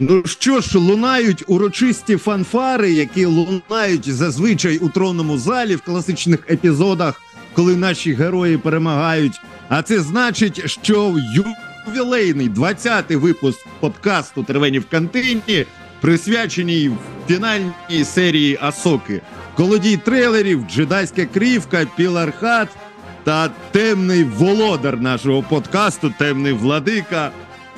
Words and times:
Ну 0.00 0.22
що 0.26 0.60
ж, 0.60 0.78
лунають 0.78 1.44
урочисті 1.46 2.16
фанфари, 2.16 2.92
які 2.92 3.24
лунають 3.24 4.12
зазвичай 4.12 4.78
у 4.78 4.88
тронному 4.88 5.38
залі 5.38 5.76
в 5.76 5.80
класичних 5.80 6.50
епізодах, 6.50 7.22
коли 7.54 7.76
наші 7.76 8.12
герої 8.12 8.58
перемагають. 8.58 9.40
А 9.68 9.82
це 9.82 10.00
значить, 10.00 10.70
що 10.70 11.16
ювілейний 11.86 12.50
20-й 12.50 13.16
випуск 13.16 13.66
подкасту 13.80 14.42
Тервені 14.42 14.78
в 14.78 14.88
кантині 14.88 15.66
присвяченій 16.00 16.90
фінальній 17.28 18.04
серії 18.04 18.58
Асоки. 18.60 19.20
Колодій 19.54 19.96
трейлерів, 19.96 20.64
джедайська 20.70 21.24
крівка, 21.24 21.86
пілархат 21.96 22.68
та 23.24 23.50
темний 23.70 24.24
володар 24.24 25.00
нашого 25.00 25.42
подкасту, 25.42 26.12
темний 26.18 26.52
владика. 26.52 27.30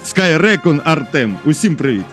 Скайрекон 0.05 0.81
Артем. 0.85 1.39
Усім 1.45 1.77
привіт. 1.77 2.05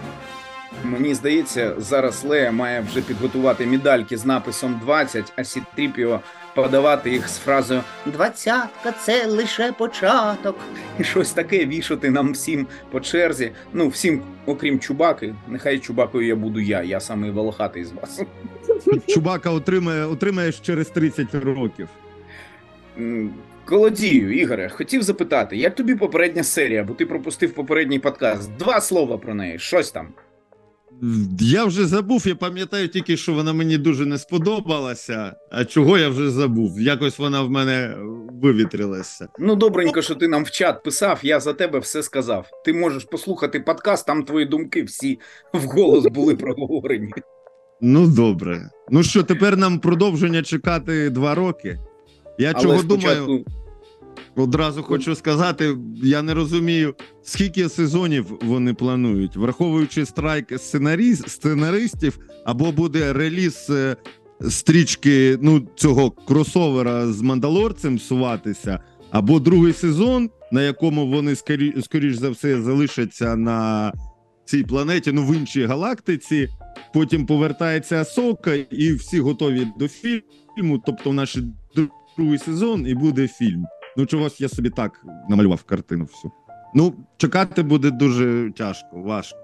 Мені 0.84 1.14
здається, 1.14 1.73
зараз 1.78 2.23
Лея 2.23 2.52
має 2.52 2.82
вже 2.82 3.02
підготувати 3.02 3.66
медальки 3.66 4.18
з 4.18 4.26
написом 4.26 4.80
20, 4.84 5.34
а 5.36 5.44
Сітріпіо 5.44 6.20
подавати 6.55 7.09
їх 7.12 7.30
з 7.30 7.38
фразою 7.38 7.81
Двадцятка 8.05 8.92
це 8.92 9.28
лише 9.28 9.72
початок. 9.72 10.55
І 11.00 11.04
щось 11.04 11.31
таке 11.31 11.66
вішати 11.66 12.09
нам 12.12 12.31
всім 12.31 12.68
по 12.92 13.00
черзі. 13.00 13.52
Ну, 13.73 13.88
всім, 13.88 14.22
окрім 14.45 14.80
Чубаки. 14.80 15.36
Нехай 15.47 15.80
Чубакою 15.80 16.28
я 16.28 16.36
буду 16.36 16.59
я, 16.59 16.84
я 16.84 17.00
самий 17.00 17.31
волохатий 17.31 17.86
з 17.86 17.92
вас. 17.92 18.22
Чубака 19.08 19.50
отримає, 19.50 20.06
отримаєш 20.06 20.59
через 20.59 20.88
30 20.90 21.36
років. 21.36 21.88
Колодію, 23.68 24.40
Ігоре, 24.40 24.70
хотів 24.70 25.04
запитати, 25.04 25.58
як 25.58 25.76
тобі 25.76 25.96
попередня 25.96 26.44
серія, 26.44 26.84
бо 26.84 26.94
ти 26.94 27.06
пропустив 27.06 27.54
попередній 27.54 28.00
подкаст. 28.00 28.58
Два 28.59 28.82
слова 28.82 29.18
про 29.18 29.36
неї, 29.36 29.59
щось 29.59 29.92
там. 29.92 30.08
Я 31.40 31.66
вже 31.66 31.86
забув, 31.86 32.28
я 32.28 32.36
пам'ятаю 32.36 32.88
тільки, 32.88 33.18
що 33.18 33.34
вона 33.34 33.54
мені 33.54 33.78
дуже 33.78 34.06
не 34.06 34.18
сподобалася. 34.18 35.36
А 35.52 35.66
чого 35.66 35.98
я 35.98 36.09
вже 36.09 36.32
забув? 36.32 36.82
Якось 36.82 37.20
вона 37.20 37.42
в 37.42 37.50
мене 37.50 37.98
вивітрилася. 38.42 39.28
Ну, 39.40 39.56
добренько, 39.56 40.02
що 40.02 40.16
ти 40.16 40.28
нам 40.28 40.44
в 40.44 40.52
чат 40.52 40.84
писав, 40.84 41.20
я 41.24 41.40
за 41.40 41.54
тебе 41.54 41.80
все 41.80 42.04
сказав. 42.04 42.48
Ти 42.66 42.74
можеш 42.74 43.04
послухати 43.04 43.59
подкаст, 43.59 44.06
там 44.06 44.24
твої 44.24 44.46
думки 44.46 44.84
всі 44.84 45.20
вголос 45.54 46.06
були 46.06 46.36
проговорені. 46.36 47.12
Ну 47.81 48.08
добре. 48.08 48.70
Ну 48.90 49.04
що, 49.04 49.24
тепер 49.24 49.58
нам 49.58 49.80
продовження 49.80 50.44
чекати 50.44 51.09
два 51.09 51.36
роки. 51.36 51.80
Я 52.40 52.52
Але 52.56 52.64
чого 52.64 52.80
спочатку 52.80 53.26
думаю, 53.26 53.46
одразу 54.36 54.84
хочу 54.84 55.16
сказати, 55.16 55.78
я 56.04 56.22
не 56.22 56.34
розумію, 56.34 56.96
скільки 57.24 57.70
сезонів 57.70 58.38
вони 58.42 58.74
планують, 58.74 59.36
враховуючи 59.36 60.06
страйк 60.06 60.52
сценарі- 60.52 61.28
сценаристів, 61.28 62.20
або 62.46 62.72
буде 62.72 63.14
реліз 63.14 63.68
е, 63.70 63.96
стрічки 64.50 65.38
ну, 65.42 65.68
цього 65.76 66.12
кросовера 66.12 67.08
з 67.08 67.22
мандалорцем 67.22 68.00
суватися, 68.00 68.80
або 69.12 69.40
другий 69.40 69.74
сезон, 69.74 70.30
на 70.52 70.62
якому 70.62 71.08
вони 71.08 71.36
скорі, 71.36 71.74
скоріш 71.82 72.16
за 72.16 72.30
все 72.30 72.62
залишаться 72.62 73.36
на 73.36 73.92
цій 74.46 74.64
планеті, 74.64 75.12
ну 75.12 75.26
в 75.26 75.36
іншій 75.36 75.66
галактиці. 75.66 76.50
Потім 76.94 77.26
повертається 77.26 78.02
Асока, 78.02 78.53
і 78.53 78.94
всі 78.94 79.20
готові 79.20 79.68
до 79.80 79.88
фільму. 79.88 80.84
Тобто, 80.86 81.14
наш 81.14 81.38
другий 82.17 82.38
сезон 82.38 82.88
і 82.88 82.95
буде 82.95 83.28
фільм. 83.28 83.66
Ну, 83.97 84.05
чогось 84.05 84.41
я 84.41 84.50
собі 84.50 84.69
так 84.69 85.05
намалював 85.29 85.63
картину 85.63 86.05
всю. 86.05 86.31
Ну, 86.75 86.94
чекати 87.17 87.63
буде 87.63 87.91
дуже 87.91 88.51
тяжко, 88.57 88.89
важко. 88.94 89.38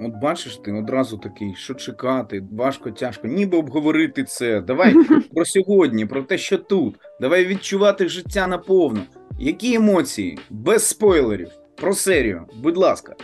От 0.00 0.12
бачиш, 0.22 0.56
ти 0.56 0.72
одразу 0.72 1.18
такий, 1.18 1.54
що 1.54 1.74
чекати, 1.74 2.44
важко, 2.52 2.90
тяжко, 2.90 3.26
ніби 3.26 3.58
обговорити 3.58 4.24
це. 4.24 4.60
Давай 4.60 4.94
про 5.34 5.44
сьогодні, 5.44 6.06
про 6.06 6.22
те, 6.22 6.38
що 6.38 6.58
тут. 6.58 6.98
Давай 7.20 7.46
відчувати 7.46 8.08
життя 8.08 8.46
наповну. 8.46 9.00
Які 9.38 9.74
емоції? 9.74 10.38
Без 10.50 10.86
спойлерів. 10.86 11.48
Про 11.76 11.94
серію, 11.94 12.42
будь 12.62 12.76
ласка. 12.76 13.14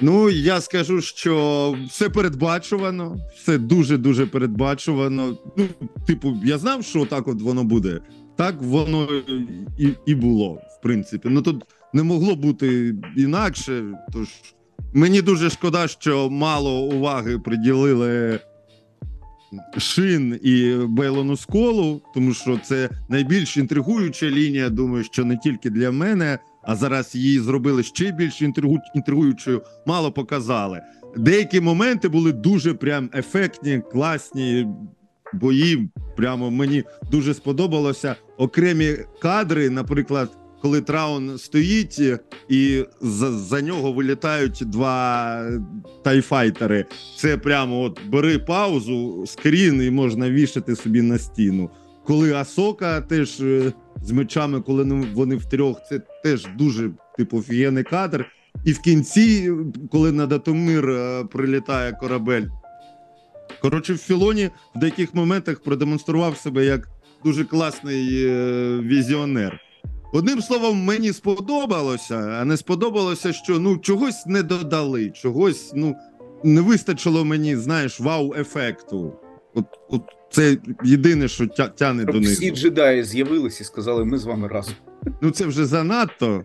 Ну, 0.00 0.30
я 0.30 0.60
скажу, 0.60 1.00
що 1.00 1.76
все 1.88 2.08
передбачувано, 2.08 3.16
все 3.36 3.58
дуже 3.58 3.98
дуже 3.98 4.26
передбачувано. 4.26 5.38
Ну, 5.56 5.66
типу, 6.06 6.36
я 6.44 6.58
знав, 6.58 6.84
що 6.84 7.04
так 7.04 7.28
от 7.28 7.42
воно 7.42 7.64
буде. 7.64 8.00
Так 8.36 8.62
воно 8.62 9.08
і, 9.78 9.88
і 10.06 10.14
було, 10.14 10.52
в 10.54 10.82
принципі. 10.82 11.28
Ну 11.30 11.42
тут 11.42 11.64
не 11.92 12.02
могло 12.02 12.36
бути 12.36 12.94
інакше. 13.16 13.84
Тож 14.12 14.28
мені 14.94 15.22
дуже 15.22 15.50
шкода, 15.50 15.88
що 15.88 16.30
мало 16.30 16.82
уваги 16.82 17.38
приділили 17.38 18.40
Шин 19.78 20.40
і 20.42 20.74
Бейлону 20.88 21.36
Сколу, 21.36 22.02
тому 22.14 22.34
що 22.34 22.58
це 22.64 22.90
найбільш 23.08 23.56
інтригуюча 23.56 24.26
лінія. 24.26 24.70
Думаю, 24.70 25.04
що 25.04 25.24
не 25.24 25.36
тільки 25.36 25.70
для 25.70 25.90
мене, 25.90 26.38
а 26.66 26.76
зараз 26.76 27.14
її 27.14 27.40
зробили 27.40 27.82
ще 27.82 28.12
більш 28.12 28.42
інтригу... 28.42 28.78
інтригуючою. 28.94 29.62
Мало 29.86 30.12
показали. 30.12 30.80
Деякі 31.16 31.60
моменти 31.60 32.08
були 32.08 32.32
дуже 32.32 32.74
прям 32.74 33.10
ефектні, 33.14 33.82
класні 33.92 34.66
бої. 35.32 35.88
Прямо 36.16 36.50
мені 36.50 36.84
дуже 37.10 37.34
сподобалося. 37.34 38.16
Окремі 38.38 38.96
кадри, 39.20 39.70
наприклад, 39.70 40.38
коли 40.62 40.80
Траун 40.80 41.38
стоїть 41.38 42.00
і 42.48 42.84
за, 43.00 43.32
за 43.32 43.60
нього 43.60 43.92
вилітають 43.92 44.62
два 44.66 45.40
тайфайтери. 46.04 46.84
Це 47.16 47.38
прямо 47.38 47.80
от 47.80 48.00
бери 48.08 48.38
паузу, 48.38 49.24
скрін, 49.26 49.82
і 49.82 49.90
можна 49.90 50.30
вішати 50.30 50.76
собі 50.76 51.02
на 51.02 51.18
стіну. 51.18 51.70
Коли 52.04 52.32
Асока 52.32 53.00
теж 53.00 53.40
е, 53.40 53.72
з 54.04 54.10
мечами, 54.10 54.60
коли 54.60 54.84
ну, 54.84 55.06
вони 55.14 55.36
втрьох, 55.36 55.80
це 55.88 56.00
теж 56.24 56.46
дуже 56.58 56.90
типу 57.18 57.38
офігенний 57.38 57.84
кадр. 57.84 58.26
І 58.64 58.72
в 58.72 58.78
кінці, 58.78 59.52
коли 59.90 60.12
на 60.12 60.26
Датомир 60.26 60.90
е, 60.90 61.24
прилітає 61.24 61.92
корабель. 61.92 62.46
Коротше, 63.62 63.92
в 63.92 63.98
Філоні 63.98 64.50
в 64.74 64.78
деяких 64.78 65.14
моментах 65.14 65.60
продемонстрував 65.60 66.36
себе 66.36 66.64
як 66.64 66.88
дуже 67.24 67.44
класний 67.44 68.26
е, 68.26 68.78
візіонер. 68.78 69.60
Одним 70.12 70.42
словом, 70.42 70.84
мені 70.84 71.12
сподобалося, 71.12 72.16
а 72.16 72.44
не 72.44 72.56
сподобалося, 72.56 73.32
що 73.32 73.58
ну 73.58 73.78
чогось 73.78 74.26
не 74.26 74.42
додали, 74.42 75.10
чогось 75.10 75.72
ну 75.74 75.94
не 76.44 76.60
вистачило 76.60 77.24
мені, 77.24 77.56
знаєш, 77.56 78.00
вау-ефекту. 78.00 79.12
От, 79.54 79.64
от 79.90 80.02
це 80.30 80.56
єдине, 80.84 81.28
що 81.28 81.46
тя, 81.46 81.68
тяне 81.68 82.02
Щоб 82.02 82.14
донизу. 82.14 82.32
всі 82.34 82.50
джедаї 82.50 83.04
з'явились 83.04 83.60
і 83.60 83.64
сказали, 83.64 84.04
ми 84.04 84.18
з 84.18 84.24
вами 84.24 84.48
разом. 84.48 84.74
Ну 85.22 85.30
це 85.30 85.46
вже 85.46 85.66
занадто. 85.66 86.44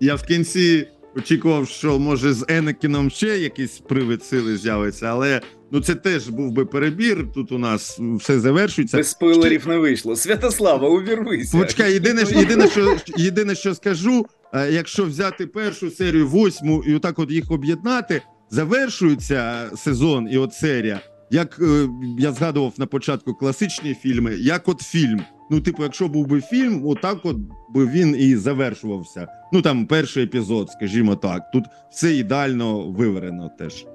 Я 0.00 0.14
в 0.14 0.22
кінці 0.22 0.88
очікував, 1.16 1.68
що 1.68 1.98
може 1.98 2.32
з 2.32 2.44
Енекіном 2.48 3.10
ще 3.10 3.38
якийсь 3.38 3.78
привид 3.78 4.24
сили 4.24 4.56
з'явиться, 4.56 5.06
але 5.06 5.40
ну 5.70 5.80
це 5.80 5.94
теж 5.94 6.28
був 6.28 6.52
би 6.52 6.64
перебір. 6.64 7.26
Тут 7.34 7.52
у 7.52 7.58
нас 7.58 7.98
все 8.00 8.40
завершується. 8.40 8.96
Без 8.96 9.08
спойлерів 9.08 9.68
не 9.68 9.78
вийшло. 9.78 10.16
Святослава, 10.16 10.88
увірвися. 10.88 11.58
Почекай, 11.58 11.92
єдине, 11.92 12.24
єдине, 12.30 12.68
що 12.68 12.96
єдине, 13.16 13.54
що 13.54 13.74
скажу, 13.74 14.26
е, 14.54 14.72
якщо 14.72 15.04
взяти 15.04 15.46
першу 15.46 15.90
серію, 15.90 16.28
восьму, 16.28 16.84
і 16.86 16.94
отак 16.94 17.18
от 17.18 17.30
їх 17.30 17.50
об'єднати, 17.50 18.22
завершується 18.50 19.70
сезон 19.76 20.28
і 20.30 20.38
от 20.38 20.52
серія. 20.54 21.00
Як 21.32 21.58
е, 21.58 21.88
я 22.18 22.32
згадував 22.32 22.72
на 22.78 22.86
початку 22.86 23.34
класичні 23.34 23.94
фільми, 23.94 24.34
як 24.34 24.68
от 24.68 24.80
фільм. 24.80 25.20
Ну, 25.50 25.60
типу, 25.60 25.82
якщо 25.82 26.08
був 26.08 26.26
би 26.26 26.40
фільм, 26.40 26.86
отак 26.86 27.18
от 27.24 27.36
би 27.74 27.86
він 27.86 28.16
і 28.18 28.36
завершувався. 28.36 29.26
Ну 29.52 29.62
там 29.62 29.86
перший 29.86 30.24
епізод, 30.24 30.70
скажімо 30.70 31.16
так. 31.16 31.50
Тут 31.50 31.64
все 31.90 32.14
ідеально 32.14 32.90
виверено 32.90 33.50
теж. 33.58 33.86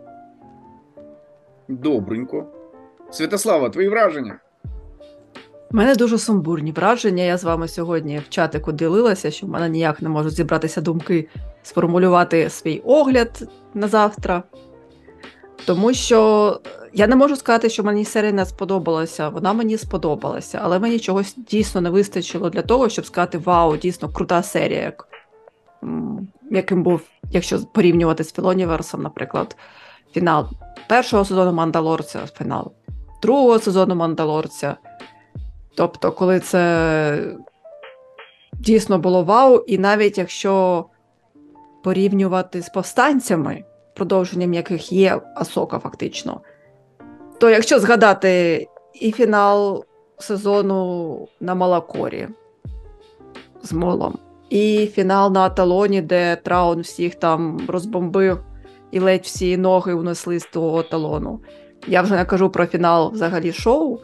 Добренько. 1.67 2.45
Святослава, 3.11 3.69
твої 3.69 3.89
враження? 3.89 4.39
У 5.71 5.77
мене 5.77 5.95
дуже 5.95 6.17
сумбурні 6.17 6.71
враження. 6.71 7.23
Я 7.23 7.37
з 7.37 7.43
вами 7.43 7.67
сьогодні 7.67 8.19
в 8.19 8.29
чатику 8.29 8.71
ділилася, 8.71 9.31
що 9.31 9.47
в 9.47 9.49
мене 9.49 9.69
ніяк 9.69 10.01
не 10.01 10.09
можуть 10.09 10.33
зібратися 10.33 10.81
думки 10.81 11.27
сформулювати 11.63 12.49
свій 12.49 12.81
огляд 12.85 13.49
на 13.73 13.87
завтра. 13.87 14.43
Тому 15.65 15.93
що 15.93 16.61
я 16.97 17.07
не 17.07 17.15
можу 17.15 17.35
сказати, 17.35 17.69
що 17.69 17.83
мені 17.83 18.05
серія 18.05 18.31
не 18.31 18.45
сподобалася. 18.45 19.29
Вона 19.29 19.53
мені 19.53 19.77
сподобалася, 19.77 20.59
але 20.63 20.79
мені 20.79 20.99
чогось 20.99 21.35
дійсно 21.37 21.81
не 21.81 21.89
вистачило 21.89 22.49
для 22.49 22.61
того, 22.61 22.89
щоб 22.89 23.05
сказати: 23.05 23.37
Вау, 23.37 23.77
дійсно 23.77 24.09
крута 24.09 24.43
серія, 24.43 24.81
як, 24.81 25.07
яким 26.51 26.83
був, 26.83 27.01
якщо 27.31 27.59
порівнювати 27.59 28.23
з 28.23 28.33
Філоніверсом, 28.33 29.01
наприклад, 29.01 29.55
фінал 30.11 30.49
першого 30.87 31.25
сезону 31.25 31.53
Мандалорця, 31.53 32.19
фінал 32.37 32.71
другого 33.21 33.59
сезону 33.59 33.95
Мандалорця. 33.95 34.75
Тобто, 35.75 36.11
коли 36.11 36.39
це 36.39 37.35
дійсно 38.53 38.99
було 38.99 39.23
вау, 39.23 39.57
і 39.67 39.77
навіть 39.77 40.17
якщо 40.17 40.85
порівнювати 41.83 42.61
з 42.61 42.69
повстанцями, 42.69 43.63
продовженням 43.95 44.53
яких 44.53 44.91
є 44.91 45.21
Асока, 45.35 45.79
фактично, 45.79 46.41
то 47.37 47.49
якщо 47.49 47.79
згадати 47.79 48.67
і 48.93 49.11
фінал 49.11 49.85
сезону 50.19 51.27
на 51.39 51.55
Малакорі 51.55 52.27
з 53.63 53.73
молом, 53.73 54.19
і 54.49 54.87
фінал 54.87 55.31
на 55.31 55.41
Аталоні, 55.41 56.01
де 56.01 56.35
Траун 56.35 56.81
всіх 56.81 57.15
там 57.15 57.61
розбомбив 57.67 58.39
і 58.91 58.99
ледь 58.99 59.23
всі 59.23 59.57
ноги 59.57 59.93
унесли 59.93 60.39
з 60.39 60.45
того 60.45 60.83
талону. 60.83 61.39
Я 61.87 62.01
вже 62.01 62.15
не 62.15 62.25
кажу 62.25 62.49
про 62.49 62.65
фінал 62.65 63.11
взагалі 63.11 63.53
шоу, 63.53 63.99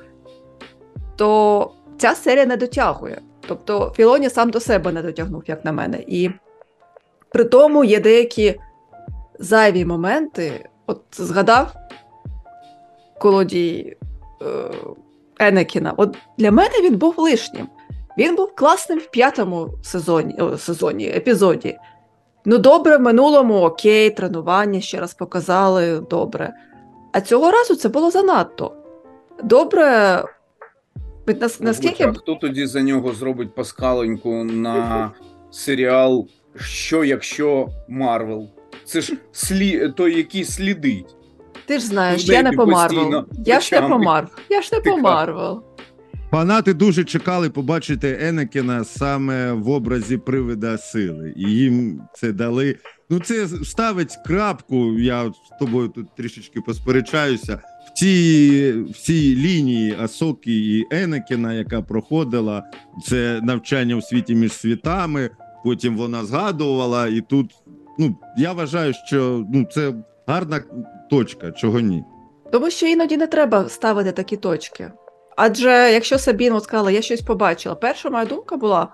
то 1.16 1.72
ця 1.98 2.16
серія 2.16 2.46
не 2.46 2.58
дотягує. 2.58 3.22
Тобто 3.48 3.94
Філоні 3.96 4.30
сам 4.30 4.50
до 4.50 4.60
себе 4.60 4.92
не 4.92 5.02
дотягнув, 5.02 5.44
як 5.48 5.66
на 5.66 5.72
мене. 5.72 6.04
І 6.08 6.32
при 7.30 7.44
тому 7.44 7.84
є 7.84 8.00
деякі 8.00 8.60
зайві 9.40 9.86
моменти. 9.86 10.70
От 10.88 11.02
згадав 11.12 11.74
колодій 13.24 13.98
е, 14.42 14.46
Енекіна. 15.40 15.94
От 15.98 16.18
для 16.38 16.52
мене 16.52 16.82
він 16.84 16.98
був 16.98 17.14
лишнім. 17.18 17.68
Він 18.18 18.36
був 18.36 18.56
класним 18.56 19.00
в 19.00 19.12
п'ятому 19.12 19.70
сезоні, 19.84 20.36
о, 20.40 20.58
сезоні, 20.58 21.08
епізоді. 21.08 21.78
Ну, 22.46 22.58
добре, 22.58 22.98
в 22.98 23.02
минулому 23.02 23.56
окей, 23.56 24.10
тренування 24.10 24.82
ще 24.82 25.00
раз 25.00 25.14
показали, 25.14 26.00
добре. 26.00 26.54
А 27.14 27.22
цього 27.22 27.52
разу 27.52 27.76
це 27.76 27.90
було 27.90 28.12
занадто. 28.12 28.74
Добре. 29.44 30.24
Нас, 31.42 31.60
наскільки 31.60 32.04
А 32.04 32.14
хто 32.14 32.36
тоді 32.36 32.66
за 32.66 32.82
нього 32.82 33.14
зробить 33.14 33.56
паскаленьку 33.56 34.44
на 34.44 35.12
серіал 35.52 36.28
Що 36.56 37.04
якщо 37.04 37.68
Марвел? 37.90 38.50
Це 38.86 39.02
ж 39.02 39.14
слі... 39.32 39.90
той, 39.90 40.18
який 40.18 40.44
слідить. 40.44 41.16
Ти 41.66 41.80
ж 41.80 41.86
знаєш, 41.86 42.28
я 42.28 42.44
не 42.44 42.50
ти 42.50 42.58
по 42.58 42.66
Марвел. 42.66 43.26
Я 43.46 43.60
ж 43.60 43.70
не 43.76 43.82
по 43.82 44.00
Марвел. 44.00 44.36
Я 44.50 44.62
ж 44.62 44.70
не 44.74 44.80
по. 44.80 44.98
Марвел. 44.98 45.64
Фанати 46.32 46.74
дуже 46.74 47.04
чекали 47.04 47.50
побачити 47.50 48.18
Енекіна 48.22 48.84
саме 48.84 49.52
в 49.52 49.70
образі 49.70 50.18
привида 50.18 50.78
сили, 50.78 51.34
і 51.38 51.42
їм 51.42 52.02
це 52.14 52.32
дали. 52.32 52.76
Ну, 53.10 53.20
це 53.20 53.48
ставить 53.48 54.18
крапку. 54.26 55.00
Я 55.00 55.26
з 55.26 55.60
тобою 55.60 55.88
тут 55.88 56.16
трішечки 56.16 56.62
посперечаюся. 56.62 57.62
В 57.88 57.94
цій, 57.94 58.74
в 58.90 58.94
цій 58.94 59.36
лінії 59.36 59.96
Асоки 60.00 60.52
і 60.52 60.88
Енекіна, 60.92 61.54
яка 61.54 61.82
проходила 61.82 62.64
це 63.08 63.40
навчання 63.44 63.96
у 63.96 64.02
світі 64.02 64.36
між 64.36 64.52
світами. 64.52 65.30
Потім 65.64 65.98
вона 65.98 66.26
згадувала, 66.26 67.08
і 67.08 67.22
тут 67.22 67.52
ну 68.00 68.16
я 68.38 68.54
вважаю, 68.54 68.94
що 69.08 69.46
ну 69.54 69.66
це 69.72 69.94
гарна 70.28 70.62
точка, 71.18 71.52
чого 71.52 71.80
ні. 71.80 72.04
Тому 72.52 72.70
що 72.70 72.86
іноді 72.88 73.18
не 73.18 73.28
треба 73.28 73.70
ставити 73.70 74.12
такі 74.12 74.38
точки. 74.38 74.92
Адже 75.38 75.70
якщо 75.70 76.18
Сабіна 76.20 76.60
сказала, 76.60 76.92
я 76.92 77.02
щось 77.02 77.22
побачила, 77.22 77.76
перша 77.76 78.10
моя 78.10 78.26
думка 78.26 78.58
була: 78.58 78.88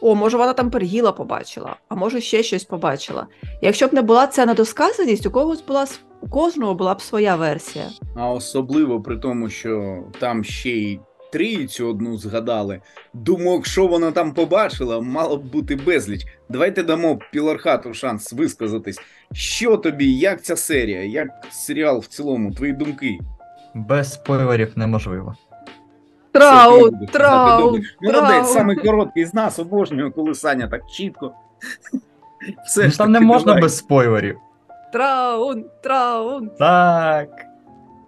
о, 0.00 0.14
може, 0.14 0.36
вона 0.36 0.52
там 0.52 0.70
пергіла 0.70 1.12
побачила, 1.12 1.76
а 1.88 1.94
може 1.94 2.20
ще 2.20 2.42
щось 2.42 2.64
побачила. 2.64 3.26
Якщо 3.62 3.86
б 3.86 3.94
не 3.94 4.02
була 4.02 4.26
ця 4.26 4.46
недосказаність, 4.46 5.26
у 5.26 5.30
когось 5.30 5.62
була 5.62 5.86
у 6.20 6.28
кожного 6.28 6.74
була 6.74 6.94
б 6.94 7.02
своя 7.02 7.36
версія. 7.36 7.84
А 8.16 8.30
особливо 8.30 9.02
при 9.02 9.16
тому, 9.16 9.48
що 9.48 9.98
там 10.20 10.44
ще 10.44 10.70
й 10.70 11.00
трійцю 11.32 11.88
одну 11.88 12.18
згадали. 12.18 12.80
Думок, 13.14 13.66
що 13.66 13.86
вона 13.86 14.10
там 14.12 14.32
побачила, 14.34 15.00
мало 15.00 15.36
б 15.36 15.42
бути 15.44 15.76
безліч. 15.76 16.26
Давайте 16.48 16.82
дамо 16.82 17.18
Пілархату 17.32 17.94
шанс 17.94 18.32
висказатись. 18.32 19.00
Що 19.32 19.76
тобі, 19.76 20.12
як 20.12 20.42
ця 20.42 20.56
серія, 20.56 21.02
як 21.04 21.28
серіал 21.50 21.98
в 21.98 22.06
цілому, 22.06 22.52
твої 22.54 22.72
думки? 22.72 23.18
Без 23.74 24.12
спойлерів 24.12 24.72
неможливо. 24.76 25.34
Казати, 26.32 27.06
Траун, 27.12 27.60
добре. 27.60 27.82
Молодець, 28.00 28.52
самий 28.52 28.76
короткий 28.76 29.24
з 29.24 29.34
нас 29.34 29.58
обожнюю, 29.58 30.12
коли 30.12 30.34
Саня 30.34 30.68
так 30.68 30.80
чітко. 30.96 31.34
Все 32.66 32.84
Ну, 32.84 32.90
ж 32.90 32.98
там 32.98 33.12
не 33.12 33.20
можна 33.20 33.46
давай. 33.46 33.62
без 33.62 33.76
спойлерів. 33.76 34.38
Траун, 34.92 35.64
траун. 35.82 36.50
Так. 36.58 37.28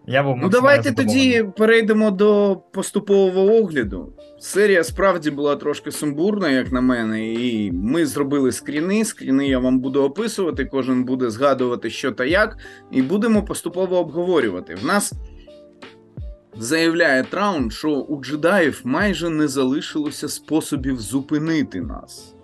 Я 0.06 0.22
був 0.22 0.36
Ну 0.42 0.48
давайте 0.48 0.88
задоволений. 0.88 1.32
тоді 1.40 1.52
перейдемо 1.56 2.10
до 2.10 2.60
поступового 2.72 3.54
огляду. 3.56 4.12
Серія 4.38 4.84
справді 4.84 5.30
була 5.30 5.56
трошки 5.56 5.90
сумбурна, 5.92 6.50
як 6.50 6.72
на 6.72 6.80
мене, 6.80 7.32
і 7.32 7.72
ми 7.72 8.06
зробили 8.06 8.52
скріни. 8.52 9.04
Скріни 9.04 9.48
я 9.48 9.58
вам 9.58 9.78
буду 9.80 10.02
описувати, 10.02 10.64
кожен 10.64 11.04
буде 11.04 11.30
згадувати, 11.30 11.90
що 11.90 12.12
та 12.12 12.24
як, 12.24 12.58
і 12.92 13.02
будемо 13.02 13.42
поступово 13.44 13.96
обговорювати. 13.98 14.74
В 14.74 14.84
нас 14.84 15.12
заявляє 16.56 17.22
Траун, 17.22 17.70
що 17.70 17.90
у 17.90 18.22
джедаїв 18.22 18.80
майже 18.84 19.30
не 19.30 19.48
залишилося 19.48 20.28
способів 20.28 21.00
зупинити 21.00 21.80
нас. 21.80 22.34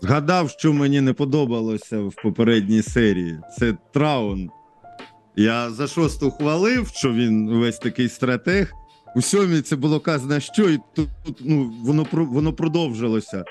Згадав, 0.00 0.50
що 0.50 0.72
мені 0.72 1.00
не 1.00 1.12
подобалося 1.12 2.00
в 2.00 2.14
попередній 2.22 2.82
серії. 2.82 3.38
Це 3.58 3.76
Траун. 3.92 4.50
Я 5.40 5.70
за 5.70 5.86
шосту 5.86 6.30
хвалив, 6.30 6.88
що 6.94 7.12
він 7.12 7.58
весь 7.58 7.78
такий 7.78 8.08
стратег. 8.08 8.72
У 9.16 9.22
сьомій 9.22 9.60
це 9.60 9.76
було 9.76 10.00
казано, 10.00 10.40
що 10.40 10.70
і 10.70 10.78
тут 10.94 11.08
ну, 11.40 11.72
воно, 11.84 12.06
воно 12.12 12.52
продовжилося. 12.52 13.44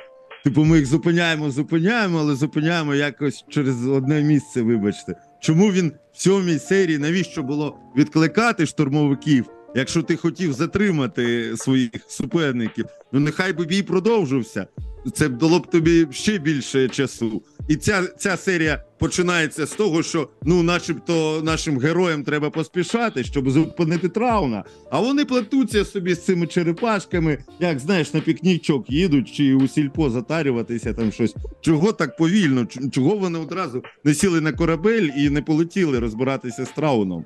Типу, 0.43 0.63
ми 0.63 0.77
їх 0.77 0.85
зупиняємо, 0.85 1.51
зупиняємо, 1.51 2.19
але 2.19 2.35
зупиняємо 2.35 2.95
якось 2.95 3.45
через 3.49 3.87
одне 3.87 4.21
місце, 4.21 4.61
вибачте. 4.61 5.15
Чому 5.41 5.71
він 5.71 5.91
в 6.13 6.21
сьомій 6.21 6.59
серії 6.59 6.97
навіщо 6.97 7.43
було 7.43 7.77
відкликати 7.97 8.65
штурмовиків, 8.65 9.45
якщо 9.75 10.03
ти 10.03 10.15
хотів 10.15 10.53
затримати 10.53 11.57
своїх 11.57 11.91
суперників? 12.07 12.85
Ну 13.11 13.19
нехай 13.19 13.53
би 13.53 13.65
бій 13.65 13.83
продовжився. 13.83 14.67
Це 15.13 15.27
б 15.27 15.37
дало 15.37 15.59
б 15.59 15.67
тобі 15.67 16.07
ще 16.11 16.37
більше 16.37 16.89
часу. 16.89 17.41
І 17.67 17.75
ця, 17.75 18.03
ця 18.17 18.37
серія 18.37 18.83
починається 18.99 19.65
з 19.65 19.71
того, 19.71 20.03
що 20.03 20.29
ну, 20.43 20.63
начебто, 20.63 21.41
нашим 21.43 21.79
героям 21.79 22.23
треба 22.23 22.49
поспішати, 22.49 23.23
щоб 23.23 23.49
зупинити 23.49 24.09
трауна. 24.09 24.63
А 24.91 24.99
вони 24.99 25.25
плетуться 25.25 25.85
собі 25.85 26.13
з 26.13 26.25
цими 26.25 26.47
черепашками, 26.47 27.37
як 27.59 27.79
знаєш, 27.79 28.13
на 28.13 28.19
пікнічок 28.21 28.89
їдуть 28.89 29.33
чи 29.33 29.53
у 29.53 29.67
сільпо 29.67 30.09
затарюватися 30.09 30.93
там 30.93 31.11
щось. 31.11 31.35
Чого 31.61 31.91
так 31.91 32.17
повільно? 32.17 32.65
Чого 32.91 33.15
вони 33.15 33.39
одразу 33.39 33.83
не 34.03 34.13
сіли 34.13 34.41
на 34.41 34.51
корабель 34.51 35.09
і 35.17 35.29
не 35.29 35.41
полетіли 35.41 35.99
розбиратися 35.99 36.65
з 36.65 36.69
трауном? 36.69 37.25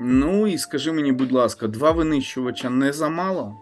Ну 0.00 0.46
і 0.46 0.58
скажи 0.58 0.92
мені, 0.92 1.12
будь 1.12 1.32
ласка, 1.32 1.68
два 1.68 1.90
винищувача 1.90 2.70
не 2.70 2.92
замало? 2.92 3.54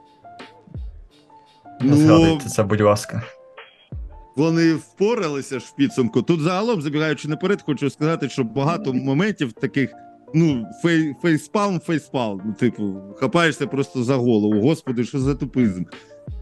Ну, 1.81 1.97
згадуйте 1.97 2.49
це, 2.49 2.63
будь 2.63 2.81
ласка. 2.81 3.23
вони 4.37 4.75
впоралися 4.75 5.59
ж 5.59 5.67
в 5.69 5.77
підсумку. 5.77 6.23
Тут 6.23 6.41
загалом, 6.41 6.83
забігаючи 6.83 7.29
наперед, 7.29 7.63
хочу 7.63 7.91
сказати, 7.91 8.29
що 8.29 8.45
багато 8.45 8.93
моментів 8.93 9.53
таких. 9.53 9.91
Ну, 10.35 10.67
фей, 10.83 11.15
фейспалм, 11.23 11.81
фейспалм. 11.81 12.43
Ну, 12.45 12.53
типу, 12.53 12.97
хапаєшся 13.17 13.67
просто 13.67 14.05
за 14.05 14.15
голову. 14.17 14.61
Господи, 14.61 15.05
що 15.05 15.19
за 15.19 15.35
тупизм. 15.35 15.85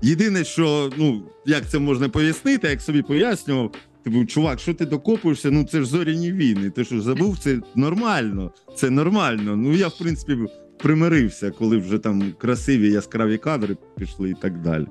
Єдине, 0.03 0.45
що 0.45 0.91
ну 0.97 1.23
як 1.47 1.67
це 1.67 1.79
можна 1.79 2.09
пояснити, 2.09 2.69
як 2.69 2.81
собі 2.83 3.03
пояснював. 3.03 3.71
Типу, 4.07 4.25
чувак, 4.25 4.59
що 4.59 4.75
ти 4.75 4.87
докопуєшся? 4.87 5.51
Ну 5.51 5.65
це 5.65 5.79
ж 5.81 5.85
зоряні 5.85 6.33
війни. 6.33 6.71
Ти 6.71 6.85
що 6.85 7.01
забув? 7.01 7.39
Це 7.39 7.59
нормально. 7.75 8.51
Це 8.75 8.91
нормально. 8.91 9.57
Ну 9.57 9.73
я 9.73 9.89
в 9.89 9.99
принципі 9.99 10.37
примирився, 10.79 11.51
коли 11.51 11.79
вже 11.79 11.99
там 11.99 12.33
красиві 12.39 12.93
яскраві 12.93 13.39
кадри 13.39 13.77
пішли 13.99 14.31
і 14.31 14.35
так 14.35 14.61
далі. 14.61 14.87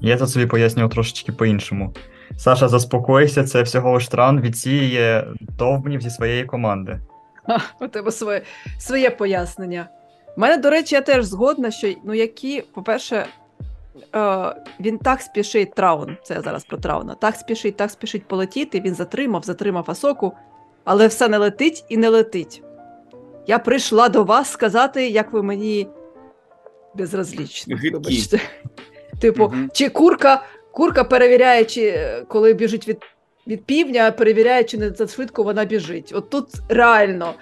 Я 0.00 0.16
тут 0.16 0.30
собі 0.30 0.46
пояснював 0.46 0.90
трошечки 0.90 1.32
по-іншому. 1.32 1.94
Саша, 2.36 2.68
заспокойся, 2.68 3.44
це 3.44 3.62
всього 3.62 3.92
лиш 3.92 4.08
тран 4.08 4.40
відсіє 4.40 5.26
довбнів 5.58 6.00
зі 6.00 6.10
своєї 6.10 6.44
команди. 6.44 7.00
Ха, 7.46 7.60
у 7.80 7.88
тебе 7.88 8.12
своє, 8.12 8.42
своє 8.78 9.10
пояснення. 9.10 9.88
У 10.36 10.40
мене, 10.40 10.58
до 10.58 10.70
речі, 10.70 10.94
я 10.94 11.00
теж 11.00 11.24
згодна, 11.24 11.70
що 11.70 11.94
ну 12.04 12.14
які, 12.14 12.64
по-перше, 12.74 13.26
він 14.80 14.98
так 14.98 15.20
спішить 15.20 15.74
Траун, 15.74 16.16
це 16.22 16.34
я 16.34 16.42
зараз 16.42 16.64
про 16.64 16.78
Трауна, 16.78 17.14
так 17.14 17.34
спішить, 17.34 17.76
так 17.76 17.90
спішить 17.90 18.28
полетіти, 18.28 18.80
він 18.80 18.94
затримав, 18.94 19.42
затримав 19.42 19.84
Асоку, 19.88 20.32
але 20.84 21.06
все 21.06 21.28
не 21.28 21.38
летить 21.38 21.84
і 21.88 21.96
не 21.96 22.08
летить. 22.08 22.62
Я 23.46 23.58
прийшла 23.58 24.08
до 24.08 24.24
вас 24.24 24.50
сказати, 24.50 25.08
як 25.08 25.32
ви 25.32 25.42
мені 25.42 25.88
безразлічні. 26.94 27.74
Гидкі. 27.74 27.90
Вибачте. 27.90 28.40
Типу, 29.20 29.52
чи 29.72 29.88
курка, 29.88 30.44
курка 30.72 31.04
перевіряє, 31.04 31.64
чи 31.64 31.86
е, 31.86 32.24
коли 32.28 32.52
біжить 32.52 32.88
від, 32.88 32.98
від 33.46 33.64
півдня, 33.64 34.10
перевіряє, 34.10 34.64
чи 34.64 34.78
не 34.78 34.90
за 34.90 35.06
швидко 35.06 35.42
вона 35.42 35.64
біжить. 35.64 36.12
От 36.14 36.30
тут 36.30 36.48
реально. 36.68 37.34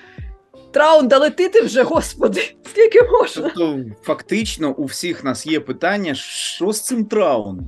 Траун, 0.75 1.09
да 1.09 1.19
летити 1.19 1.61
вже, 1.61 1.83
господи, 1.83 2.41
скільки 2.71 3.03
можна? 3.03 3.53
Тобто, 3.57 3.85
фактично, 4.03 4.71
у 4.71 4.85
всіх 4.85 5.25
нас 5.25 5.47
є 5.47 5.61
питання, 5.61 6.15
що 6.15 6.73
з 6.73 6.81
цим 6.81 7.05
трауном? 7.05 7.61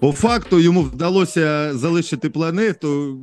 По 0.00 0.12
факту 0.12 0.60
йому 0.60 0.82
вдалося 0.82 1.74
залишити 1.74 2.30
планету 2.30 3.18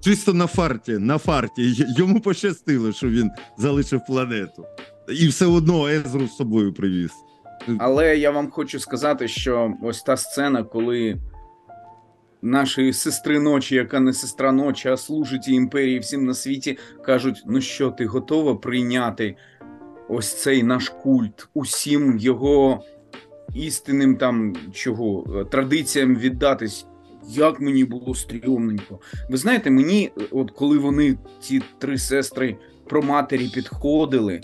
чисто 0.00 0.34
на 0.34 0.46
фарті. 0.46 0.98
На 0.98 1.18
фарті. 1.18 1.74
Йому 1.96 2.20
пощастило, 2.20 2.92
що 2.92 3.08
він 3.08 3.30
залишив 3.58 4.00
планету. 4.06 4.64
І 5.08 5.28
все 5.28 5.46
одно 5.46 5.88
Езру 5.88 6.26
з 6.26 6.36
собою 6.36 6.74
привіз. 6.74 7.10
Але 7.78 8.16
я 8.16 8.30
вам 8.30 8.50
хочу 8.50 8.80
сказати, 8.80 9.28
що 9.28 9.72
ось 9.82 10.02
та 10.02 10.16
сцена, 10.16 10.62
коли 10.62 11.16
нашої 12.44 12.92
сестри 12.92 13.40
ночі, 13.40 13.74
яка 13.74 14.00
не 14.00 14.12
сестра 14.12 14.52
ночі, 14.52 14.88
а 14.88 14.96
служить 14.96 15.48
імперії 15.48 15.98
всім 15.98 16.24
на 16.24 16.34
світі, 16.34 16.78
кажуть: 17.04 17.42
ну 17.46 17.60
що, 17.60 17.90
ти 17.90 18.06
готова 18.06 18.54
прийняти 18.54 19.36
ось 20.08 20.42
цей 20.42 20.62
наш 20.62 20.88
культ, 20.88 21.48
усім 21.54 22.18
його 22.18 22.84
істинним 23.54 24.16
там 24.16 24.56
чого, 24.72 25.24
е, 25.40 25.44
традиціям 25.44 26.16
віддатись. 26.16 26.86
Як 27.28 27.60
мені 27.60 27.84
було 27.84 28.14
стрьомненько. 28.14 28.98
Ви 29.30 29.36
знаєте, 29.36 29.70
мені, 29.70 30.10
е, 30.18 30.22
от 30.30 30.50
коли 30.50 30.78
вони, 30.78 31.18
ці 31.40 31.62
три 31.78 31.98
сестри 31.98 32.56
про 32.88 33.02
матері 33.02 33.50
підходили, 33.54 34.40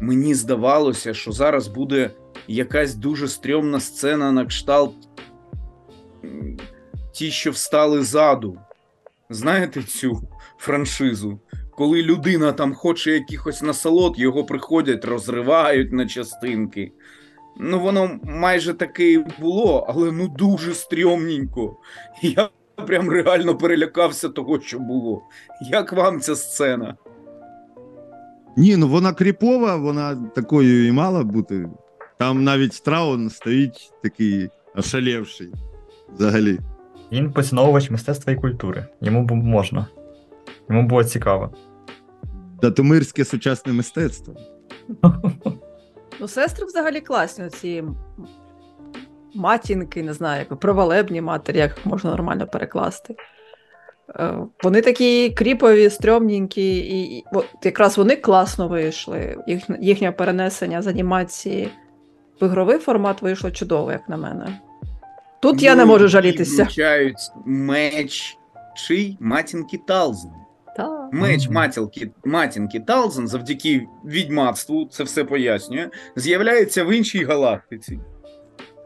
мені 0.00 0.34
здавалося, 0.34 1.14
що 1.14 1.32
зараз 1.32 1.68
буде 1.68 2.10
якась 2.48 2.94
дуже 2.94 3.28
стрьомна 3.28 3.80
сцена 3.80 4.32
на 4.32 4.46
кшталт 4.46 4.94
ті, 7.14 7.30
що 7.30 7.50
встали 7.50 8.02
ззаду. 8.02 8.58
Знаєте 9.30 9.82
цю 9.82 10.22
франшизу? 10.58 11.38
Коли 11.70 12.02
людина 12.02 12.52
там 12.52 12.74
хоче 12.74 13.10
якихось 13.10 13.62
насолод, 13.62 14.18
його 14.18 14.44
приходять, 14.44 15.04
розривають 15.04 15.92
на 15.92 16.06
частинки. 16.06 16.92
Ну, 17.60 17.80
воно 17.80 18.20
майже 18.22 18.74
таке 18.74 19.12
і 19.12 19.24
було, 19.40 19.86
але 19.88 20.12
ну 20.12 20.28
дуже 20.28 20.74
стрьомненько. 20.74 21.76
Я 22.22 22.48
прям 22.86 23.10
реально 23.10 23.56
перелякався 23.56 24.28
того, 24.28 24.60
що 24.60 24.78
було. 24.78 25.22
Як 25.70 25.92
вам 25.92 26.20
ця 26.20 26.36
сцена? 26.36 26.96
Ні, 28.56 28.76
ну 28.76 28.88
вона 28.88 29.12
кріпова, 29.12 29.76
вона 29.76 30.14
такою 30.34 30.86
і 30.88 30.92
мала 30.92 31.22
бути. 31.22 31.68
Там 32.18 32.44
навіть 32.44 32.82
Траун 32.84 33.30
стоїть 33.30 33.92
такий 34.02 34.48
ошалевший 34.74 35.52
взагалі. 36.18 36.58
Він 37.12 37.32
поціновувач 37.32 37.90
мистецтва 37.90 38.32
і 38.32 38.36
культури. 38.36 38.86
Йому 39.00 39.24
б 39.24 39.32
можна. 39.32 39.86
Йому 40.70 40.88
було 40.88 41.04
цікаво. 41.04 41.50
Датомирське 42.62 43.24
сучасне 43.24 43.72
мистецтво. 43.72 44.34
Ну, 46.20 46.28
сестри 46.28 46.66
взагалі 46.66 47.00
класні, 47.00 47.48
ці 47.48 47.84
матінки, 49.34 50.02
не 50.02 50.12
знаю, 50.12 50.46
як 50.50 50.60
провалебні 50.60 51.20
матері, 51.20 51.58
як 51.58 51.76
їх 51.76 51.86
можна 51.86 52.10
нормально 52.10 52.46
перекласти. 52.46 53.16
Е, 54.16 54.34
Вони 54.62 54.80
такі 54.80 55.30
кріпові, 55.30 55.90
стрьомненькі, 55.90 56.76
і, 56.76 57.18
і 57.18 57.24
от 57.32 57.46
якраз 57.64 57.98
вони 57.98 58.16
класно 58.16 58.68
вийшли. 58.68 59.36
Їх, 59.46 59.62
їхнє 59.80 60.12
перенесення 60.12 60.82
з 60.82 60.86
анімації 60.86 61.70
в 62.40 62.44
ігровий 62.44 62.78
формат 62.78 63.22
вийшло 63.22 63.50
чудово, 63.50 63.92
як 63.92 64.08
на 64.08 64.16
мене. 64.16 64.60
Тут 65.44 65.62
я 65.62 65.74
не 65.74 65.84
Ну, 65.84 65.88
можу 65.88 66.08
жалітися. 66.08 66.64
Включають 66.64 67.18
меч 67.46 68.38
чий 68.76 69.16
матінки 69.20 69.80
Талзен. 69.86 70.30
Та. 70.76 71.08
Меч 71.12 71.48
матінки, 71.48 72.10
матінки 72.24 72.80
Талзен 72.80 73.28
завдяки 73.28 73.86
відьмацтву, 74.04 74.88
це 74.90 75.04
все 75.04 75.24
пояснює, 75.24 75.88
з'являється 76.16 76.84
в 76.84 76.92
іншій 76.92 77.24
галактиці. 77.24 77.98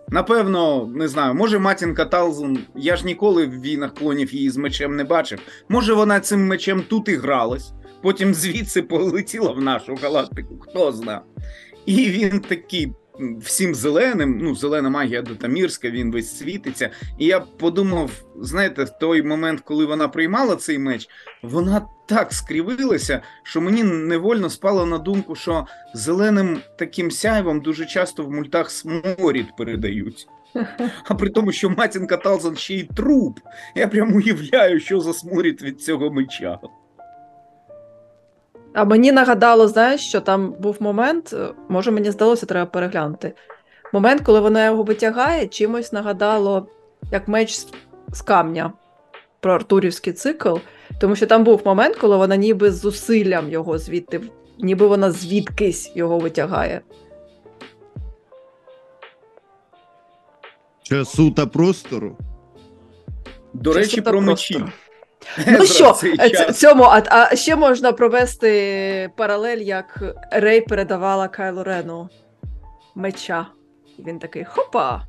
Напевно, 0.09 0.87
не 0.95 1.09
знаю, 1.09 1.35
може 1.35 1.59
матінка 1.59 2.05
Талзен, 2.05 2.59
я 2.77 2.97
ж 2.97 3.07
ніколи 3.07 3.47
в 3.47 3.61
війнах 3.61 3.95
клонів 3.95 4.35
її 4.35 4.51
з 4.51 4.57
мечем 4.57 4.97
не 4.97 5.05
бачив. 5.05 5.39
Може, 5.69 5.95
вона 5.95 6.21
цим 6.21 6.47
мечем 6.47 6.83
тут 6.89 7.09
і 7.09 7.15
гралась, 7.15 7.73
потім 8.03 8.35
звідси 8.35 8.83
полетіла 8.83 9.53
в 9.53 9.61
нашу 9.61 9.99
галактику, 10.03 10.59
хто 10.61 10.93
зна. 10.93 11.21
І 11.87 12.11
він 12.11 12.41
такий 12.41 12.93
всім 13.41 13.75
зеленим, 13.75 14.39
ну, 14.43 14.55
зелена 14.55 14.91
магія 14.91 15.23
Дотамірська, 15.23 15.91
він 15.91 16.13
весь 16.13 16.39
світиться. 16.39 16.91
І 17.19 17.27
я 17.27 17.41
подумав, 17.41 18.11
знаєте, 18.41 18.85
в 18.85 18.99
той 18.99 19.23
момент, 19.23 19.61
коли 19.61 19.87
вона 19.87 20.09
приймала 20.09 20.57
цей 20.57 20.79
меч, 20.79 21.09
вона 21.43 21.87
так 22.07 22.33
скривилася, 22.33 23.23
що 23.43 23.61
мені 23.61 23.83
невольно 23.83 24.51
спало 24.51 24.87
на 24.87 24.99
думку, 24.99 25.35
що 25.35 25.67
зеленим 25.95 26.61
таким 26.79 27.11
сяйвом 27.11 27.61
дуже 27.61 27.87
часто 27.87 28.25
в 28.25 28.31
мультах 28.31 28.71
сморід 28.71 29.47
передають. 29.57 30.27
А 31.05 31.15
при 31.15 31.31
тому, 31.31 31.53
що 31.53 31.71
матінка 31.71 32.17
Талзан 32.17 32.57
ще 32.57 32.75
й 32.75 32.85
труп. 32.85 33.39
Я 33.75 33.89
прям 33.89 34.15
уявляю, 34.15 34.81
що 34.81 35.01
за 35.01 35.13
сморід 35.13 35.63
від 35.63 35.83
цього 35.83 36.11
меча. 36.11 36.59
А 38.79 38.85
мені 38.85 39.13
нагадало, 39.13 39.69
знаєш, 39.69 40.01
що 40.09 40.21
там 40.21 40.55
був 40.59 40.77
момент, 40.81 41.33
е, 41.33 41.49
може 41.69 41.91
мені 41.91 42.11
здалося, 42.11 42.47
треба 42.47 42.67
переглянути. 42.67 43.33
Момент, 43.93 44.23
коли 44.23 44.41
вона 44.41 44.65
його 44.67 44.83
витягає, 44.83 45.47
чимось 45.47 45.93
нагадало, 45.93 46.67
як 47.13 47.29
меч 47.29 47.55
з- 47.59 47.69
з 48.13 48.23
камня 48.23 48.73
про 49.41 49.55
Артурівський 49.55 50.13
цикл. 50.13 50.57
Тому 51.01 51.17
що 51.17 51.27
там 51.27 51.45
був 51.45 51.63
момент, 51.65 51.97
коли 51.97 52.17
вона 52.17 52.37
ніби 52.37 52.73
з 52.73 52.81
зусиллям 52.81 53.51
його 53.51 53.79
звідти, 53.79 54.21
ніби 54.59 54.87
вона 54.87 55.11
звідкись 55.11 55.93
його 55.95 56.19
витягає. 56.19 56.81
Часу 60.83 61.31
та 61.31 61.47
простору. 61.47 62.17
До 63.53 63.73
речі, 63.73 63.97
суто 63.97 64.11
про 64.11 64.21
мечі. 64.21 64.65
Ну 65.47 65.65
що, 65.67 65.99
е, 66.05 66.53
цьому, 66.53 66.85
а, 66.85 67.03
а 67.07 67.37
ще 67.37 67.57
можна 67.57 67.93
провести 67.93 69.11
паралель, 69.17 69.59
як 69.59 70.03
Рей 70.33 70.61
передавала 70.61 71.29
Кайлу 71.29 71.65
Рену 71.65 72.09
меча. 72.95 73.47
І 73.99 74.03
він 74.03 74.19
такий 74.19 74.45
хопа. 74.45 75.03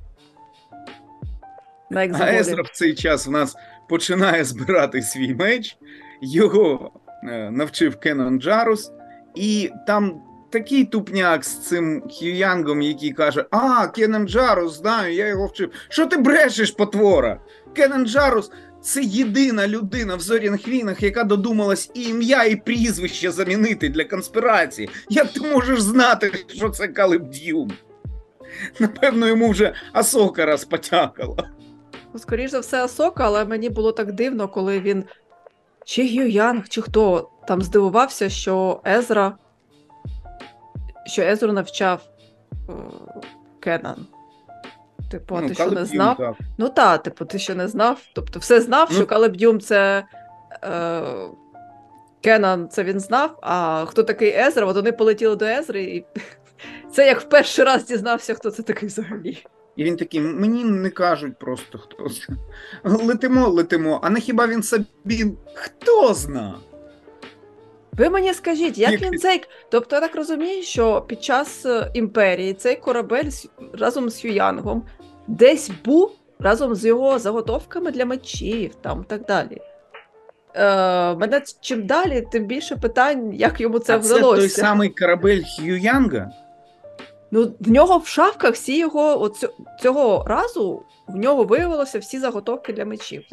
На 1.90 2.02
А. 2.02 2.34
Езра 2.34 2.64
в 2.64 2.70
цей 2.70 2.96
час 2.96 3.28
в 3.28 3.32
нас 3.32 3.56
починає 3.90 4.44
збирати 4.44 5.02
свій 5.02 5.36
меч, 5.36 5.78
його 6.22 6.92
е, 7.24 7.52
навчив 7.52 8.00
Кеннон 8.00 8.42
Джарус, 8.42 8.92
і 9.36 9.72
там 9.88 10.22
такий 10.50 10.86
тупняк 10.86 11.44
з 11.46 11.68
цим 11.68 12.04
Х'юянгом, 12.10 12.82
який 12.82 13.12
каже: 13.12 13.46
А, 13.52 13.88
Кеннон 13.88 14.28
Джарус, 14.28 14.78
знаю, 14.78 15.14
я 15.14 15.28
його 15.28 15.46
вчив. 15.46 15.72
Що 15.90 16.06
ти 16.06 16.18
брешеш, 16.18 16.72
потвора? 16.72 17.40
Кеннон 17.76 18.06
Джарус 18.06 18.52
це 18.82 19.04
єдина 19.04 19.68
людина 19.68 20.16
в 20.16 20.20
Зорінхвінах, 20.20 21.04
яка 21.04 21.24
додумалась 21.24 21.92
і 21.94 22.04
ім'я, 22.04 22.44
і 22.44 22.56
прізвище 22.56 23.32
замінити 23.32 23.90
для 23.90 24.04
конспірації. 24.04 24.90
Як 25.10 25.34
ти 25.34 25.42
можеш 25.42 25.82
знати, 25.82 26.32
що 26.48 26.70
це 26.70 26.88
Калиб 26.88 27.24
Дюм? 27.30 27.72
Напевно, 28.80 29.28
йому 29.28 29.50
вже 29.50 29.74
Асока 29.94 30.46
раз 30.46 30.66
потякала. 30.66 31.50
Ну, 32.14 32.20
Скоріш 32.20 32.52
за 32.52 32.60
все, 32.60 32.84
Асока, 32.84 33.26
але 33.26 33.46
мені 33.46 33.70
було 33.70 33.92
так 33.92 34.12
дивно, 34.12 34.48
коли 34.48 34.80
він. 34.80 35.04
Чи 35.86 36.04
Гю 36.04 36.28
Янг, 36.28 36.70
чи 36.70 36.82
хто 36.82 37.30
там 37.48 37.62
здивувався, 37.62 38.30
що 38.30 38.82
Езра. 38.88 39.38
Що 41.06 41.22
Езру 41.22 41.54
навчав 41.54 42.02
е, 42.70 42.74
Кенан. 43.60 44.08
Типу, 45.12 45.36
а 45.36 45.48
ти 45.48 45.54
що 45.54 45.72
не 45.72 45.86
знав? 45.86 46.18
так. 46.18 46.36
Ну 46.58 46.70
та, 46.70 46.98
типу, 46.98 47.26
ти 47.26 47.40
ще 47.40 47.56
не 47.56 47.68
знав. 47.68 48.02
Тобто, 48.14 48.40
все 48.40 48.62
знав, 48.62 48.88
Ну- 48.92 48.96
що 48.96 49.06
Калеб 49.06 49.38
Дюм 49.38 49.60
це. 49.60 50.04
Е, 50.64 51.02
Кенан 52.22 52.70
це 52.70 52.84
він 52.84 53.00
знав, 53.00 53.40
а 53.42 53.86
хто 53.86 54.04
такий 54.04 54.30
Езра, 54.30 54.66
от 54.66 54.76
вони 54.76 54.92
полетіли 54.92 55.36
до 55.36 55.46
Езри, 55.46 55.84
і 55.84 56.06
це 56.92 57.08
як 57.08 57.22
в 57.22 57.24
перший 57.24 57.66
раз 57.66 57.86
дізнався, 57.86 58.34
хто 58.34 58.52
це 58.52 58.64
такий 58.64 58.90
взагалі. 58.90 59.38
І 59.76 59.84
він 59.84 59.98
такий, 59.98 60.22
мені 60.22 60.64
не 60.64 60.90
кажуть 60.90 61.40
просто 61.40 61.78
хто 61.78 62.10
це. 62.10 62.34
Летимо, 63.06 63.48
летимо, 63.48 64.00
а 64.04 64.10
не 64.10 64.20
хіба 64.20 64.48
він 64.48 64.64
собі 64.64 65.26
хто 65.54 66.14
зна? 66.14 66.56
Ви 67.92 68.10
мені 68.10 68.34
скажіть, 68.34 68.78
як 68.78 69.02
він 69.02 69.20
цей. 69.20 69.44
Тобто 69.70 69.96
я 69.96 70.02
так 70.02 70.16
розумію, 70.16 70.64
що 70.64 71.02
під 71.02 71.24
час 71.24 71.66
е, 71.66 71.92
імперії 71.94 72.54
цей 72.54 72.76
корабель 72.76 73.30
разом 73.74 74.10
з 74.10 74.26
Юянгом 74.26 74.84
десь 75.30 75.72
був 75.86 76.12
разом 76.40 76.76
з 76.76 76.86
його 76.86 77.20
заготовками 77.20 77.92
для 77.92 78.06
мечів 78.06 78.76
там 78.76 79.04
так 79.04 79.26
далі. 79.26 79.62
Е, 80.56 81.16
мене 81.16 81.42
чим 81.62 81.86
далі, 81.86 82.28
тим 82.32 82.46
більше 82.46 82.76
питань, 82.76 83.34
як 83.34 83.62
йому 83.62 83.80
це 83.80 83.94
а 83.94 83.98
вдалося. 83.98 84.42
це 84.42 84.48
той 84.48 84.50
самий 84.50 84.90
корабель 84.90 85.42
Хью 85.58 85.78
Янга? 85.78 86.32
Ну, 87.32 87.52
в 87.60 87.70
нього 87.70 87.98
в 87.98 88.08
шафках 88.08 88.54
всі 88.54 88.78
його 88.78 89.22
от 89.22 89.36
цю- 89.36 89.54
цього 89.82 90.24
разу 90.28 90.84
в 91.08 91.16
нього 91.16 91.44
виявилося 91.44 92.00
всі 92.00 92.20
заготовки 92.20 92.74
для 92.74 92.86
мечів. 92.86 93.24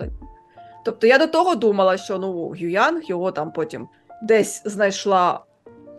Тобто 0.84 1.06
я 1.06 1.18
до 1.18 1.26
того 1.26 1.54
думала, 1.54 1.96
що 1.96 2.18
ну 2.18 2.54
Юянг 2.56 3.02
його 3.04 3.32
там 3.32 3.52
потім 3.52 3.88
десь 4.22 4.62
знайшла 4.64 5.40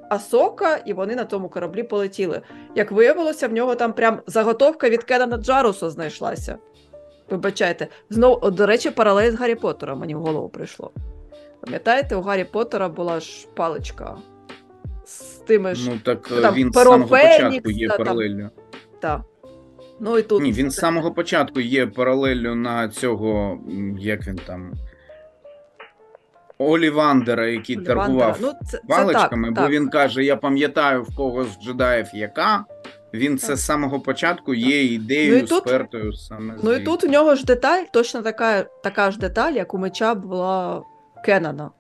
Асока, 0.10 0.76
і 0.76 0.94
вони 0.94 1.16
на 1.16 1.24
тому 1.24 1.50
кораблі 1.50 1.84
полетіли. 1.84 2.42
Як 2.76 2.92
виявилося, 2.92 3.48
в 3.48 3.54
нього 3.54 3.76
там 3.76 3.94
прям 3.94 4.20
заготовка 4.28 4.90
від 4.90 5.04
Кенана 5.04 5.38
Джаруса 5.38 5.90
знайшлася. 5.90 6.58
Вибачайте, 7.30 7.88
знову, 8.10 8.52
до 8.52 8.66
речі, 8.66 8.92
паралель 8.92 9.32
з 9.32 9.36
Гаррі 9.36 9.56
Поттером 9.56 10.00
мені 10.00 10.16
в 10.16 10.20
голову 10.20 10.50
прийшло. 10.50 10.92
Пам'ятаєте, 11.62 12.16
у 12.16 12.22
Гаррі 12.22 12.44
Поттера 12.44 12.90
була 12.90 13.20
ж 13.20 13.48
паличка 13.54 14.18
з 15.06 15.22
тими 15.22 15.76
ж. 15.76 15.90
Ну 15.90 16.00
так 16.04 16.28
там, 16.28 16.56
він 16.56 16.72
з 16.72 16.76
самого 16.76 17.10
початку 17.10 17.70
є 17.70 17.88
там. 17.88 17.98
паралеллю. 17.98 18.50
Та. 19.00 19.24
Ну 20.00 20.18
і 20.18 20.22
тут. 20.22 20.44
Ні, 20.44 20.52
він 20.52 20.72
з 20.72 20.76
самого 20.76 21.12
початку 21.12 21.60
є 21.60 21.88
паралеллю 21.88 22.56
на 22.56 22.90
цього, 22.90 23.60
як 24.00 24.28
він 24.28 24.40
там. 24.46 24.74
Олівандера, 26.58 27.48
який 27.48 27.78
Олівандера. 27.78 28.06
торгував 28.06 28.38
Ну, 28.42 28.54
це, 28.72 28.78
це 28.78 28.84
паличками, 28.88 29.48
так, 29.48 29.56
бо 29.56 29.62
так. 29.62 29.72
він 29.72 29.90
каже: 29.90 30.24
Я 30.24 30.36
пам'ятаю 30.36 31.04
в 31.04 31.16
когось 31.16 31.48
з 31.48 31.64
джедаїв 31.66 32.08
яка. 32.14 32.66
Він 33.14 33.38
це 33.38 33.56
з 33.56 33.66
самого 33.66 34.00
початку 34.00 34.54
є 34.54 34.84
ідеєю 34.84 35.48
Ну 35.52 35.58
спертою 35.58 36.14
саме 36.14 36.56
Ну 36.64 36.74
і 36.74 36.84
тут 36.84 37.04
у 37.04 37.08
нього 37.08 37.36
ж 37.36 37.46
деталь, 37.46 37.84
точно 37.94 38.22
така, 38.22 38.64
така 38.64 39.12
ж 39.12 39.20
деталь, 39.20 39.54
як 39.54 39.74
у 39.74 39.78
меча 39.78 40.16
була 40.16 40.84
Кеннона. 41.26 41.72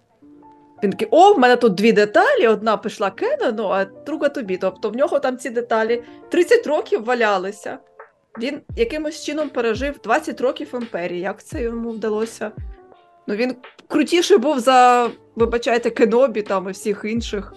Він 0.84 0.91
такий, 0.91 1.07
о, 1.12 1.34
в 1.34 1.39
мене 1.39 1.55
тут 1.55 1.74
дві 1.74 1.91
деталі, 1.91 2.48
одна 2.48 2.77
пішла 2.77 3.12
Кеннону, 3.12 3.67
а 3.67 3.86
друга 3.86 4.29
тобі. 4.29 4.57
Тобто 4.57 4.89
в 4.89 4.96
нього 4.96 5.19
там 5.19 5.38
ці 5.38 5.50
деталі 5.50 6.03
30 6.29 6.67
років 6.67 7.05
валялися. 7.05 7.77
Він 8.39 8.62
якимось 8.75 9.24
чином 9.25 9.50
пережив 9.50 10.00
20 10.03 10.41
років 10.41 10.69
імперії. 10.74 11.22
Як 11.22 11.43
це 11.43 11.62
йому 11.62 11.89
вдалося? 11.89 12.51
Ну 13.27 13.36
він 13.36 13.55
крутіший 13.88 14.38
був 14.38 14.60
за, 14.60 15.10
вибачайте, 15.36 15.89
Кенобі 15.89 16.41
там 16.41 16.69
і 16.69 16.72
всіх 16.72 17.05
інших. 17.05 17.53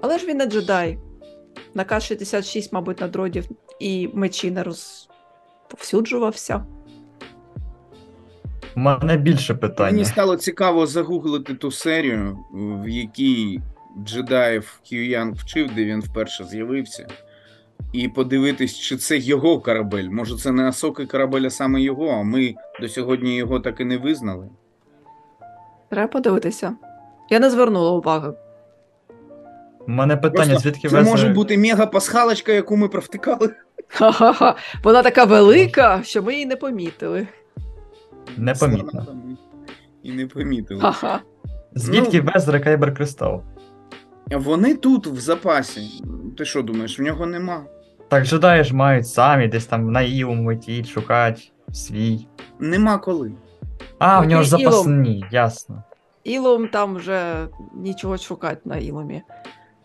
Але 0.00 0.18
ж 0.18 0.26
він 0.26 0.36
не 0.36 0.46
джедай. 0.46 0.98
На 1.74 1.84
К-66, 1.84 2.68
мабуть, 2.72 3.00
на 3.00 3.08
дродів 3.08 3.44
і 3.80 4.10
мечі 4.14 4.50
не 4.50 4.62
розповсюджувався. 4.62 6.66
У 8.76 8.80
мене 8.80 9.16
більше 9.16 9.58
Мені 9.78 10.04
стало 10.04 10.36
цікаво 10.36 10.86
загуглити 10.86 11.54
ту 11.54 11.70
серію, 11.70 12.38
в 12.52 12.88
якій 12.88 13.60
джедаїв 14.04 14.80
К'юянг 14.88 15.34
вчив, 15.34 15.74
де 15.74 15.84
він 15.84 16.00
вперше 16.00 16.44
з'явився, 16.44 17.06
і 17.92 18.08
подивитись, 18.08 18.78
чи 18.78 18.96
це 18.96 19.18
його 19.18 19.60
корабель. 19.60 20.08
Може, 20.10 20.36
це 20.36 20.52
не 20.52 20.68
Асоки 20.68 21.06
корабель, 21.06 21.42
а 21.42 21.50
саме 21.50 21.80
його, 21.80 22.08
а 22.08 22.22
ми 22.22 22.54
до 22.80 22.88
сьогодні 22.88 23.36
його 23.36 23.60
так 23.60 23.80
і 23.80 23.84
не 23.84 23.98
визнали. 23.98 24.48
Треба 25.90 26.08
подивитися. 26.08 26.74
Я 27.30 27.38
не 27.40 27.50
звернула 27.50 27.90
уваги. 27.90 28.32
У 29.88 29.90
мене 29.90 30.16
питання, 30.16 30.50
Просто 30.50 30.68
звідки 30.68 30.88
Це 30.88 30.96
везли... 30.96 31.10
може 31.10 31.28
бути 31.28 31.58
мега-пасхалочка, 31.58 32.52
яку 32.52 32.76
ми 32.76 32.88
провтикали. 32.88 33.50
Ха-ха-ха. 33.88 34.56
Вона 34.84 35.02
така 35.02 35.24
велика, 35.24 36.00
що 36.04 36.22
ми 36.22 36.32
її 36.32 36.46
не 36.46 36.56
помітили. 36.56 37.28
Непомітно. 38.36 39.06
І 40.02 40.12
не 40.12 40.26
помітили. 40.26 40.80
Ха-ха. 40.80 41.20
Звідки 41.74 42.22
Ну- 42.22 42.30
везли 42.34 42.60
Кайбер 42.60 42.94
Кристал? 42.94 43.42
Вони 44.30 44.74
тут 44.74 45.06
в 45.06 45.16
запасі. 45.20 46.02
Ти 46.38 46.44
що 46.44 46.62
думаєш, 46.62 46.98
в 46.98 47.02
нього 47.02 47.26
нема? 47.26 47.64
Так 48.14 48.24
джедаї 48.24 48.64
ж 48.64 48.74
мають 48.74 49.08
самі 49.08 49.48
десь 49.48 49.66
там 49.66 49.92
на 49.92 50.02
Іум 50.02 50.46
летіть, 50.46 50.88
шукати 50.88 51.42
свій. 51.72 52.26
Нема 52.58 52.98
коли. 52.98 53.32
А, 53.98 54.20
в 54.20 54.26
нього 54.26 54.42
ж 54.42 54.56
Ілом. 54.58 54.72
запасні, 54.72 55.24
ясно. 55.30 55.82
Ілом 56.24 56.68
там 56.68 56.94
вже 56.96 57.46
нічого 57.74 58.18
шукати 58.18 58.60
на 58.64 58.76
Іломі. 58.76 59.22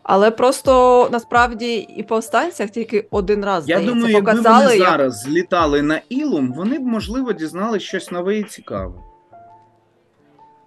Але 0.04 0.32
просто 0.32 1.10
насправді 1.12 1.76
і 1.76 2.04
повстанцях 2.04 2.70
тільки 2.70 3.08
один 3.12 3.46
раз 3.46 3.70
Я 3.70 3.76
здається, 3.76 3.96
думаю, 3.96 4.14
якби 4.14 4.32
показали, 4.32 4.66
вони 4.66 4.78
як... 4.78 4.90
зараз 4.90 5.22
злітали 5.22 5.82
на 5.82 6.02
Ілум, 6.10 6.54
вони 6.54 6.80
б, 6.80 6.82
можливо, 6.82 7.34
дізналися 7.34 7.86
щось 7.86 8.12
нове 8.12 8.38
і 8.38 8.44
цікаве. 8.44 8.94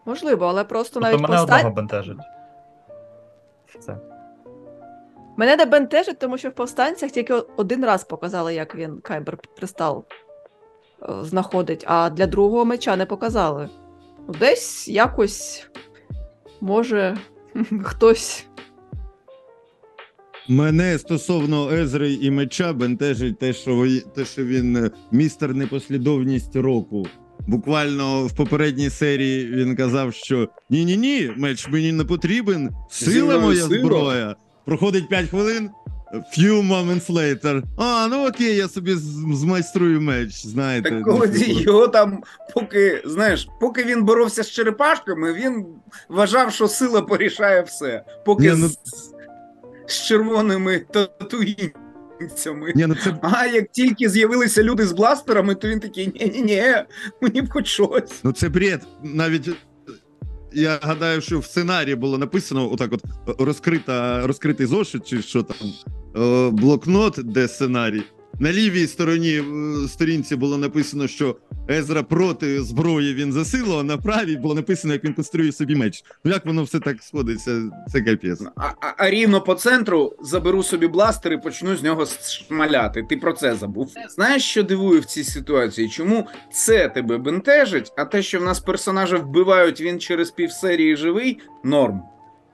можливо, 0.07 0.47
але 0.47 0.65
просто 0.65 0.95
Тобто 0.95 1.09
навіть 1.09 1.21
мене 1.23 1.37
повстань... 1.37 1.59
одного 1.59 1.75
бентежить. 1.75 2.19
Це. 3.81 3.97
Мене 5.37 5.57
не 5.57 5.65
бентежить, 5.65 6.19
тому 6.19 6.39
що 6.39 6.49
в 6.49 6.55
повстанцях 6.55 7.11
тільки 7.11 7.35
один 7.57 7.85
раз 7.85 8.05
показали, 8.05 8.55
як 8.55 8.75
він 8.75 8.99
Кайбер 9.01 9.39
Кристал 9.59 10.05
е, 11.03 11.13
знаходить, 11.23 11.85
а 11.87 12.11
для 12.11 12.27
другого 12.27 12.65
меча 12.65 12.97
не 12.97 13.07
показали. 13.07 13.69
Ну, 14.29 14.35
Десь 14.41 14.89
якось 14.89 15.67
може 16.61 17.19
хтось. 17.83 18.47
Мене 20.49 20.99
стосовно 20.99 21.71
Езри 21.71 22.13
і 22.13 22.31
меча 22.31 22.73
бентежить 22.73 23.39
те, 23.39 23.53
що 23.53 23.75
ви- 23.75 24.01
те, 24.01 24.25
що 24.25 24.45
він 24.45 24.77
е, 24.77 24.91
містер 25.13 25.55
непослідовність 25.55 26.57
року. 26.57 27.07
Буквально 27.47 28.27
в 28.27 28.37
попередній 28.37 28.91
серії 28.91 29.47
він 29.47 29.77
казав, 29.77 30.15
що 30.15 30.49
ні, 30.71 30.85
ні, 30.85 30.97
ні, 30.97 31.31
меч 31.37 31.69
мені 31.69 31.93
не 31.93 32.05
потрібен. 32.05 32.71
Сила 32.91 33.39
моя 33.39 33.63
сила». 33.63 33.79
зброя. 33.81 34.37
Проходить 34.65 35.09
5 35.09 35.29
хвилин. 35.31 35.71
Few 36.13 36.63
moments 36.63 37.09
later. 37.09 37.63
А, 37.77 38.07
ну 38.11 38.27
окей, 38.29 38.57
я 38.57 38.69
собі 38.69 38.95
змайструю 39.33 40.01
меч. 40.01 40.47
Знаєте. 40.47 40.91
Так 40.91 41.33
типу. 41.33 41.61
його 41.61 41.89
там, 41.89 42.23
поки, 42.55 43.03
знаєш, 43.05 43.49
поки 43.61 43.85
він 43.85 44.05
боровся 44.05 44.43
з 44.43 44.51
черепашками, 44.51 45.33
він 45.33 45.67
вважав, 46.09 46.53
що 46.53 46.69
сила 46.69 47.03
порішає 47.03 47.63
все. 47.63 48.05
Поки 48.25 48.43
Ні, 48.51 48.57
ну- 48.57 48.69
з, 48.69 48.79
з 49.87 50.03
червоними 50.07 50.79
татуїнцями. 50.79 52.73
Ні, 52.75 52.87
ну 52.87 52.95
це 52.95 53.17
А 53.23 53.47
як 53.47 53.71
тільки 53.71 54.09
з'явилися 54.09 54.63
люди 54.63 54.87
з 54.87 54.93
бластерами, 54.93 55.55
то 55.55 55.69
він 55.69 55.81
такий: 55.81 56.07
ні-ні-ні, 56.07 56.75
мені 57.21 57.43
б 57.43 57.53
хоч 57.53 57.67
щось. 57.67 58.21
Ну 58.23 58.33
це 58.33 58.49
бред. 58.49 58.81
Навіть 59.03 59.51
я 60.55 60.79
гадаю, 60.83 61.21
що 61.21 61.39
в 61.39 61.45
сценарії 61.45 61.95
було 61.95 62.19
написано 62.19 62.73
отак: 62.73 62.93
от 62.93 63.03
розкрита, 63.41 64.27
розкритий 64.27 64.67
зошит, 64.67 65.07
чи 65.09 65.23
що 65.23 65.43
там, 65.43 65.57
е, 66.17 66.51
блокнот, 66.51 67.19
де 67.25 67.49
сценарій. 67.49 68.03
На 68.39 68.53
лівій 68.53 68.87
стороні 68.87 69.43
е, 69.85 69.89
сторінці 69.89 70.37
було 70.37 70.59
написано, 70.59 71.09
що 71.09 71.37
Езра 71.71 72.03
проти 72.03 72.63
зброї 72.63 73.15
він 73.15 73.33
за 73.33 73.45
силу, 73.45 73.79
а 73.79 73.83
на 73.83 73.99
правій 73.99 74.37
було 74.37 74.55
написано, 74.55 74.93
як 74.93 75.05
він 75.05 75.15
конструює 75.15 75.53
собі 75.53 75.75
меч. 75.77 76.05
Ну 76.25 76.33
як 76.33 76.47
воно 76.47 76.63
все 76.63 76.81
так 76.81 77.03
сходиться? 77.03 77.63
Це 77.93 78.01
капець. 78.01 78.43
А, 78.57 78.67
а, 78.81 78.95
а 78.97 79.11
рівно 79.11 79.41
по 79.41 79.55
центру 79.55 80.17
заберу 80.23 80.63
собі 80.63 80.87
бластер 80.87 81.33
і 81.33 81.39
почну 81.39 81.77
з 81.77 81.83
нього 81.83 82.07
шмаляти. 82.07 83.03
Ти 83.09 83.17
про 83.17 83.33
це 83.33 83.55
забув. 83.55 83.93
Знаєш, 84.11 84.45
що 84.45 84.63
дивує 84.63 85.01
в 85.01 85.05
цій 85.05 85.25
ситуації? 85.25 85.89
Чому 85.89 86.29
це 86.53 86.89
тебе 86.89 87.19
бентежить, 87.19 87.93
а 87.97 88.05
те, 88.05 88.23
що 88.23 88.41
в 88.41 88.45
нас 88.45 88.61
персонажа 88.61 89.17
вбивають, 89.17 89.81
він 89.81 90.01
через 90.01 90.31
півсерії 90.31 90.97
живий, 90.97 91.39
норм. 91.65 92.01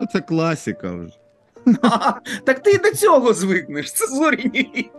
Ну, 0.00 0.06
Це 0.12 0.20
класика 0.20 0.92
вже. 0.94 1.12
Так 2.44 2.62
ти 2.62 2.70
й 2.70 2.78
до 2.78 2.90
цього 2.90 3.32
звикнеш. 3.32 3.92
Це 3.92 4.06
зоріні. 4.06 4.90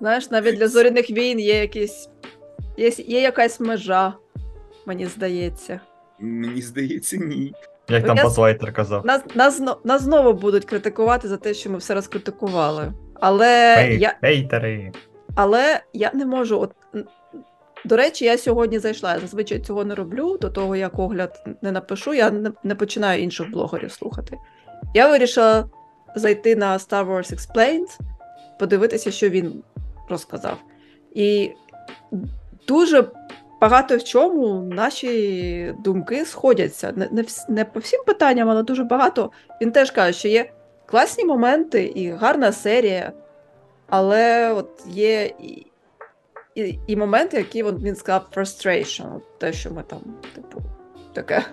Знаєш, 0.00 0.30
навіть 0.30 0.58
для 0.58 0.68
зоряних 0.68 1.10
війн 1.10 1.40
є 1.40 1.60
якісь. 1.60 2.08
Є, 2.76 2.88
є 2.88 3.20
якась 3.20 3.60
межа, 3.60 4.14
мені 4.86 5.06
здається. 5.06 5.80
Мені 6.20 6.62
здається, 6.62 7.16
ні. 7.16 7.54
Як 7.88 8.02
Ну, 8.02 8.06
там 8.06 8.16
Патлайтер 8.16 8.72
казав. 8.72 9.06
Нас, 9.06 9.22
нас, 9.34 9.62
нас 9.84 10.02
знову 10.02 10.32
будуть 10.32 10.64
критикувати 10.64 11.28
за 11.28 11.36
те, 11.36 11.54
що 11.54 11.70
ми 11.70 11.78
все 11.78 11.94
розкритикували. 11.94 12.92
Але 13.14 13.76
Ей, 13.78 13.98
я, 13.98 14.14
Хейтери. 14.20 14.92
але 15.34 15.80
я 15.92 16.10
не 16.14 16.26
можу. 16.26 16.60
От, 16.60 16.72
до 17.84 17.96
речі, 17.96 18.24
я 18.24 18.38
сьогодні 18.38 18.78
зайшла. 18.78 19.14
Я 19.14 19.20
зазвичай 19.20 19.60
цього 19.60 19.84
не 19.84 19.94
роблю. 19.94 20.38
До 20.40 20.50
того, 20.50 20.76
як 20.76 20.98
огляд 20.98 21.44
не 21.62 21.72
напишу, 21.72 22.14
я 22.14 22.30
не, 22.30 22.52
не 22.64 22.74
починаю 22.74 23.22
інших 23.22 23.50
блогерів 23.50 23.92
слухати. 23.92 24.36
Я 24.94 25.08
вирішила 25.08 25.64
зайти 26.16 26.56
на 26.56 26.78
Star 26.78 27.06
Wars 27.06 27.34
Explained, 27.34 27.98
подивитися, 28.58 29.10
що 29.10 29.28
він 29.28 29.62
розказав. 30.10 30.58
І 31.14 31.50
дуже 32.68 33.10
багато 33.60 33.96
в 33.96 34.04
чому 34.04 34.62
наші 34.62 35.74
думки 35.78 36.24
сходяться. 36.24 36.92
Не, 36.96 37.08
не, 37.10 37.24
не 37.48 37.64
по 37.64 37.80
всім 37.80 38.00
питанням, 38.06 38.48
але 38.48 38.62
дуже 38.62 38.84
багато. 38.84 39.30
Він 39.60 39.72
теж 39.72 39.90
каже, 39.90 40.18
що 40.18 40.28
є 40.28 40.52
класні 40.86 41.24
моменти 41.24 41.84
і 41.84 42.10
гарна 42.10 42.52
серія, 42.52 43.12
але 43.88 44.52
от 44.52 44.82
є 44.86 45.24
і, 45.24 45.66
і, 46.54 46.78
і 46.86 46.96
моменти, 46.96 47.36
які 47.36 47.64
він 47.64 47.96
сказав 47.96 48.28
frustration, 48.36 49.20
те, 49.38 49.52
що 49.52 49.70
ми 49.70 49.82
там, 49.82 50.00
типу, 50.34 50.62
таке 51.12 51.44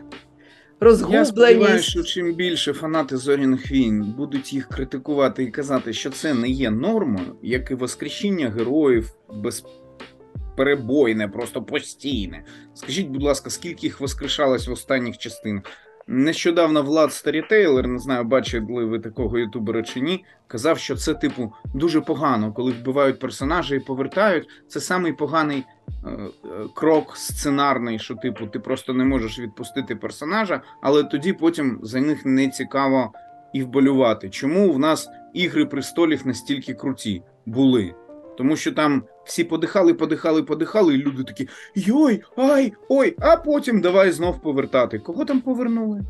Я 1.13 1.25
сподіваюся, 1.25 1.89
що 1.89 2.03
чим 2.03 2.33
більше 2.33 2.73
фанати 2.73 3.17
зоряних 3.17 3.71
війн 3.71 4.13
будуть 4.17 4.53
їх 4.53 4.67
критикувати 4.67 5.43
і 5.43 5.51
казати, 5.51 5.93
що 5.93 6.09
це 6.09 6.33
не 6.33 6.49
є 6.49 6.71
нормою, 6.71 7.35
як 7.41 7.71
і 7.71 7.75
воскрешіння 7.75 8.49
героїв 8.49 9.11
безперебойне, 9.29 11.27
просто 11.27 11.63
постійне. 11.63 12.43
Скажіть, 12.73 13.07
будь 13.07 13.23
ласка, 13.23 13.49
скільки 13.49 13.87
їх 13.87 13.99
воскрешалось 13.99 14.67
в 14.67 14.71
останніх 14.71 15.17
частинах? 15.17 15.63
Нещодавно 16.09 16.83
Влад 16.83 17.13
Старітейлер, 17.13 17.87
не 17.87 17.99
знаю, 17.99 18.23
бачили 18.23 18.85
ви 18.85 18.99
такого 18.99 19.37
ютубера 19.37 19.83
чи 19.83 19.99
ні, 19.99 20.25
казав, 20.47 20.79
що 20.79 20.95
це, 20.95 21.13
типу, 21.13 21.53
дуже 21.73 22.01
погано, 22.01 22.53
коли 22.53 22.71
вбивають 22.71 23.19
персонажа 23.19 23.75
і 23.75 23.79
повертають. 23.79 24.47
Це 24.67 24.79
самий 24.79 25.13
поганий 25.13 25.63
е, 25.87 26.09
е, 26.09 26.29
крок 26.75 27.17
сценарний, 27.17 27.99
що 27.99 28.15
типу, 28.15 28.47
ти 28.47 28.59
просто 28.59 28.93
не 28.93 29.05
можеш 29.05 29.39
відпустити 29.39 29.95
персонажа, 29.95 30.61
але 30.81 31.03
тоді 31.03 31.33
потім 31.33 31.79
за 31.83 32.01
них 32.01 32.25
не 32.25 32.49
цікаво 32.49 33.13
і 33.53 33.63
вболювати. 33.63 34.29
Чому 34.29 34.71
в 34.71 34.79
нас 34.79 35.09
ігри 35.33 35.65
престолів 35.65 36.27
настільки 36.27 36.73
круті 36.73 37.23
були? 37.45 37.95
Тому 38.37 38.55
що 38.55 38.71
там 38.71 39.03
всі 39.27 39.43
подихали, 39.43 39.93
подихали, 39.93 40.43
подихали, 40.43 40.93
і 40.93 40.97
люди 40.97 41.23
такі 41.23 41.47
йой, 41.75 42.21
ай, 42.37 42.73
ой, 42.89 43.15
а 43.19 43.37
потім 43.37 43.81
давай 43.81 44.11
знов 44.11 44.41
повертати. 44.41 44.99
Кого 44.99 45.25
там 45.25 45.41
повернули? 45.41 46.01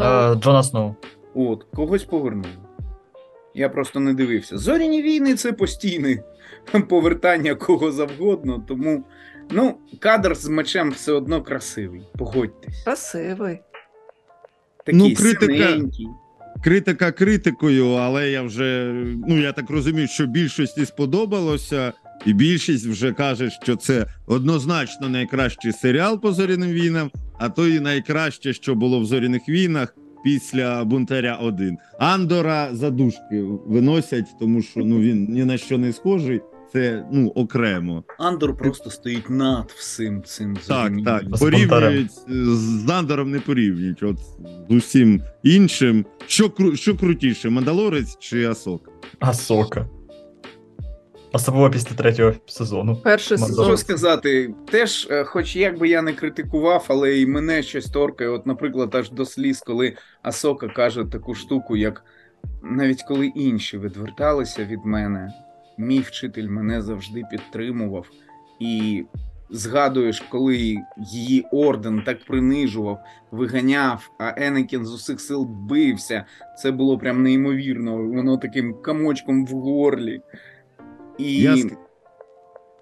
Е, 0.00 0.34
Джона 0.34 0.62
Сноу. 0.62 0.94
От, 1.34 1.64
когось 1.74 2.04
повернули. 2.04 2.48
Я 3.54 3.68
просто 3.68 4.00
не 4.00 4.14
дивився. 4.14 4.58
Зоряні 4.58 5.02
війни 5.02 5.34
це 5.34 5.52
постійне 5.52 6.22
повертання 6.88 7.54
кого 7.54 7.92
завгодно, 7.92 8.64
тому 8.68 9.04
ну, 9.50 9.74
кадр 10.00 10.34
з 10.34 10.48
мечем 10.48 10.90
все 10.90 11.12
одно 11.12 11.42
красивий. 11.42 12.02
Погодьтесь. 12.18 12.82
Красивий. 12.84 13.58
Такий 14.86 14.98
Ну, 15.00 15.04
критика- 15.04 15.68
синенький. 15.68 16.08
Критика 16.64 17.12
критикою, 17.12 17.88
але 17.92 18.30
я 18.30 18.42
вже 18.42 18.92
ну 19.28 19.40
я 19.40 19.52
так 19.52 19.70
розумію, 19.70 20.08
що 20.08 20.26
більшості 20.26 20.86
сподобалося, 20.86 21.92
і 22.26 22.32
більшість 22.32 22.86
вже 22.86 23.12
каже, 23.12 23.50
що 23.62 23.76
це 23.76 24.06
однозначно 24.26 25.08
найкращий 25.08 25.72
серіал 25.72 26.20
по 26.20 26.32
зоряним 26.32 26.70
війнам, 26.70 27.10
а 27.38 27.48
то 27.48 27.68
і 27.68 27.80
найкраще, 27.80 28.52
що 28.52 28.74
було 28.74 29.00
в 29.00 29.06
зоряних 29.06 29.48
війнах 29.48 29.94
після 30.24 30.84
Бунтаря 30.84 31.34
1. 31.34 31.76
Андора 31.98 32.68
задушки 32.72 33.42
виносять, 33.66 34.26
тому 34.40 34.62
що 34.62 34.80
ну 34.80 35.00
він 35.00 35.26
ні 35.30 35.44
на 35.44 35.58
що 35.58 35.78
не 35.78 35.92
схожий. 35.92 36.40
Це 36.72 37.04
ну 37.12 37.28
окремо. 37.28 38.04
Андор 38.18 38.56
просто 38.56 38.90
стоїть 38.90 39.30
над 39.30 39.70
всім 39.76 40.22
цим 40.22 40.58
Так, 40.66 40.92
так. 41.04 41.38
Порівнюють 41.38 42.10
з 42.46 42.90
Андором 42.90 43.30
не 43.30 43.40
порівнюють. 43.40 44.02
От 44.02 44.18
з 44.70 44.74
усім 44.74 45.22
іншим. 45.42 46.06
Що 46.26 46.46
кру- 46.46 46.76
що 46.76 46.96
крутіше, 46.96 47.50
Мандалорець 47.50 48.18
чи 48.18 48.44
Асок? 48.44 48.90
Асока. 49.18 49.88
Особливо 51.38 51.70
після 51.70 51.96
третього 51.96 52.32
сезону. 52.46 52.96
Перший 52.96 53.38
сезон. 53.38 53.66
Що 53.66 53.76
сказати, 53.76 54.54
теж, 54.70 55.08
е, 55.10 55.24
хоч 55.24 55.56
як 55.56 55.78
би 55.78 55.88
я 55.88 56.02
не 56.02 56.12
критикував, 56.12 56.84
але 56.88 57.18
і 57.18 57.26
мене 57.26 57.62
щось 57.62 57.90
торкає. 57.90 58.30
От, 58.30 58.46
наприклад, 58.46 58.94
аж 58.94 59.10
до 59.10 59.24
сліз, 59.24 59.60
коли 59.60 59.96
Асока 60.22 60.68
каже 60.68 61.04
таку 61.04 61.34
штуку, 61.34 61.76
як 61.76 62.04
навіть 62.62 63.02
коли 63.02 63.26
інші 63.26 63.78
відверталися 63.78 64.64
від 64.64 64.78
мене, 64.84 65.32
мій 65.78 66.00
вчитель 66.00 66.48
мене 66.48 66.82
завжди 66.82 67.22
підтримував. 67.30 68.06
І 68.60 69.04
згадуєш, 69.50 70.20
коли 70.20 70.76
її 71.12 71.46
орден 71.52 72.02
так 72.06 72.24
принижував, 72.24 72.98
виганяв, 73.30 74.10
а 74.18 74.32
Енекін 74.36 74.86
з 74.86 74.92
усіх 74.92 75.20
сил 75.20 75.44
бився. 75.44 76.24
Це 76.58 76.70
було 76.70 76.98
прям 76.98 77.22
неймовірно. 77.22 77.96
Воно 77.96 78.36
таким 78.36 78.74
комочком 78.82 79.46
в 79.46 79.50
горлі. 79.50 80.20
І 81.18 81.34
Я, 81.36 81.54
ск- 81.54 81.76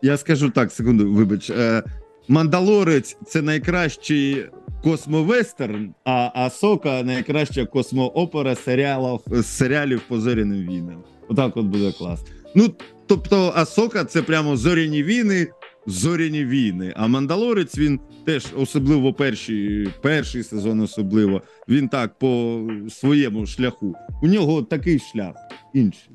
я 0.03 0.17
скажу 0.17 0.51
так, 0.51 0.73
секунду, 0.73 1.13
вибач. 1.13 1.51
Е, 1.51 1.83
Мандалорець 2.29 3.17
це 3.27 3.43
найкращий 3.43 4.47
космовестерн, 4.83 5.95
а 6.05 6.31
Асока 6.35 7.03
найкраща 7.03 7.67
космоопера 7.67 8.55
серіалів, 8.55 9.21
серіалів 9.43 10.03
по 10.09 10.21
зоряним 10.21 10.69
війнам. 10.69 11.05
Отак 11.29 11.57
от 11.57 11.67
буде 11.67 11.93
клас. 11.93 12.21
Ну, 12.55 12.69
тобто, 13.07 13.53
Асока 13.57 14.05
це 14.05 14.23
прямо 14.23 14.57
зоряні 14.57 15.03
війни, 15.03 15.47
зоряні 15.87 16.45
війни. 16.45 16.93
А 16.97 17.07
Мандалорець 17.07 17.79
він 17.79 18.01
теж 18.25 18.47
особливо 18.57 19.13
перший, 19.13 19.89
перший 20.03 20.43
сезон, 20.43 20.81
особливо. 20.81 21.43
Він 21.69 21.89
так 21.89 22.19
по 22.19 22.61
своєму 22.89 23.47
шляху. 23.47 23.95
У 24.23 24.27
нього 24.27 24.63
такий 24.63 24.99
шлях 24.99 25.35
інший. 25.75 26.11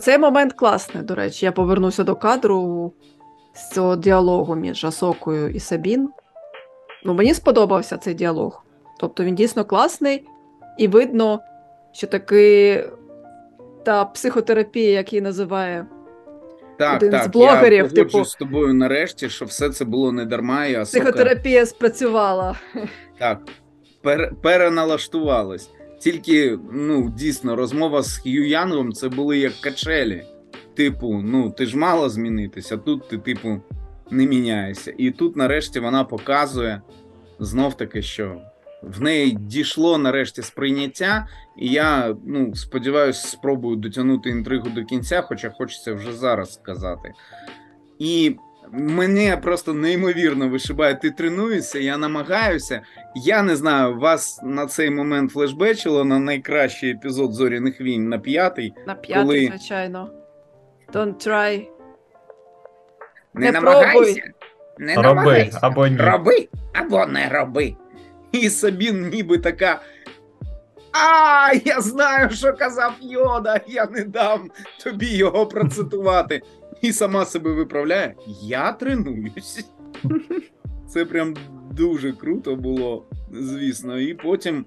Цей 0.00 0.18
момент 0.18 0.52
класний, 0.52 1.04
до 1.04 1.14
речі. 1.14 1.46
Я 1.46 1.52
повернуся 1.52 2.04
до 2.04 2.16
кадру 2.16 2.92
з 3.54 3.68
цього 3.68 3.96
діалогу 3.96 4.54
між 4.54 4.84
Асокою 4.84 5.48
і 5.48 5.60
Сабін. 5.60 6.08
Ну, 7.04 7.14
мені 7.14 7.34
сподобався 7.34 7.96
цей 7.96 8.14
діалог. 8.14 8.64
Тобто 9.00 9.24
він 9.24 9.34
дійсно 9.34 9.64
класний, 9.64 10.24
і 10.78 10.88
видно, 10.88 11.40
що 11.92 12.06
таки 12.06 12.84
та 13.84 14.04
психотерапія, 14.04 14.90
як 14.90 15.12
її 15.12 15.22
називає 15.22 15.86
Так, 16.78 16.96
один 17.02 17.22
з 17.22 17.26
блогерів, 17.26 17.84
я 17.84 17.88
типу- 17.88 18.24
з 18.24 18.34
тобою 18.34 18.74
нарешті, 18.74 19.28
що 19.28 19.44
все 19.44 19.70
це 19.70 19.84
було 19.84 20.12
не 20.12 20.24
дарма, 20.24 20.66
і 20.66 20.74
Асока 20.74 21.04
психотерапія 21.04 21.66
спрацювала. 21.66 22.56
так, 23.18 23.38
пер, 24.02 24.32
переналаштувалась. 24.42 25.70
Тільки, 26.02 26.58
ну, 26.72 27.10
дійсно, 27.16 27.56
розмова 27.56 28.02
з 28.02 28.18
Хью 28.18 28.48
Янгом 28.48 28.92
це 28.92 29.08
були 29.08 29.38
як 29.38 29.52
качелі. 29.60 30.24
Типу, 30.74 31.20
ну, 31.24 31.50
ти 31.50 31.66
ж 31.66 31.76
мала 31.76 32.08
змінитися, 32.08 32.76
тут 32.76 33.08
ти, 33.08 33.18
типу, 33.18 33.60
не 34.10 34.26
міняєшся. 34.26 34.94
І 34.98 35.10
тут, 35.10 35.36
нарешті, 35.36 35.80
вона 35.80 36.04
показує 36.04 36.82
знов 37.38 37.76
таки, 37.76 38.02
що 38.02 38.40
в 38.82 39.02
неї 39.02 39.30
дійшло 39.40 39.98
нарешті 39.98 40.42
сприйняття, 40.42 41.28
і 41.58 41.68
я 41.68 42.16
ну, 42.26 42.54
сподіваюся, 42.54 43.28
спробую 43.28 43.76
дотягнути 43.76 44.30
інтригу 44.30 44.68
до 44.68 44.84
кінця, 44.84 45.22
хоча 45.22 45.50
хочеться 45.50 45.94
вже 45.94 46.12
зараз 46.12 46.54
сказати. 46.54 47.12
І 47.98 48.36
мене 48.72 49.36
просто 49.36 49.74
неймовірно 49.74 50.48
вишибає. 50.48 50.94
Ти 50.94 51.10
тренуєшся, 51.10 51.78
я 51.78 51.96
намагаюся. 51.98 52.80
Я 53.14 53.42
не 53.42 53.56
знаю, 53.56 53.98
вас 53.98 54.40
на 54.42 54.66
цей 54.66 54.90
момент 54.90 55.30
флешбечило 55.32 56.04
на 56.04 56.18
найкращий 56.18 56.90
епізод 56.90 57.32
зоряних 57.32 57.80
війн 57.80 58.08
на 58.08 58.18
п'ятий. 58.18 58.74
На 58.86 58.94
п'ятий, 58.94 59.24
Коли- 59.24 59.46
звичайно. 59.46 60.10
Don't 60.92 61.26
try. 61.28 61.66
Не, 63.34 63.46
Не 63.46 63.52
намагайся. 63.52 64.22
Не 64.78 64.94
Роби 64.94 65.08
намагайся. 65.08 65.58
або 65.62 65.86
ні. 65.86 65.96
Роби 65.96 66.48
або 66.72 67.06
не 67.06 67.28
роби. 67.28 67.74
І 68.32 68.48
Сабін 68.50 69.08
ніби 69.08 69.38
така. 69.38 69.80
А, 70.92 71.52
я 71.64 71.80
знаю, 71.80 72.30
що 72.30 72.52
казав 72.52 72.92
Йода, 73.00 73.60
я 73.66 73.86
не 73.86 74.04
дам 74.04 74.50
тобі 74.84 75.06
його 75.16 75.46
процитувати. 75.46 76.42
І 76.82 76.92
сама 76.92 77.24
себе 77.24 77.52
виправляє. 77.52 78.14
Я 78.42 78.72
тренуюсь. 78.72 79.66
Це 80.88 81.04
прям 81.04 81.36
дуже 81.70 82.12
круто 82.12 82.56
було, 82.56 83.06
звісно. 83.32 83.98
І 84.00 84.14
потім 84.14 84.64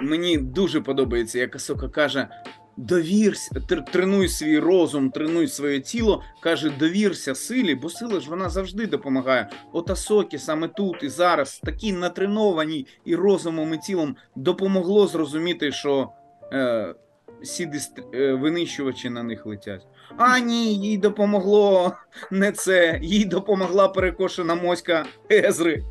мені 0.00 0.38
дуже 0.38 0.80
подобається, 0.80 1.38
як 1.38 1.56
Асока 1.56 1.88
каже: 1.88 2.28
довірся, 2.76 3.50
тр- 3.54 3.90
тренуй 3.92 4.28
свій 4.28 4.58
розум, 4.58 5.10
тренуй 5.10 5.48
своє 5.48 5.80
тіло. 5.80 6.22
Каже, 6.42 6.70
довірся 6.78 7.34
силі, 7.34 7.74
бо 7.74 7.90
сила 7.90 8.20
ж 8.20 8.30
вона 8.30 8.48
завжди 8.48 8.86
допомагає. 8.86 9.50
От 9.72 9.90
Асокі 9.90 10.38
саме 10.38 10.68
тут 10.68 11.02
і 11.02 11.08
зараз, 11.08 11.60
такі 11.64 11.92
натреновані 11.92 12.86
і 13.04 13.16
розумом, 13.16 13.74
і 13.74 13.78
тілом 13.78 14.16
допомогло 14.36 15.06
зрозуміти, 15.06 15.72
що 15.72 16.08
е, 16.52 16.94
сіди 17.42 17.78
е, 18.14 18.32
винищувачі 18.32 19.10
на 19.10 19.22
них 19.22 19.46
летять. 19.46 19.86
А 20.16 20.38
ні, 20.38 20.74
їй 20.74 20.98
допомогло 20.98 21.92
не 22.30 22.52
це. 22.52 22.98
Їй 23.02 23.24
допомогла 23.24 23.88
перекошена 23.88 24.54
моська 24.54 25.04
Езри. 25.32 25.82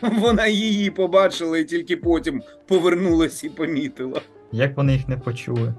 Вона 0.00 0.46
її 0.46 0.90
побачила 0.90 1.58
і 1.58 1.64
тільки 1.64 1.96
потім 1.96 2.42
повернулась 2.68 3.44
і 3.44 3.48
помітила. 3.48 4.20
Як 4.52 4.76
вони 4.76 4.92
їх 4.92 5.08
не 5.08 5.16
почули? 5.16 5.74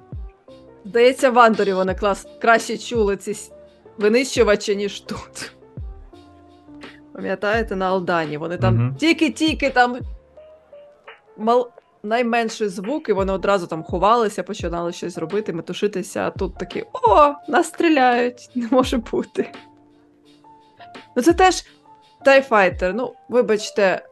Здається, 0.85 1.29
в 1.29 1.39
Андорі 1.39 1.73
вони 1.73 1.95
клас... 1.95 2.27
краще 2.41 2.77
чули 2.77 3.17
ці 3.17 3.31
с- 3.31 3.51
винищувачі, 3.97 4.75
ніж 4.75 4.99
тут. 4.99 5.51
Пам'ятаєте, 7.13 7.75
на 7.75 7.85
Алдані? 7.87 8.37
Вони 8.37 8.57
там 8.57 8.75
Мгм. 8.75 8.95
тільки-тільки 8.95 9.69
там 9.69 9.97
мал... 11.37 11.69
найменший 12.03 12.67
звук, 12.67 13.09
і 13.09 13.13
вони 13.13 13.33
одразу 13.33 13.67
там 13.67 13.83
ховалися, 13.83 14.43
починали 14.43 14.91
щось 14.91 15.17
робити, 15.17 15.53
метушитися, 15.53 16.21
а 16.21 16.29
тут 16.29 16.57
такі: 16.57 16.85
о, 16.93 17.33
нас 17.47 17.67
стріляють, 17.67 18.49
не 18.55 18.67
може 18.71 18.97
бути. 18.97 19.51
Ну 21.15 21.23
це 21.23 21.33
теж 21.33 21.63
TIE 22.25 22.44
fighter. 22.44 22.93
Ну, 22.93 23.13
вибачте, 23.29 24.05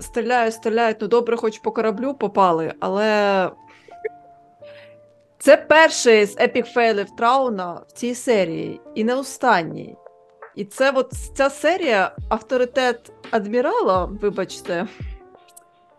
стріляють, 0.00 0.54
стріляють, 0.54 0.96
ну 1.00 1.08
добре, 1.08 1.36
хоч 1.36 1.58
по 1.58 1.72
кораблю 1.72 2.14
попали, 2.14 2.74
але. 2.80 3.50
Це 5.40 5.56
перший 5.56 6.26
з 6.26 6.40
epic 6.40 6.66
fail 6.66 6.99
ів 6.99 7.16
Трауна 7.16 7.80
в 7.88 7.92
цій 7.92 8.14
серії, 8.14 8.80
і 8.94 9.04
не 9.04 9.14
останній. 9.14 9.96
І 10.54 10.64
це 10.64 10.90
от 10.90 11.12
ця 11.34 11.50
серія 11.50 12.12
авторитет 12.28 13.12
адмірала, 13.30 14.04
вибачте. 14.04 14.86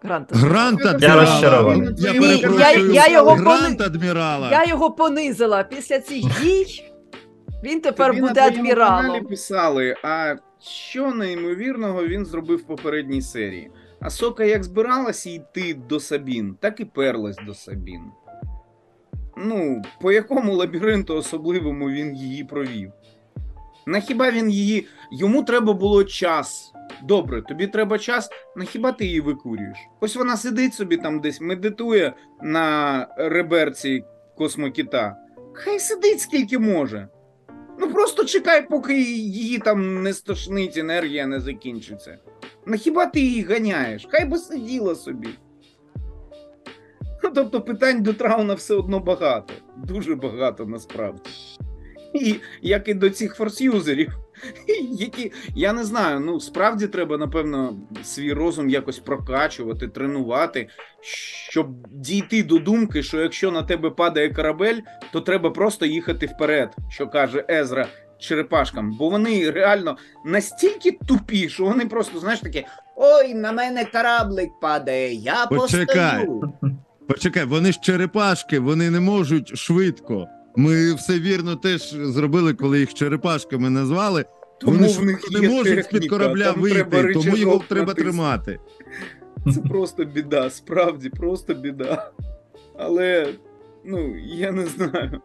Гранд. 0.02 0.36
Гранд 0.36 0.80
Я 0.84 0.90
адмірала. 0.92 1.22
розчарований. 1.22 1.90
Я 1.98 2.12
Я- 2.14 2.22
перепрошую. 2.22 2.94
я 2.94 3.08
його 3.08 3.32
Гранд 3.32 3.82
адмірала. 3.82 4.52
Я 4.52 4.66
його 4.66 4.92
понизила 4.92 5.64
після 5.64 6.00
цих 6.00 6.42
дій. 6.42 6.66
Він 7.64 7.82
тепер 7.82 8.08
Тобі 8.08 8.22
буде 8.22 8.42
на 8.42 8.48
адміралом. 8.48 9.26
писали, 9.26 9.96
а 10.04 10.36
що 10.62 11.12
неймовірного 11.14 12.08
він 12.08 12.26
зробив 12.26 12.58
в 12.60 12.64
попередній 12.64 13.22
серії? 13.22 13.72
А 14.02 14.10
Сока 14.10 14.44
як 14.44 14.64
збиралася 14.64 15.30
йти 15.30 15.78
до 15.90 16.00
Сабін, 16.00 16.56
так 16.60 16.80
і 16.80 16.86
перлась 16.86 17.38
до 17.48 17.54
Сабін. 17.54 18.02
Ну, 19.38 19.82
по 20.02 20.12
якому 20.12 20.56
лабіринту 20.56 21.16
особливому 21.16 21.90
він 21.90 22.16
її 22.16 22.44
провів? 22.44 22.92
На 23.86 24.00
хіба 24.00 24.32
він 24.32 24.50
її. 24.50 24.88
Йому 25.12 25.44
треба 25.44 25.74
було 25.74 26.04
час. 26.04 26.74
Добре, 27.04 27.42
тобі 27.42 27.68
треба 27.68 28.00
час, 28.00 28.30
на 28.56 28.66
хіба 28.66 28.92
ти 28.92 29.06
її 29.06 29.22
викурюєш? 29.22 29.78
Ось 30.00 30.16
вона 30.16 30.38
сидить 30.38 30.74
собі 30.74 30.98
там 30.98 31.20
десь, 31.20 31.42
медитує 31.42 32.14
на 32.42 33.08
реберці 33.18 34.04
космокіта. 34.38 35.16
Хай 35.54 35.80
сидить 35.80 36.22
скільки 36.22 36.60
може. 36.60 37.08
Ну 37.80 37.92
просто 37.92 38.26
чекай, 38.26 38.68
поки 38.70 39.02
її 39.02 39.58
там 39.58 40.04
не 40.04 40.14
стошнить, 40.14 40.78
енергія 40.78 41.28
не 41.28 41.40
закінчиться. 41.40 42.18
На 42.66 42.78
хіба 42.78 43.06
ти 43.06 43.20
її 43.20 43.44
ганяєш? 43.44 44.08
Хай 44.10 44.26
би 44.26 44.38
сиділа 44.38 44.96
собі. 44.96 45.30
Ну, 47.24 47.32
тобто 47.36 47.62
питань 47.62 48.04
до 48.04 48.14
Трауна 48.14 48.54
все 48.54 48.76
одно 48.76 49.00
багато. 49.00 49.54
Дуже 49.78 50.16
багато 50.16 50.66
насправді. 50.66 51.30
І 52.14 52.36
як 52.62 52.88
і 52.88 52.94
до 52.94 53.10
цих 53.10 53.36
форсюзерів, 53.36 54.10
які, 54.92 55.32
я 55.56 55.74
не 55.74 55.84
знаю, 55.84 56.20
ну 56.20 56.40
справді 56.40 56.88
треба, 56.88 57.18
напевно, 57.18 57.78
свій 58.04 58.34
розум 58.34 58.70
якось 58.70 59.00
прокачувати, 59.00 59.88
тренувати, 59.88 60.70
щоб 61.50 61.68
дійти 61.88 62.44
до 62.44 62.60
думки, 62.60 63.04
що 63.04 63.22
якщо 63.22 63.52
на 63.52 63.64
тебе 63.64 63.90
падає 63.90 64.34
корабель, 64.34 64.80
то 65.14 65.22
треба 65.22 65.50
просто 65.50 65.86
їхати 65.86 66.26
вперед, 66.26 66.76
що 66.90 67.08
каже 67.08 67.46
Езра 67.50 67.88
черепашкам, 68.20 68.92
бо 68.92 69.10
вони 69.10 69.52
реально 69.52 69.98
настільки 70.26 70.92
тупі, 70.92 71.50
що 71.50 71.64
вони 71.64 71.86
просто, 71.86 72.20
знаєш, 72.20 72.40
такі: 72.40 72.66
ой, 72.96 73.34
на 73.34 73.52
мене 73.52 73.86
кораблик 73.86 74.50
падає, 74.62 75.14
я 75.14 75.46
Почекай. 75.46 76.26
постою. 76.26 76.54
Почекай, 77.08 77.46
вони 77.46 77.72
ж 77.72 77.80
черепашки, 77.82 78.60
вони 78.60 78.90
не 78.90 79.00
можуть 79.00 79.58
швидко. 79.58 80.28
Ми 80.56 80.94
все 80.94 81.20
вірно 81.20 81.56
теж 81.56 81.90
зробили, 81.92 82.54
коли 82.54 82.80
їх 82.80 82.94
черепашками 82.94 83.70
назвали. 83.70 84.26
Тому 84.60 84.74
вони 84.74 84.88
ж 84.88 85.02
не 85.32 85.50
можуть 85.50 85.86
з-під 85.86 86.10
корабля 86.10 86.52
вийти, 86.52 87.14
тому 87.14 87.38
його 87.38 87.64
треба 87.68 87.86
натиск. 87.86 88.08
тримати. 88.08 88.60
Це 89.54 89.62
просто 89.62 90.06
біда, 90.06 90.50
справді 90.50 91.10
просто 91.10 91.54
біда. 91.54 92.12
Але, 92.78 93.34
ну, 93.86 94.16
я 94.18 94.52
не 94.52 94.66
знаю. 94.66 95.22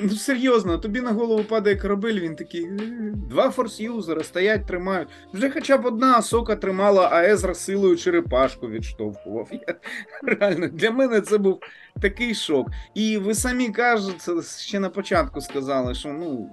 Ну, 0.00 0.10
серйозно, 0.10 0.78
тобі 0.78 1.00
на 1.00 1.12
голову 1.12 1.44
падає 1.44 1.76
корабель, 1.76 2.20
він 2.20 2.36
такий. 2.36 2.64
«Е, 2.64 3.12
Два 3.30 3.50
форс-юзера 3.50 4.22
стоять, 4.22 4.66
тримають. 4.66 5.08
Вже 5.32 5.50
хоча 5.50 5.78
б 5.78 5.86
одна 5.86 6.22
сока 6.22 6.56
тримала, 6.56 7.08
а 7.12 7.24
Езра 7.24 7.54
силою 7.54 7.96
черепашку 7.96 8.68
відштовхував. 8.68 9.48
Я, 9.52 9.74
реально, 10.22 10.68
для 10.68 10.90
мене 10.90 11.20
це 11.20 11.38
був 11.38 11.60
такий 12.02 12.34
шок. 12.34 12.68
І 12.94 13.18
ви 13.18 13.34
самі 13.34 13.68
кажете, 13.68 14.32
ще 14.58 14.80
на 14.80 14.88
початку 14.88 15.40
сказали, 15.40 15.94
що 15.94 16.08
ну. 16.08 16.50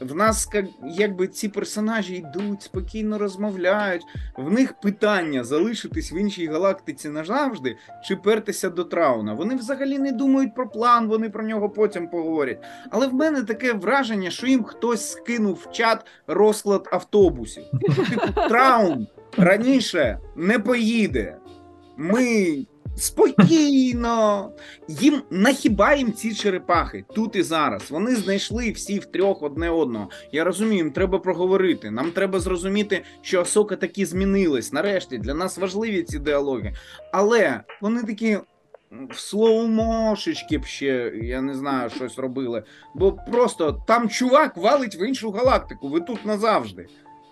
В 0.00 0.14
нас 0.14 0.48
як- 0.54 0.66
якби 0.84 1.28
ці 1.28 1.48
персонажі 1.48 2.14
йдуть, 2.14 2.62
спокійно 2.62 3.18
розмовляють. 3.18 4.02
В 4.36 4.50
них 4.52 4.80
питання 4.80 5.44
залишитись 5.44 6.12
в 6.12 6.14
іншій 6.14 6.46
галактиці 6.46 7.08
назавжди 7.08 7.76
чи 8.04 8.16
пертися 8.16 8.70
до 8.70 8.84
Трауна. 8.84 9.34
Вони 9.34 9.54
взагалі 9.56 9.98
не 9.98 10.12
думають 10.12 10.54
про 10.54 10.68
план, 10.68 11.08
вони 11.08 11.30
про 11.30 11.44
нього 11.44 11.70
потім 11.70 12.08
поговорять. 12.08 12.62
Але 12.90 13.06
в 13.06 13.14
мене 13.14 13.42
таке 13.42 13.72
враження, 13.72 14.30
що 14.30 14.46
їм 14.46 14.64
хтось 14.64 15.10
скинув 15.10 15.66
в 15.68 15.72
чат 15.72 16.06
розклад 16.26 16.88
автобусів. 16.92 17.64
Типу, 18.10 18.48
Траун 18.48 19.06
раніше 19.38 20.18
не 20.36 20.58
поїде. 20.58 21.36
Ми 21.96 22.56
спокійно. 22.96 24.50
Їм 24.88 25.22
нахіба 25.30 25.94
їм 25.94 26.12
ці 26.12 26.34
черепахи 26.34 27.04
тут 27.14 27.36
і 27.36 27.42
зараз. 27.42 27.90
Вони 27.90 28.16
знайшли 28.16 28.70
всі 28.70 28.98
втрьох 28.98 29.42
одне 29.42 29.70
одного. 29.70 30.10
Я 30.32 30.44
розумію, 30.44 30.76
їм 30.76 30.92
треба 30.92 31.18
проговорити. 31.18 31.90
Нам 31.90 32.10
треба 32.10 32.40
зрозуміти, 32.40 33.02
що 33.22 33.40
Асока 33.40 33.76
таки 33.76 34.06
змінилась. 34.06 34.72
Нарешті 34.72 35.18
для 35.18 35.34
нас 35.34 35.58
важливі 35.58 36.02
ці 36.02 36.18
діалоги. 36.18 36.74
Але 37.12 37.60
вони 37.80 38.02
такі. 38.02 38.38
В 39.10 39.18
слоумошечки 39.18 40.58
б 40.58 40.64
ще, 40.64 41.12
я 41.22 41.40
не 41.40 41.54
знаю, 41.54 41.90
щось 41.90 42.18
робили. 42.18 42.62
Бо 42.94 43.12
просто 43.12 43.82
там 43.86 44.08
чувак 44.08 44.56
валить 44.56 45.00
в 45.00 45.02
іншу 45.08 45.30
галактику, 45.30 45.88
ви 45.88 46.00
тут 46.00 46.26
назавжди. 46.26 46.86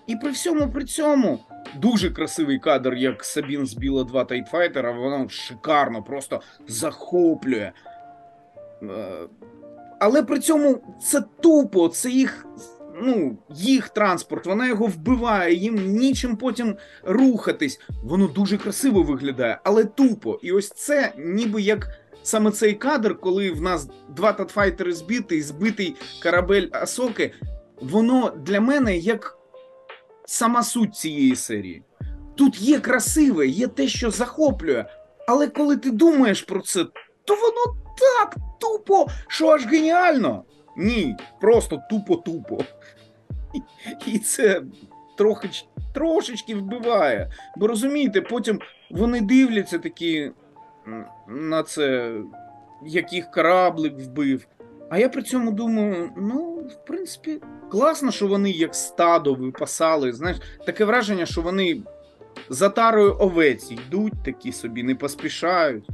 І 0.06 0.16
при 0.16 0.30
всьому 0.30 0.70
при 0.70 0.84
цьому 0.84 1.38
дуже 1.76 2.10
красивий 2.10 2.58
кадр, 2.58 2.94
як 2.94 3.24
Сабін 3.24 3.66
збила 3.66 4.04
два 4.04 4.24
тайтфайтера, 4.24 4.92
воно 4.92 5.28
шикарно, 5.28 6.02
просто 6.02 6.40
захоплює. 6.68 7.72
Е, 8.82 9.18
Але 10.00 10.22
при 10.22 10.38
цьому 10.38 10.98
це 11.02 11.22
тупо, 11.40 11.88
це 11.88 12.10
їх, 12.10 12.46
ну, 13.02 13.38
їх 13.50 13.88
транспорт, 13.88 14.46
вона 14.46 14.66
його 14.66 14.86
вбиває, 14.86 15.54
їм 15.54 15.76
нічим 15.76 16.36
потім 16.36 16.76
рухатись. 17.04 17.80
Воно 18.02 18.26
дуже 18.26 18.58
красиво 18.58 19.02
виглядає, 19.02 19.60
але 19.64 19.84
тупо. 19.84 20.38
І 20.42 20.52
ось 20.52 20.68
це 20.68 21.12
ніби 21.18 21.62
як 21.62 21.88
саме 22.22 22.50
цей 22.50 22.74
кадр, 22.74 23.18
коли 23.20 23.50
в 23.50 23.62
нас 23.62 23.88
два 24.08 24.32
татфайтери 24.32 24.92
збитий, 24.92 25.42
збитий 25.42 25.96
корабель 26.22 26.68
Асоки, 26.72 27.32
воно 27.80 28.32
для 28.46 28.60
мене 28.60 28.96
як 28.96 29.41
сама 30.24 30.62
суть 30.62 30.96
цієї 30.96 31.36
серії. 31.36 31.82
Тут 32.34 32.60
є 32.60 32.78
красиве, 32.78 33.46
є 33.46 33.66
те, 33.66 33.88
що 33.88 34.10
захоплює, 34.10 34.84
але 35.28 35.48
коли 35.48 35.76
ти 35.76 35.90
думаєш 35.90 36.42
про 36.42 36.60
це, 36.60 36.84
то 37.24 37.34
воно 37.34 37.76
так 37.98 38.36
тупо, 38.60 39.06
що 39.28 39.48
аж 39.48 39.66
геніально. 39.66 40.44
Ні, 40.76 41.16
просто 41.40 41.82
тупо-тупо. 41.90 42.64
І, 44.06 44.18
це 44.18 44.62
трохи, 45.18 45.50
трошечки 45.94 46.54
вбиває. 46.54 47.30
Бо 47.56 47.66
розумієте, 47.66 48.20
потім 48.20 48.60
вони 48.90 49.20
дивляться 49.20 49.78
такі 49.78 50.32
на 51.28 51.62
це, 51.62 52.14
як 52.86 53.12
їх 53.12 53.30
кораблик 53.30 53.94
вбив. 53.98 54.46
А 54.90 54.98
я 54.98 55.08
при 55.08 55.22
цьому 55.22 55.52
думаю: 55.52 56.10
ну, 56.16 56.54
в 56.54 56.86
принципі, 56.86 57.40
класно, 57.72 58.10
що 58.10 58.26
вони 58.26 58.50
як 58.50 58.74
стадо 58.74 59.34
випасали. 59.34 60.12
Знаєш, 60.12 60.38
таке 60.66 60.84
враження, 60.84 61.26
що 61.26 61.42
вони 61.42 61.82
за 62.48 62.68
тарою 62.68 63.16
овець 63.18 63.70
йдуть 63.70 64.12
такі 64.24 64.52
собі, 64.52 64.82
не 64.82 64.94
поспішають. 64.94 65.84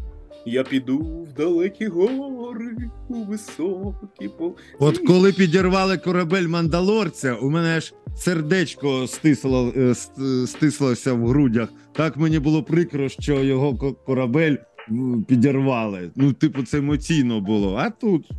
Я 0.46 0.64
піду 0.64 0.98
в 0.98 1.32
далекі 1.32 1.86
гори, 1.86 2.76
у 3.08 3.14
високі 3.14 4.28
пол. 4.38 4.56
От 4.78 4.98
коли 4.98 5.32
підірвали 5.32 5.98
корабель 5.98 6.48
мандалорця, 6.48 7.34
у 7.34 7.50
мене 7.50 7.76
аж 7.76 7.94
сердечко 8.16 9.06
стисло, 9.06 9.72
е, 9.76 9.94
стислося 10.46 11.12
в 11.12 11.26
грудях. 11.26 11.68
Так 11.92 12.16
мені 12.16 12.38
було 12.38 12.62
прикро, 12.62 13.08
що 13.08 13.34
його 13.34 13.94
корабель 14.06 14.56
підірвали. 15.28 16.10
Ну, 16.16 16.32
типу, 16.32 16.62
це 16.62 16.78
емоційно 16.78 17.40
було. 17.40 17.76
А 17.76 17.90
тут 17.90 18.30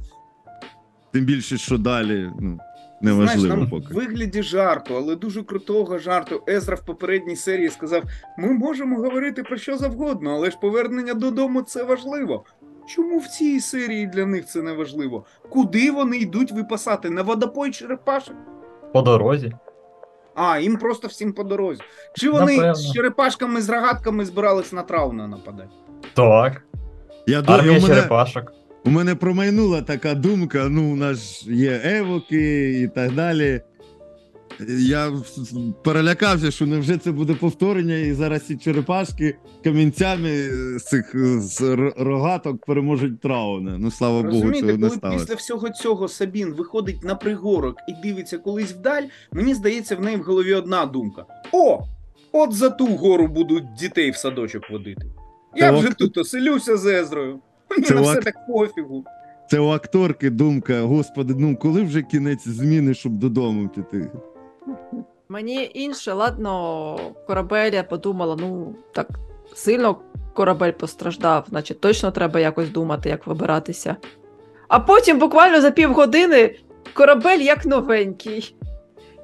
тим 1.13 1.25
більше, 1.25 1.57
що 1.57 1.77
далі, 1.77 2.29
ну, 2.39 2.59
неважливо 3.01 3.39
Знаєш, 3.41 3.59
там 3.59 3.69
поки. 3.69 3.93
в 3.93 3.97
вигляді 3.97 4.43
жарту, 4.43 4.95
але 4.97 5.15
дуже 5.15 5.43
крутого 5.43 5.97
жарту. 5.97 6.43
Езра 6.49 6.75
в 6.75 6.85
попередній 6.85 7.35
серії 7.35 7.69
сказав: 7.69 8.03
ми 8.37 8.53
можемо 8.53 8.95
говорити 8.97 9.43
про 9.43 9.57
що 9.57 9.77
завгодно, 9.77 10.31
але 10.35 10.51
ж 10.51 10.57
повернення 10.61 11.13
додому 11.13 11.61
це 11.61 11.83
важливо. 11.83 12.43
Чому 12.87 13.19
в 13.19 13.27
цій 13.27 13.59
серії 13.59 14.07
для 14.07 14.25
них 14.25 14.45
це 14.45 14.61
не 14.61 14.73
важливо? 14.73 15.25
Куди 15.49 15.91
вони 15.91 16.17
йдуть 16.17 16.51
випасати? 16.51 17.09
На 17.09 17.21
водопой 17.21 17.71
черепашок? 17.71 18.35
По 18.93 19.01
дорозі. 19.01 19.53
А, 20.35 20.59
їм 20.59 20.77
просто 20.77 21.07
всім 21.07 21.33
по 21.33 21.43
дорозі. 21.43 21.81
Чи 22.15 22.29
вони 22.29 22.55
Напевно. 22.55 22.75
з 22.75 22.93
черепашками 22.93 23.61
з 23.61 23.69
рогатками 23.69 24.25
збирались 24.25 24.73
на 24.73 24.81
трауна 24.83 25.27
нападати? 25.27 25.69
Так. 26.13 26.61
Я 27.27 27.41
думаю, 27.41 27.59
Армія 27.61 27.81
мене, 27.81 27.95
черепашок. 27.95 28.53
У 28.85 28.89
мене 28.89 29.15
промайнула 29.15 29.81
така 29.81 30.13
думка: 30.15 30.67
ну, 30.69 30.93
у 30.93 30.95
нас 30.95 31.47
є 31.47 31.81
евоки 31.83 32.69
і 32.81 32.87
так 32.87 33.13
далі. 33.15 33.61
Я 34.79 35.11
перелякався, 35.83 36.51
що 36.51 36.65
невже 36.65 36.97
це 36.97 37.11
буде 37.11 37.33
повторення, 37.33 37.95
і 37.97 38.13
зараз 38.13 38.45
ці 38.45 38.57
черепашки 38.57 39.35
камінцями 39.63 40.29
з 40.79 40.83
цих 40.83 41.15
з 41.41 41.61
рогаток 41.97 42.65
переможуть 42.65 43.21
трауна. 43.21 43.77
Ну 43.77 43.91
слава 43.91 44.21
Богу, 44.21 44.33
Розумієте, 44.33 44.67
цього 44.67 44.77
не 44.77 44.89
сталося. 44.89 45.19
після 45.19 45.35
всього 45.35 45.69
цього 45.69 46.07
Сабін 46.07 46.53
виходить 46.53 47.03
на 47.03 47.15
пригорок 47.15 47.75
і 47.89 48.07
дивиться 48.07 48.37
колись 48.37 48.71
вдаль, 48.71 49.03
мені 49.31 49.53
здається, 49.53 49.95
в 49.95 50.01
неї 50.01 50.17
в 50.17 50.21
голові 50.23 50.53
одна 50.53 50.85
думка: 50.85 51.25
О! 51.51 51.79
От 52.31 52.53
за 52.53 52.69
ту 52.69 52.87
гору 52.87 53.27
будуть 53.27 53.73
дітей 53.79 54.11
в 54.11 54.15
садочок 54.15 54.69
водити. 54.71 55.05
Я 55.55 55.71
Так. 55.71 55.79
вже 55.79 55.93
тут 55.93 56.17
оселюся 56.17 56.77
з 56.77 56.85
Езрою. 56.85 57.39
Це 57.87 57.95
на 57.95 58.01
все 58.01 58.15
так 58.15 58.47
пофігу. 58.47 59.03
Це 59.49 59.59
у 59.59 59.67
акторки 59.67 60.29
думка, 60.29 60.81
господи, 60.81 61.33
ну 61.37 61.55
коли 61.57 61.81
вже 61.83 62.01
кінець 62.01 62.47
зміни, 62.47 62.93
щоб 62.93 63.11
додому 63.13 63.67
піти. 63.69 64.11
Мені 65.29 65.71
інше, 65.73 66.13
ладно, 66.13 66.99
корабель, 67.27 67.71
я 67.71 67.83
подумала, 67.83 68.35
ну 68.39 68.75
так 68.93 69.07
сильно 69.55 69.97
корабель 70.33 70.71
постраждав, 70.71 71.45
значить 71.49 71.81
точно 71.81 72.11
треба 72.11 72.39
якось 72.39 72.69
думати, 72.69 73.09
як 73.09 73.27
вибиратися. 73.27 73.95
А 74.67 74.79
потім 74.79 75.19
буквально 75.19 75.61
за 75.61 75.71
півгодини 75.71 76.55
корабель 76.93 77.39
як 77.39 77.65
новенький. 77.65 78.55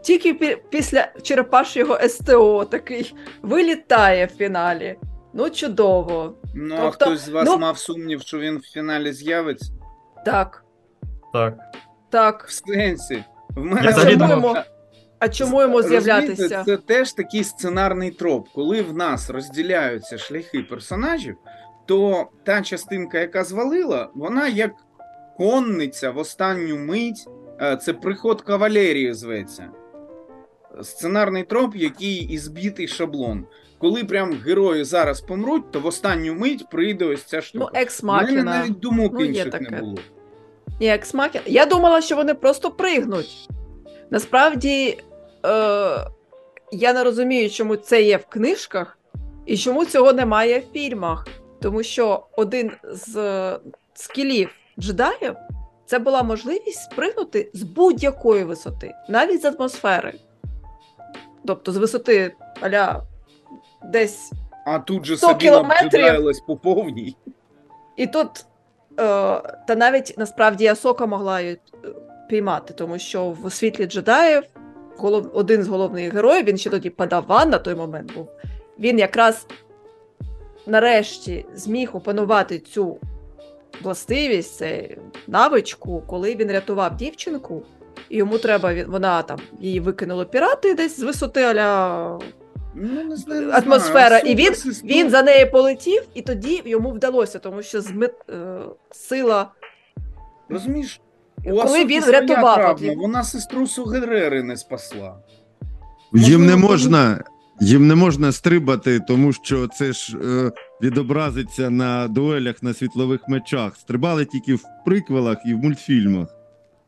Тільки 0.02 0.34
пі- 0.34 0.58
після 0.70 1.08
черепашого 1.22 2.00
СТО 2.08 2.66
такий 2.66 3.16
вилітає 3.42 4.26
в 4.26 4.30
фіналі. 4.30 4.96
Ну, 5.34 5.50
чудово. 5.50 6.34
Ну, 6.58 6.76
а 6.76 6.82
Тобто, 6.82 7.06
хтось 7.06 7.20
з 7.20 7.30
вас 7.30 7.46
ну- 7.50 7.58
мав 7.58 7.78
сумнів, 7.78 8.22
що 8.22 8.40
він 8.40 8.58
в 8.58 8.62
фіналі 8.62 9.14
з'явиться? 9.14 9.72
Так, 10.26 10.64
Так. 11.34 11.58
так. 12.10 12.46
В 12.48 12.52
сенсі. 12.52 13.24
В 13.50 13.58
Я 13.58 13.64
мене 13.64 13.90
взагалі 13.92 14.18
чому 14.18 14.30
йому, 14.32 14.56
а 15.20 15.30
чому 15.30 15.62
йому 15.62 15.76
Розумієте, 15.78 16.04
з'являтися? 16.06 16.64
Це 16.64 16.78
теж 16.78 17.14
такий 17.14 17.44
сценарний 17.44 18.12
троп. 18.12 18.48
Коли 18.56 18.82
в 18.82 18.94
нас 18.94 19.30
розділяються 19.30 20.18
шляхи 20.18 20.64
персонажів, 20.64 21.36
то 21.86 22.28
та 22.44 22.62
частинка, 22.62 23.20
яка 23.20 23.44
звалила, 23.44 24.10
вона 24.16 24.48
як 24.48 24.72
конниця 25.38 26.12
в 26.12 26.18
останню 26.18 26.78
мить. 26.78 27.28
е, 27.62 27.78
Це 27.78 27.94
приход 27.94 28.42
кавалерії 28.42 29.14
зветься. 29.14 29.70
Сценарний 30.84 31.44
троп, 31.44 31.76
який 31.76 32.16
і 32.18 32.38
збитий 32.38 32.88
шаблон. 32.88 33.46
Коли 33.86 34.04
прям 34.04 34.34
герої 34.46 34.84
зараз 34.84 35.22
помруть, 35.22 35.72
то 35.72 35.80
в 35.80 35.86
останню 35.86 36.34
мить 36.36 36.70
прийде 36.70 37.06
ось 37.06 37.24
ця 37.24 37.38
Ну, 37.38 37.42
штука. 37.42 37.66
У 37.66 37.68
мене 37.74 37.82
екс-макіна. 37.84 38.44
навіть 38.44 38.80
думок 38.80 39.12
Ну, 39.14 39.26
інших 39.26 39.50
таке. 39.52 39.70
не 39.70 39.80
було. 39.80 39.98
Ні, 40.82 40.88
екс-макіна. 40.88 41.44
Я 41.48 41.66
думала, 41.66 42.02
що 42.02 42.16
вони 42.16 42.34
просто 42.34 42.72
пригнуть. 42.72 43.50
Насправді, 44.10 44.98
е, 45.46 45.50
я 46.72 46.94
не 46.94 47.04
розумію, 47.04 47.50
чому 47.50 47.76
це 47.76 48.02
є 48.02 48.18
в 48.18 48.26
книжках 48.26 48.98
і 49.46 49.58
чому 49.58 49.86
цього 49.86 50.14
немає 50.14 50.60
в 50.60 50.74
фільмах. 50.74 51.28
Тому 51.62 51.84
що 51.84 52.28
один 52.38 52.72
з 52.92 53.18
е, 53.18 53.60
скілів 53.94 54.50
джедаїв 54.80 55.36
це 55.86 56.00
була 56.00 56.24
можливість 56.24 56.82
спригнути 56.92 57.52
з 57.54 57.64
будь-якої 57.64 58.44
висоти, 58.44 58.92
навіть 59.10 59.42
з 59.42 59.46
атмосфери. 59.46 60.14
Тобто 61.48 61.72
з 61.72 61.78
висоти 61.78 62.34
аля 62.62 63.04
десь 63.92 64.32
А 64.66 64.80
тут 64.80 65.06
же 65.06 65.18
100 65.18 65.28
Сабіна 65.28 65.60
обджидаїлась 65.60 66.40
по 66.40 66.56
повній. 66.56 67.16
І 67.96 68.08
тут, 68.08 68.30
е, 68.30 68.44
та 69.68 69.76
навіть 69.76 70.14
насправді 70.18 70.68
Асока 70.68 71.06
могла 71.06 71.42
її 71.42 71.54
е, 71.54 71.88
піймати, 72.30 72.74
тому 72.74 73.00
що 73.00 73.30
в 73.44 73.52
світлі 73.52 73.86
джедаїв 73.86 74.44
голов, 74.98 75.32
один 75.34 75.64
з 75.64 75.68
головних 75.68 76.14
героїв, 76.14 76.46
він 76.46 76.58
ще 76.58 76.70
тоді 76.70 76.90
падаван 76.90 77.50
на 77.50 77.58
той 77.58 77.76
момент 77.76 78.14
був. 78.14 78.28
Він 78.80 79.00
якраз 79.00 79.48
нарешті 80.66 81.46
зміг 81.54 81.96
опанувати 81.96 82.60
цю 82.60 82.98
властивість, 83.82 84.56
це 84.56 84.90
навичку, 85.28 86.04
коли 86.08 86.36
він 86.36 86.52
рятував 86.52 86.96
дівчинку, 86.98 87.64
і 88.10 88.18
йому 88.18 88.38
треба, 88.38 88.74
вона 88.88 89.22
там 89.22 89.40
її 89.60 89.80
викинули 89.80 90.26
пірати 90.26 90.74
десь 90.74 91.00
з 91.00 91.04
висоти 91.04 91.42
аля 91.42 92.20
Ну, 92.76 93.04
не 93.04 93.16
знаю, 93.16 93.42
не 93.48 93.54
атмосфера, 93.54 94.20
знаю. 94.20 94.26
і 94.26 94.36
він, 94.36 94.54
він 94.84 95.10
за 95.10 95.24
нею 95.24 95.52
полетів, 95.52 96.04
і 96.14 96.22
тоді 96.22 96.62
йому 96.66 96.92
вдалося, 96.92 97.40
тому 97.40 97.62
що 97.62 97.82
зми... 97.82 98.10
е, 98.30 98.60
сила. 98.92 99.52
Розумієш? 100.50 101.02
У 101.46 101.50
Коли 101.50 101.86
він 101.86 102.02
своя 102.02 102.20
врятував 102.20 102.56
травма. 102.56 102.94
Вона 103.02 103.24
сестру 103.24 103.68
Сугерери 103.68 104.44
не 104.44 104.58
спасла. 104.58 105.16
Їм 106.14 106.46
не 106.46 106.56
можна, 106.56 107.24
їм 107.62 107.88
не 107.88 107.96
можна 107.96 108.32
стрибати, 108.32 109.00
тому 109.00 109.34
що 109.34 109.68
це 109.68 109.94
ж 109.94 110.18
е, 110.18 110.52
відобразиться 110.82 111.70
на 111.70 112.08
дуелях 112.08 112.64
на 112.64 112.74
світлових 112.74 113.28
мечах. 113.28 113.76
Стрибали 113.76 114.26
тільки 114.26 114.56
в 114.56 114.64
приквелах 114.86 115.38
і 115.46 115.54
в 115.54 115.58
мультфільмах, 115.58 116.28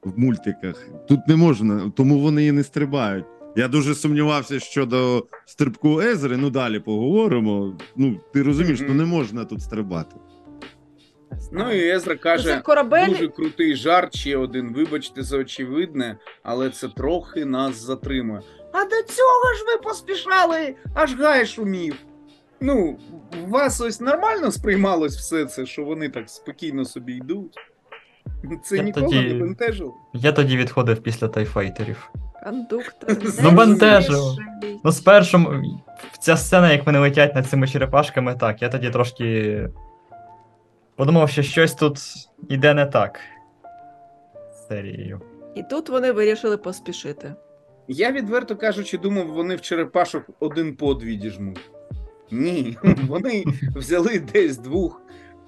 в 0.03 0.19
мультиках. 0.19 0.87
Тут 1.07 1.27
не 1.27 1.35
можна, 1.35 1.91
тому 1.95 2.19
вони 2.19 2.45
і 2.45 2.51
не 2.51 2.63
стрибають. 2.63 3.25
Я 3.57 3.67
дуже 3.67 3.95
сумнівався 3.95 4.59
щодо 4.59 5.25
стрибку 5.45 6.01
Езри. 6.01 6.37
Ну 6.37 6.49
далі 6.49 6.79
поговоримо. 6.79 7.77
Ну 7.95 8.19
ти 8.33 8.43
розумієш, 8.43 8.79
ну 8.87 8.93
не 8.93 9.05
можна 9.05 9.45
тут 9.45 9.61
стрибати. 9.61 10.15
Ну 11.51 11.71
і 11.71 11.89
Езра 11.89 12.15
Це 12.15 12.21
каже: 12.21 12.61
корабель. 12.61 13.07
дуже 13.07 13.27
крутий 13.27 13.75
жарт, 13.75 14.15
ще 14.15 14.37
один. 14.37 14.73
Вибачте 14.73 15.23
за 15.23 15.37
очевидне, 15.37 16.17
але 16.43 16.69
це 16.69 16.87
трохи 16.87 17.45
нас 17.45 17.75
затримує. 17.75 18.41
А 18.73 18.83
до 18.83 18.89
цього 19.13 19.53
ж 19.57 19.63
ви 19.67 19.77
поспішали, 19.83 20.75
аж 20.93 21.15
гай 21.15 21.45
шумів. 21.45 21.95
Ну, 22.61 22.97
у 23.47 23.49
вас 23.49 23.81
ось 23.81 24.01
нормально 24.01 24.51
сприймалось 24.51 25.17
все 25.17 25.45
це, 25.45 25.65
що 25.65 25.83
вони 25.83 26.09
так 26.09 26.29
спокійно 26.29 26.85
собі 26.85 27.13
йдуть. 27.13 27.55
Це 28.63 28.77
Я 28.77 28.83
нікого 28.83 29.07
тоді- 29.07 29.33
не 29.33 29.39
бентежило. 29.39 29.93
Я 30.13 30.31
тоді 30.31 30.57
відходив 30.57 30.99
після 31.03 31.27
тайфайтерів. 31.27 32.09
Кондуктор. 32.43 33.17
Ну, 33.43 33.51
бентежило. 33.51 34.37
Ну, 34.83 34.91
спершу 34.91 35.63
ця 36.19 36.37
сцена, 36.37 36.71
як 36.71 36.85
вони 36.85 36.99
летять 36.99 37.35
над 37.35 37.47
цими 37.47 37.67
черепашками, 37.67 38.35
так, 38.35 38.61
я 38.61 38.69
тоді 38.69 38.89
трошки 38.89 39.69
подумав, 40.95 41.29
що 41.29 41.43
щось 41.43 41.73
тут 41.73 41.99
іде 42.49 42.73
не 42.73 42.85
так 42.85 43.19
з 44.53 44.67
серією. 44.67 45.21
І 45.55 45.63
тут 45.63 45.89
вони 45.89 46.11
вирішили 46.11 46.57
поспішити. 46.57 47.33
Я 47.87 48.11
відверто 48.11 48.55
кажучи, 48.55 48.97
думав, 48.97 49.27
вони 49.27 49.55
в 49.55 49.61
черепашок 49.61 50.23
один 50.39 50.75
по 50.75 50.93
дві 50.93 51.15
діжмуть. 51.15 51.71
Ні, 52.31 52.77
вони 53.07 53.43
взяли 53.75 54.19
десь 54.19 54.57
двох 54.57 55.01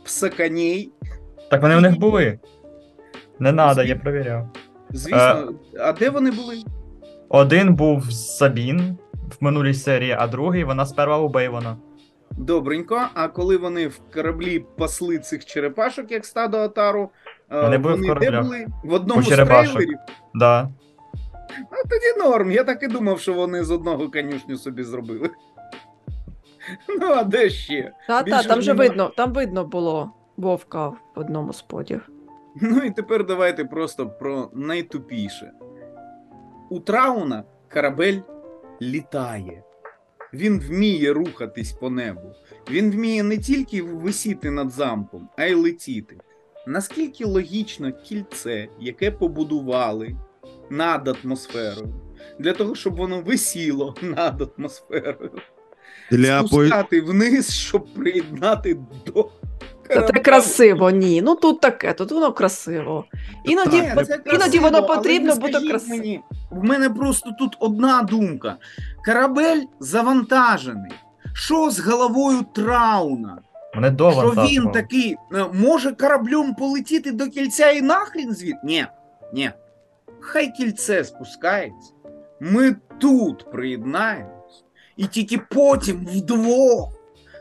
псаканей. 0.05 0.91
Так 1.49 1.61
вони 1.61 1.75
в 1.75 1.81
них 1.81 1.99
були. 1.99 2.39
Не 3.39 3.51
надо, 3.51 3.83
я 3.83 3.95
провіряв. 3.95 4.49
Звісно, 4.89 5.53
а 5.79 5.93
де 5.93 6.09
вони 6.09 6.31
були? 6.31 6.63
Один 7.29 7.75
був 7.75 8.11
Сабін 8.11 8.97
в 9.13 9.43
минулій 9.43 9.73
серії, 9.73 10.15
а 10.19 10.27
другий 10.27 10.63
вона 10.63 10.85
сперва 10.85 11.17
у 11.17 11.29
Бейвона. 11.29 11.77
Добренько. 12.31 13.01
А 13.13 13.27
коли 13.27 13.57
вони 13.57 13.87
в 13.87 13.99
кораблі 14.13 14.65
пасли 14.77 15.19
цих 15.19 15.45
черепашок, 15.45 16.11
як 16.11 16.25
стадо 16.25 16.59
отару, 16.59 17.09
е, 17.51 17.61
Вони 17.61 17.77
були 17.77 18.13
в 18.13 18.19
де 18.19 18.41
були? 18.41 18.67
В 18.83 18.93
одному 18.93 19.21
У 19.21 19.23
з 19.23 19.27
трейлерів. 19.27 19.97
Да. 20.35 20.69
А 21.71 21.87
тоді 21.89 22.29
норм. 22.29 22.51
Я 22.51 22.63
так 22.63 22.83
і 22.83 22.87
думав, 22.87 23.19
що 23.19 23.33
вони 23.33 23.63
з 23.63 23.71
одного 23.71 24.11
конюшню 24.11 24.57
собі 24.57 24.83
зробили. 24.83 25.29
Ну, 27.01 27.07
а 27.07 27.23
де 27.23 27.49
ще? 27.49 27.91
Та-та, 28.07 28.43
там 28.43 28.61
же 28.61 28.73
видно, 28.73 29.11
там 29.17 29.33
видно 29.33 29.65
було 29.65 30.11
вовка 30.37 30.87
в 30.87 30.97
одному 31.15 31.53
з 31.53 31.61
подів. 31.61 32.09
Ну 32.61 32.83
і 32.83 32.91
тепер 32.91 33.25
давайте 33.25 33.65
просто 33.65 34.09
про 34.09 34.51
найтупіше. 34.53 35.51
У 36.69 36.79
Трауна 36.79 37.43
корабель 37.73 38.19
літає. 38.81 39.63
Він 40.33 40.59
вміє 40.59 41.13
рухатись 41.13 41.71
по 41.71 41.89
небу. 41.89 42.33
Він 42.71 42.91
вміє 42.91 43.23
не 43.23 43.37
тільки 43.37 43.81
висіти 43.81 44.51
над 44.51 44.71
замком, 44.71 45.29
а 45.37 45.45
й 45.45 45.53
летіти. 45.53 46.17
Наскільки 46.67 47.25
логічно 47.25 47.91
кільце, 47.93 48.67
яке 48.79 49.11
побудували 49.11 50.15
над 50.69 51.07
атмосферою, 51.07 51.93
для 52.39 52.53
того, 52.53 52.75
щоб 52.75 52.95
воно 52.95 53.21
висіло 53.21 53.95
над 54.01 54.53
атмосферою, 54.57 55.31
Для 56.11 56.47
спускати 56.47 57.01
вниз, 57.01 57.53
щоб 57.53 57.93
приєднати 57.93 58.77
до 59.05 59.29
Та 59.89 60.01
це 60.01 60.13
красиво, 60.13 60.89
ні. 60.89 61.21
Ну 61.21 61.35
тут 61.35 61.61
таке, 61.61 61.93
тут 61.93 62.11
воно 62.11 62.33
красиво. 62.33 63.05
Іноді, 63.43 63.81
Так, 63.81 64.07
це 64.07 64.19
іноді 64.25 64.59
воно 64.59 64.85
потрібно 64.85 65.35
бути 65.35 65.53
скажіть. 65.53 65.89
Мені, 65.89 66.21
в 66.51 66.63
мене 66.63 66.89
просто 66.89 67.31
тут 67.39 67.57
одна 67.59 68.03
думка: 68.03 68.57
корабель 69.05 69.61
завантажений. 69.79 70.91
Що 71.33 71.69
з 71.69 71.79
головою 71.79 72.45
Трауна? 72.55 73.37
До 73.91 74.11
Що 74.11 74.29
він 74.29 74.71
такий 74.71 75.17
е, 75.33 75.45
може 75.53 75.91
кораблем 75.91 76.55
полетіти 76.55 77.11
до 77.11 77.27
кільця 77.27 77.71
і 77.71 77.81
нахрін 77.81 78.33
звід? 78.33 78.55
Ні, 78.63 78.85
ні. 79.33 79.51
Хай 80.19 80.51
кільце 80.51 81.03
спускається. 81.03 81.91
Ми 82.39 82.75
тут 82.99 83.51
приєднаємось, 83.51 84.63
і 84.97 85.05
тільки 85.05 85.37
потім 85.37 86.07
вдвох 86.11 86.98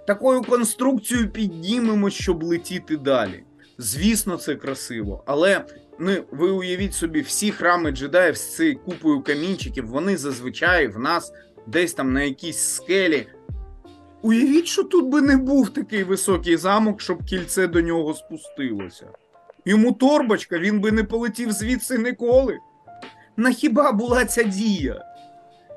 такою 0.09 0.42
конструкцією 0.42 1.30
піднімемо, 1.30 2.11
щоб 2.11 2.42
летіти 2.42 2.96
далі. 2.96 3.44
Звісно, 3.78 4.36
це 4.36 4.54
красиво, 4.54 5.24
але 5.26 5.64
ну, 5.98 6.12
ви 6.30 6.50
уявіть 6.50 6.94
собі, 6.94 7.20
всі 7.20 7.50
храми 7.50 7.90
джедаїв 7.90 8.36
з 8.36 8.56
цією 8.56 8.78
купою 8.78 9.22
камінчиків, 9.22 9.86
вони 9.86 10.16
зазвичай 10.16 10.88
в 10.88 10.98
нас 10.98 11.32
десь 11.66 11.94
там 11.94 12.12
на 12.12 12.22
якійсь 12.22 12.59
скелі. 12.59 13.26
Уявіть, 14.22 14.66
що 14.66 14.84
тут 14.84 15.09
би 15.09 15.22
не 15.22 15.36
був 15.36 15.70
такий 15.70 16.04
високий 16.04 16.56
замок, 16.56 17.00
щоб 17.00 17.24
кільце 17.24 17.66
до 17.66 17.80
нього 17.80 18.14
спустилося. 18.14 19.06
Йому 19.64 19.92
торбочка, 19.92 20.59
він 20.59 20.80
би 20.80 20.92
не 20.92 21.04
полетів 21.04 21.52
звідси 21.52 21.98
ніколи. 21.98 22.59
На 23.36 23.50
хіба 23.50 23.92
була 23.92 24.24
ця 24.24 24.42
дія? 24.42 25.07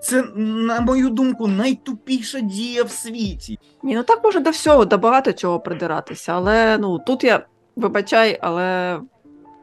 Це, 0.01 0.23
на 0.35 0.79
мою 0.81 1.09
думку, 1.09 1.47
найтупіша 1.47 2.39
дія 2.39 2.83
в 2.83 2.91
світі. 2.91 3.59
Ні, 3.83 3.95
ну 3.95 4.03
так 4.03 4.23
може 4.23 4.39
до 4.39 4.49
всього, 4.49 4.85
до 4.85 4.97
багато 4.97 5.33
чого 5.33 5.59
придиратися. 5.59 6.33
Але 6.33 6.77
ну 6.77 6.99
тут 6.99 7.23
я 7.23 7.45
вибачай, 7.75 8.39
але 8.41 8.99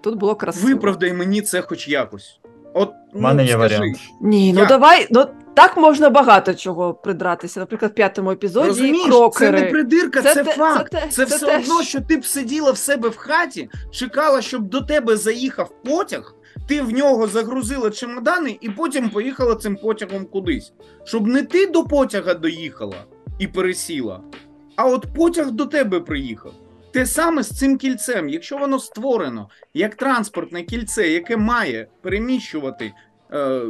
тут 0.00 0.14
було 0.18 0.34
красиво. 0.34 0.68
Виправдай 0.68 1.12
мені 1.12 1.42
це 1.42 1.62
хоч 1.62 1.88
якось. 1.88 2.40
От, 2.74 2.92
У 3.14 3.20
мене 3.20 3.44
є 3.44 3.52
Ну, 3.52 3.58
скажи, 3.58 3.76
варіант. 3.78 3.98
Ні, 4.20 4.52
ну 4.52 4.58
Як? 4.60 4.68
давай, 4.68 5.06
ну 5.10 5.26
так 5.54 5.76
можна 5.76 6.10
багато 6.10 6.54
чого 6.54 6.94
придратися. 6.94 7.60
Наприклад, 7.60 7.90
в 7.90 7.94
п'ятому 7.94 8.30
епізоді 8.30 8.68
Розумієш, 8.68 9.06
крокери. 9.06 9.58
це 9.58 9.64
не 9.64 9.70
придирка, 9.70 10.22
це, 10.22 10.34
Це 10.34 10.44
те- 10.44 10.52
факт. 10.52 10.92
це 10.92 11.00
Це, 11.00 11.06
те- 11.06 11.12
це 11.12 11.24
все 11.36 11.46
теж. 11.46 11.62
одно, 11.62 11.82
що 11.82 12.00
ти 12.00 12.16
б 12.16 12.24
сиділа 12.24 12.70
в 12.72 12.76
себе 12.78 13.08
в 13.08 13.16
хаті, 13.16 13.68
чекала, 13.90 14.42
щоб 14.42 14.62
до 14.62 14.80
тебе 14.80 15.16
заїхав 15.16 15.70
потяг, 15.84 16.34
ти 16.66 16.82
в 16.82 16.90
нього 16.92 17.26
загрузила 17.26 17.90
чемодани 17.90 18.58
і 18.60 18.70
потім 18.70 19.10
поїхала 19.10 19.54
цим 19.54 19.76
потягом 19.76 20.24
кудись. 20.26 20.72
Щоб 21.04 21.26
не 21.26 21.42
ти 21.42 21.66
до 21.66 21.84
потяга 21.84 22.34
доїхала 22.34 22.96
і 23.38 23.46
пересіла, 23.46 24.20
а 24.76 24.84
от 24.86 25.06
потяг 25.16 25.50
до 25.50 25.66
тебе 25.66 26.00
приїхав. 26.00 26.52
Те 26.92 27.06
саме 27.06 27.42
з 27.42 27.58
цим 27.58 27.78
кільцем, 27.78 28.28
якщо 28.28 28.58
воно 28.58 28.78
створено 28.78 29.48
як 29.74 29.94
транспортне 29.94 30.62
кільце, 30.62 31.08
яке 31.08 31.36
має 31.36 31.86
переміщувати 32.02 32.92
е, 33.32 33.60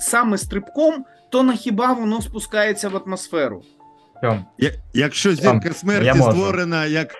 саме 0.00 0.38
стрибком, 0.38 1.04
то 1.30 1.42
на 1.42 1.52
хіба 1.54 1.92
воно 1.92 2.22
спускається 2.22 2.88
в 2.88 2.96
атмосферу? 2.96 3.62
Я- 4.58 4.72
Якщо 4.94 5.34
зірка 5.34 5.72
смерті 5.72 6.06
я 6.06 6.14
можу. 6.14 6.30
створена 6.32 6.86
як 6.86 7.14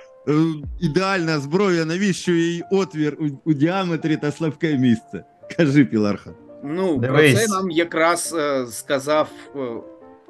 ідеальна 0.80 1.38
зброя, 1.38 1.84
навіщо 1.84 2.32
їй 2.32 2.62
отвір 2.70 3.16
у, 3.20 3.50
у 3.50 3.52
діаметрі 3.54 4.16
та 4.16 4.30
слабке 4.32 4.76
місце? 4.76 5.24
Кажи, 5.56 5.84
Піларха. 5.84 6.30
Ну, 6.64 6.98
Дивись. 6.98 7.34
про 7.34 7.42
це 7.42 7.52
нам 7.52 7.70
якраз 7.70 8.34
е, 8.38 8.66
сказав 8.66 9.28
е, 9.56 9.58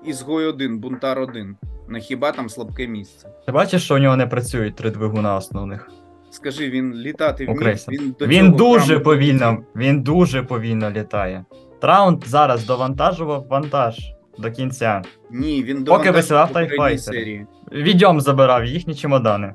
Ізгой 0.06 0.46
1, 0.46 0.78
Бунтар 0.78 1.18
1. 1.20 1.56
На 1.88 1.98
хіба 1.98 2.32
там 2.32 2.48
слабке 2.48 2.86
місце? 2.86 3.28
ти 3.46 3.52
бачиш, 3.52 3.84
що 3.84 3.94
у 3.94 3.98
нього 3.98 4.16
не 4.16 4.26
працюють 4.26 4.76
три 4.76 4.90
двигуна 4.90 5.36
основних? 5.36 5.90
Скажи, 6.30 6.70
він 6.70 6.94
літати 6.94 7.44
вмів, 7.46 7.56
Окрейся. 7.56 7.90
він 7.92 8.14
до 8.18 8.26
Він 8.26 8.46
цього 8.46 8.58
дуже 8.58 8.86
прямо- 8.86 9.04
повільно, 9.04 9.58
він 9.76 10.02
дуже 10.02 10.42
повільно 10.42 10.90
літає. 10.90 11.44
Траунд 11.80 12.24
зараз 12.26 12.66
довантажував 12.66 13.46
вантаж 13.50 13.98
до 14.38 14.50
кінця. 14.50 15.02
Ні, 15.30 15.62
він 15.62 15.76
Поки 15.76 15.84
довантажив 15.84 16.14
висилав 16.14 16.46
в 16.46 16.52
попередній 16.52 16.98
серії. 16.98 17.46
Відьом 17.72 18.20
забирав 18.20 18.64
їхні 18.64 18.94
чемодани. 18.94 19.54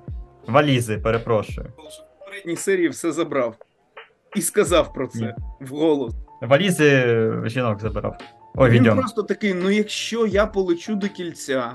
Валізи, 0.50 0.98
перепрошую. 0.98 1.68
В 1.78 2.20
попередній 2.20 2.56
серії 2.56 2.90
все 2.90 3.12
забрав. 3.12 3.56
І 4.36 4.42
сказав 4.42 4.94
про 4.94 5.08
це 5.08 5.36
вголос. 5.62 6.14
Валізи 6.42 6.90
е, 6.90 7.42
жінок 7.46 7.80
забирав. 7.80 8.18
Ой, 8.56 8.70
він 8.70 8.82
відьом. 8.82 8.98
просто 8.98 9.24
такий: 9.24 9.54
ну 9.54 9.70
якщо 9.70 10.26
я 10.26 10.46
полечу 10.46 10.96
до 10.96 11.10
кільця, 11.10 11.72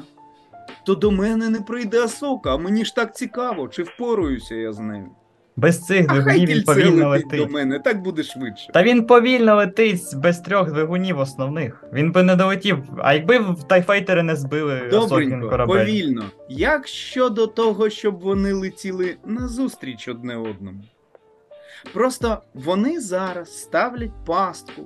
то 0.86 0.94
до 0.94 1.10
мене 1.10 1.48
не 1.48 1.60
прийде 1.60 2.04
Асока, 2.04 2.54
а 2.54 2.56
мені 2.56 2.84
ж 2.84 2.94
так 2.94 3.16
цікаво, 3.16 3.68
чи 3.68 3.82
впораюся 3.82 4.54
я 4.54 4.72
з 4.72 4.78
нею. 4.78 5.10
Без 5.56 5.86
цих 5.86 6.06
А 6.08 6.12
двигунів 6.14 6.48
він 6.48 6.62
повільно 6.62 7.08
летить 7.08 7.26
летить. 7.32 7.46
до 7.46 7.52
мене, 7.52 7.78
так 7.78 8.02
буде 8.02 8.22
швидше. 8.22 8.70
Та 8.72 8.82
він 8.82 9.06
повільно 9.06 9.56
летить 9.56 10.02
без 10.16 10.40
трьох 10.40 10.72
двигунів 10.72 11.18
основних. 11.18 11.84
Він 11.92 12.12
би 12.12 12.22
не 12.22 12.36
долетів. 12.36 12.78
А 12.98 13.14
якби 13.14 13.38
в 13.38 13.62
тайфайтери 13.68 14.22
не 14.22 14.36
збили 14.36 14.88
Добренько, 14.90 15.48
корабель. 15.48 15.78
повільно. 15.78 16.24
Як 16.48 16.86
щодо 16.88 17.46
того, 17.46 17.90
щоб 17.90 18.20
вони 18.20 18.52
летіли 18.52 19.16
назустріч 19.26 20.08
одне 20.08 20.36
одному? 20.36 20.80
Просто 21.92 22.42
вони 22.54 23.00
зараз 23.00 23.58
ставлять 23.62 24.24
пастку, 24.26 24.82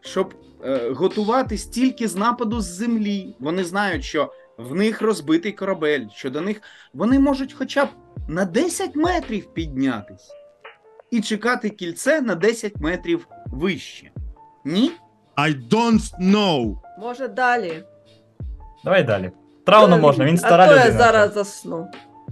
щоб 0.00 0.34
е, 0.64 0.90
готуватись 0.90 1.66
тільки 1.66 2.08
з 2.08 2.16
нападу 2.16 2.60
з 2.60 2.64
землі. 2.66 3.34
Вони 3.38 3.64
знають, 3.64 4.04
що 4.04 4.32
в 4.58 4.74
них 4.74 5.02
розбитий 5.02 5.52
корабель, 5.52 6.06
що 6.14 6.30
до 6.30 6.40
них 6.40 6.60
вони 6.94 7.18
можуть 7.18 7.52
хоча 7.52 7.84
б 7.84 7.88
на 8.30 8.44
10 8.44 8.96
метрів 8.96 9.54
піднятись 9.54 10.30
і 11.10 11.20
чекати 11.20 11.70
кільце 11.70 12.20
на 12.20 12.34
10 12.34 12.76
метрів 12.76 13.28
вище. 13.46 14.10
Ні? 14.64 14.92
I 15.36 15.68
don't 15.68 16.20
know. 16.20 16.78
Може 16.98 17.28
далі. 17.28 17.82
Давай 18.84 19.04
далі. 19.04 19.30
Трауну 19.66 19.98
можна, 19.98 20.24
він 20.24 20.38
стара 20.38 20.64
а 20.64 20.66
то 20.66 20.72
людина. 20.72 20.86
я 20.86 20.92
зараз 20.92 21.34
засну. 21.34 21.88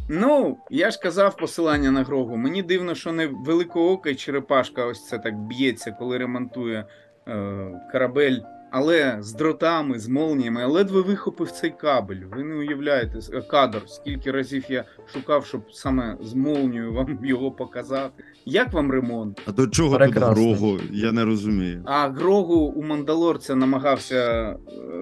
Ну, 0.08 0.56
я 0.70 0.90
ж 0.90 0.98
казав 1.00 1.36
посилання 1.36 1.90
на 1.90 2.02
Грогу. 2.02 2.36
Мені 2.36 2.62
дивно, 2.62 2.94
що 2.94 3.12
не 3.12 3.26
великоока 3.26 4.14
черепашка 4.14 4.84
ось 4.84 5.08
це 5.08 5.18
так 5.18 5.38
б'ється, 5.38 5.92
коли 5.92 6.18
ремонтує 6.18 6.84
е, 7.28 7.88
корабель, 7.92 8.38
але 8.70 9.16
з 9.20 9.32
дротами, 9.32 9.98
з 9.98 10.08
молніями, 10.08 10.60
я 10.60 10.66
ледве 10.66 11.00
вихопив 11.02 11.50
цей 11.50 11.70
кабель. 11.70 12.20
Ви 12.32 12.44
не 12.44 12.54
уявляєте 12.54 13.40
кадр, 13.50 13.82
скільки 13.86 14.30
разів 14.30 14.64
я 14.68 14.84
шукав, 15.12 15.46
щоб 15.46 15.72
саме 15.72 16.16
з 16.20 16.34
молнією 16.34 16.92
вам 16.92 17.18
його 17.24 17.50
показати. 17.50 18.24
Як 18.44 18.72
вам 18.72 18.92
ремонт? 18.92 19.42
А 19.46 19.52
до 19.52 19.66
чого 19.66 19.96
Прекрасно. 19.96 20.34
тут 20.34 20.58
грогу? 20.58 20.78
Я 20.92 21.12
не 21.12 21.24
розумію. 21.24 21.82
А 21.86 22.08
Грогу 22.08 22.54
у 22.54 22.82
Мандалорця 22.82 23.54
намагався 23.54 24.16
е, 24.16 24.56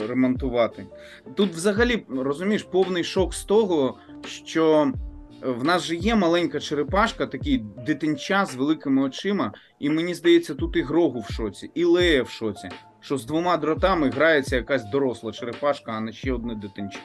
ремонтувати. 0.09 0.87
Тут 1.35 1.51
взагалі, 1.51 2.07
розумієш, 2.09 2.62
повний 2.62 3.05
шок 3.05 3.35
з 3.35 3.45
того, 3.45 3.99
що 4.27 4.93
в 5.43 5.64
нас 5.64 5.83
же 5.85 5.95
є 5.95 6.14
маленька 6.14 6.61
черепашка, 6.61 7.27
такий 7.27 7.64
дитинча 7.87 8.47
з 8.47 8.55
великими 8.55 9.03
очима, 9.03 9.53
і 9.79 9.91
мені 9.91 10.14
здається, 10.14 10.55
тут 10.55 10.77
і 10.77 10.83
Грогу 10.83 11.21
в 11.29 11.33
шоці, 11.33 11.71
і 11.75 11.85
Лея 11.85 12.23
в 12.23 12.29
шоці, 12.29 12.69
що 13.07 13.18
з 13.18 13.24
двома 13.26 13.57
дротами 13.57 14.11
грається 14.11 14.57
якась 14.57 14.84
доросла 14.84 15.32
черепашка, 15.32 15.92
а 15.92 16.00
не 16.00 16.12
ще 16.12 16.32
одне 16.32 16.54
дитинча. 16.54 16.98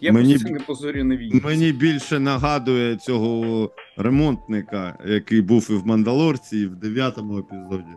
Якось 0.00 0.20
Мені- 0.22 0.38
це 0.38 0.50
не 0.50 0.60
позорі 0.60 1.02
на 1.02 1.16
війні. 1.16 1.40
Мені 1.44 1.72
більше 1.72 2.18
нагадує 2.20 2.96
цього 2.96 3.70
ремонтника, 3.96 4.98
який 5.06 5.40
був 5.40 5.68
і 5.70 5.74
в 5.74 5.86
Мандалорці, 5.86 6.58
і 6.58 6.66
в 6.66 6.76
дев'ятому 6.76 7.38
епізоді. 7.38 7.94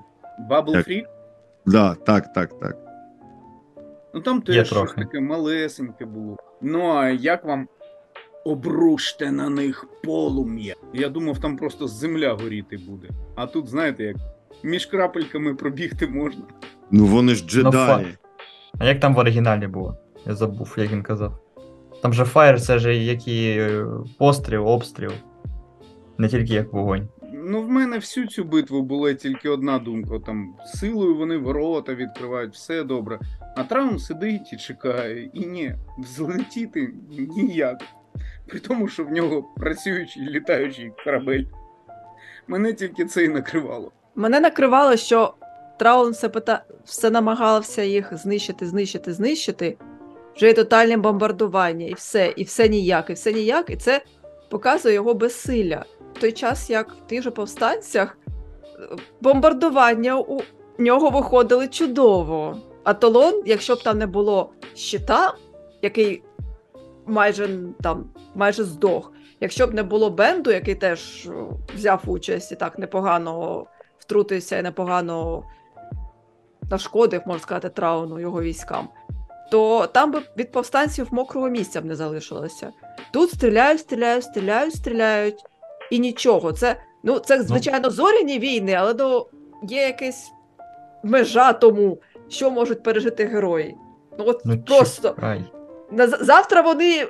Бабл 0.49 0.73
Так. 0.73 0.87
Да, 1.65 1.95
так, 1.95 2.33
так, 2.33 2.59
так. 2.59 2.77
Ну 4.13 4.21
там 4.21 4.41
теж 4.41 4.67
щось 4.67 4.93
таке 4.93 5.19
малесеньке 5.19 6.05
було. 6.05 6.37
Ну 6.61 6.91
а 6.91 7.09
як 7.09 7.45
вам 7.45 7.67
обруште 8.45 9.31
на 9.31 9.49
них 9.49 9.85
полум'я? 10.03 10.75
Я 10.93 11.09
думав, 11.09 11.39
там 11.39 11.57
просто 11.57 11.87
земля 11.87 12.33
горіти 12.33 12.77
буде. 12.77 13.09
А 13.35 13.47
тут, 13.47 13.67
знаєте, 13.67 14.03
як 14.03 14.17
між 14.63 14.85
крапельками 14.85 15.55
пробігти 15.55 16.07
можна. 16.07 16.43
Ну 16.91 17.05
вони 17.05 17.35
ж 17.35 17.47
джедаї. 17.47 17.87
факт. 17.87 18.19
А 18.79 18.85
як 18.85 18.99
там 18.99 19.15
в 19.15 19.17
оригіналі 19.17 19.67
було? 19.67 19.97
Я 20.25 20.35
забув, 20.35 20.75
як 20.77 20.91
він 20.91 21.03
казав. 21.03 21.39
Там 22.01 22.13
же 22.13 22.25
фаєр, 22.25 22.61
це 22.61 22.79
ж 22.79 22.95
як 22.95 23.27
і 23.27 23.55
е, 23.59 23.85
постріл, 24.17 24.67
обстріл. 24.67 25.11
Не 26.17 26.27
тільки 26.27 26.53
як 26.53 26.73
вогонь. 26.73 27.07
Ну, 27.45 27.61
в 27.61 27.69
мене 27.69 27.95
всю 27.97 28.27
цю 28.27 28.43
битву 28.43 28.81
була 28.81 29.13
тільки 29.13 29.49
одна 29.49 29.79
думка: 29.79 30.19
там 30.19 30.55
силою 30.65 31.15
вони 31.15 31.37
ворота 31.37 31.95
відкривають, 31.95 32.53
все 32.53 32.83
добре. 32.83 33.19
А 33.55 33.63
Траун 33.63 33.99
сидить 33.99 34.53
і 34.53 34.57
чекає, 34.57 35.29
і 35.33 35.45
ні, 35.45 35.75
взлетіти 35.97 36.93
ніяк. 37.09 37.81
При 38.47 38.59
тому, 38.59 38.87
що 38.87 39.03
в 39.03 39.11
нього 39.11 39.43
працюючий 39.57 40.29
літаючий 40.29 40.91
корабель. 41.03 41.43
Мене 42.47 42.73
тільки 42.73 43.05
це 43.05 43.25
і 43.25 43.27
накривало. 43.27 43.91
Мене 44.15 44.39
накривало, 44.39 44.97
що 44.97 45.33
Траун 45.79 46.11
все, 46.11 46.29
пита... 46.29 46.63
все 46.85 47.09
намагався 47.09 47.83
їх 47.83 48.17
знищити, 48.17 48.65
знищити, 48.65 49.13
знищити. 49.13 49.77
Вже 50.35 50.49
і 50.49 50.53
тотальне 50.53 50.97
бомбардування, 50.97 51.85
і 51.85 51.93
все, 51.93 52.33
і 52.35 52.43
все 52.43 52.69
ніяк, 52.69 53.09
і 53.09 53.13
все 53.13 53.33
ніяк, 53.33 53.69
і 53.69 53.75
це 53.75 54.01
показує 54.49 54.95
його 54.95 55.13
безсилля. 55.13 55.85
В 56.15 56.19
той 56.19 56.31
час, 56.31 56.69
як 56.69 56.91
в 56.91 57.07
тих 57.07 57.21
же 57.21 57.31
повстанцях 57.31 58.17
е, 58.25 58.95
бомбардування 59.21 60.19
у 60.19 60.41
нього 60.77 61.09
виходили 61.09 61.67
чудово. 61.67 62.57
А 62.83 62.93
Толон, 62.93 63.43
якщо 63.45 63.75
б 63.75 63.83
там 63.83 63.97
не 63.97 64.07
було 64.07 64.53
щита, 64.75 65.33
який 65.81 66.23
майже 67.05 67.59
там 67.81 68.09
майже 68.35 68.63
здох, 68.63 69.11
якщо 69.39 69.67
б 69.67 69.73
не 69.73 69.83
було 69.83 70.09
Бенду, 70.09 70.51
який 70.51 70.75
теж 70.75 71.29
взяв 71.75 72.01
участь 72.05 72.51
і 72.51 72.55
так 72.55 72.79
непогано 72.79 73.65
втрутився 74.03 74.57
і 74.57 74.61
непогано 74.61 75.43
нашкодив, 76.71 77.21
можна 77.25 77.43
сказати, 77.43 77.69
трауну 77.69 78.19
його 78.19 78.41
військам, 78.41 78.89
то 79.51 79.87
там 79.87 80.11
би 80.11 80.21
від 80.37 80.51
повстанців 80.51 81.07
мокрого 81.11 81.49
місця 81.49 81.81
б 81.81 81.85
не 81.85 81.95
залишилося. 81.95 82.71
Тут 83.13 83.31
стріляють, 83.31 83.79
стріляють, 83.79 84.23
стріляють, 84.23 84.75
стріляють, 84.75 85.43
і 85.91 85.99
нічого. 85.99 86.51
Це, 86.51 86.75
ну, 87.03 87.19
це 87.19 87.43
звичайно, 87.43 87.89
зоряні 87.89 88.39
війни, 88.39 88.73
але 88.73 88.93
ну, 88.93 89.27
є 89.63 89.81
якась 89.81 90.31
межа 91.03 91.53
тому, 91.53 91.97
що 92.29 92.51
можуть 92.51 92.83
пережити 92.83 93.25
герої. 93.25 93.75
Ну, 94.19 94.25
от 94.27 94.41
Ну, 94.45 94.61
просто 94.61 95.09
чекай. 95.09 95.41
на 95.91 96.07
завтра 96.07 96.61
вони 96.61 97.07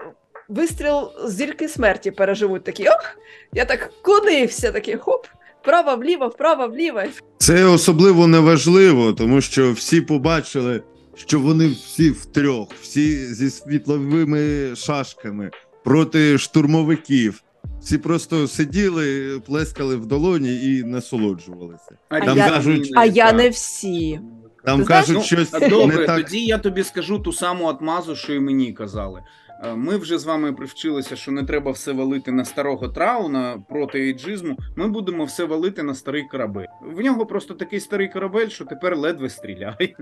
вистріл 0.49 1.11
з 1.25 1.31
зірки 1.33 1.67
смерті 1.67 2.11
переживуть 2.11 2.63
такі. 2.63 2.89
Ох, 2.89 3.17
я 3.53 3.65
так 3.65 3.89
клонився, 4.01 4.71
такий 4.71 4.95
хоп, 4.97 5.27
вправо, 5.63 5.95
вліво, 5.95 6.27
вправо, 6.27 6.67
вліво. 6.67 7.01
Це 7.37 7.65
особливо 7.65 8.27
неважливо, 8.27 9.13
тому 9.13 9.41
що 9.41 9.71
всі 9.71 10.01
побачили, 10.01 10.81
що 11.15 11.39
вони 11.39 11.67
всі 11.67 12.09
втрьох, 12.09 12.67
всі 12.81 13.33
зі 13.33 13.49
світловими 13.49 14.75
шашками 14.75 15.51
проти 15.83 16.37
штурмовиків. 16.37 17.43
Всі 17.81 17.97
просто 17.97 18.47
сиділи, 18.47 19.39
плескали 19.47 19.95
в 19.95 20.05
долоні 20.05 20.65
і 20.65 20.83
насолоджувалися. 20.83 21.91
А 22.09 22.19
Там 22.19 22.37
я- 22.37 22.49
кажуть, 22.49 22.91
А 22.95 23.05
я 23.05 23.33
не 23.33 23.49
всі. 23.49 24.19
там 24.65 24.79
Ти 24.79 24.85
знаєш, 24.85 25.05
кажуть 25.05 25.17
Ну, 25.17 25.23
щось 25.45 25.69
добре, 25.69 26.05
так. 26.05 26.23
тоді 26.23 26.45
я 26.45 26.57
тобі 26.57 26.83
скажу 26.83 27.19
ту 27.19 27.33
саму 27.33 27.65
отмазу, 27.65 28.15
що 28.15 28.33
і 28.33 28.39
мені 28.39 28.73
казали. 28.73 29.21
Е, 29.65 29.75
Ми 29.75 29.97
вже 29.97 30.17
з 30.19 30.25
вами 30.25 30.53
привчилися, 30.53 31.15
що 31.15 31.31
не 31.31 31.43
треба 31.43 31.71
все 31.71 31.91
валити 31.91 32.31
на 32.31 32.45
старого 32.45 32.87
трауна 32.87 33.63
проти 33.69 33.99
ейджизму. 33.99 34.57
Ми 34.75 34.87
будемо 34.87 35.25
все 35.25 35.45
валити 35.45 35.83
на 35.83 35.95
старий 35.95 36.23
корабель. 36.31 36.65
В 36.95 37.01
нього 37.01 37.25
просто 37.25 37.53
такий 37.53 37.79
старий 37.79 38.07
корабель, 38.09 38.47
що 38.47 38.65
тепер 38.65 38.97
ледве 38.97 39.29
стріляє. 39.29 39.95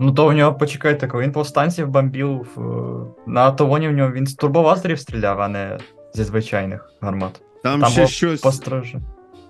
Ну 0.00 0.12
то 0.12 0.26
в 0.26 0.32
нього, 0.32 0.54
почекайте, 0.58 1.08
коли 1.08 1.24
він 1.24 1.32
повстанців 1.32 1.88
бомбів 1.88 2.48
е, 2.56 2.60
на 3.26 3.40
Атовоні 3.40 3.88
в 3.88 3.92
нього 3.92 4.12
він 4.12 4.26
з 4.26 4.34
турбовазерів 4.34 4.98
стріляв, 5.00 5.40
а 5.40 5.48
не 5.48 5.78
зі 6.14 6.24
звичайних 6.24 6.90
гармат. 7.00 7.42
Там, 7.62 7.80
Там 7.80 7.90
ще 7.90 8.06
щось 8.06 8.40
Построже. 8.40 9.00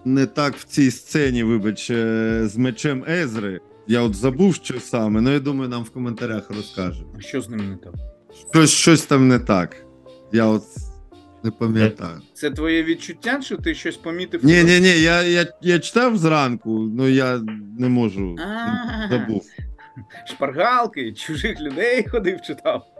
не 0.04 0.26
так 0.26 0.54
в 0.56 0.64
цій 0.64 0.90
сцені, 0.90 1.42
вибач, 1.42 1.90
е, 1.90 2.40
з 2.46 2.56
мечем 2.56 3.04
Езри. 3.08 3.60
Я 3.86 4.00
от 4.02 4.14
забув, 4.14 4.54
що 4.54 4.80
саме, 4.80 5.20
ну 5.20 5.30
я 5.30 5.40
думаю, 5.40 5.68
нам 5.70 5.82
в 5.82 5.90
коментарях 5.90 6.50
розкажуть. 6.50 7.06
А 7.18 7.20
Що 7.20 7.40
з 7.40 7.48
ним 7.48 7.70
не 7.70 7.76
так? 7.76 7.92
Щось, 8.52 8.70
щось 8.70 9.06
там 9.06 9.28
не 9.28 9.38
так. 9.38 9.76
Я 10.32 10.46
от 10.46 10.62
не 11.44 11.50
пам'ятаю. 11.50 12.20
Це 12.34 12.50
твоє 12.50 12.82
відчуття, 12.82 13.40
що 13.42 13.56
ти 13.56 13.74
щось 13.74 13.96
помітив? 13.96 14.44
Ні, 14.44 14.64
ні, 14.64 14.80
ні, 14.80 15.00
я, 15.00 15.22
я, 15.22 15.46
я 15.62 15.78
читав 15.78 16.16
зранку, 16.16 16.90
але 16.98 17.10
я 17.10 17.40
не 17.78 17.88
можу. 17.88 18.36
А. 18.38 19.08
Забув. 19.10 19.46
Шпаргалки, 20.26 21.12
чужих 21.12 21.60
людей 21.60 22.08
ходив, 22.08 22.40
читав. 22.42 22.93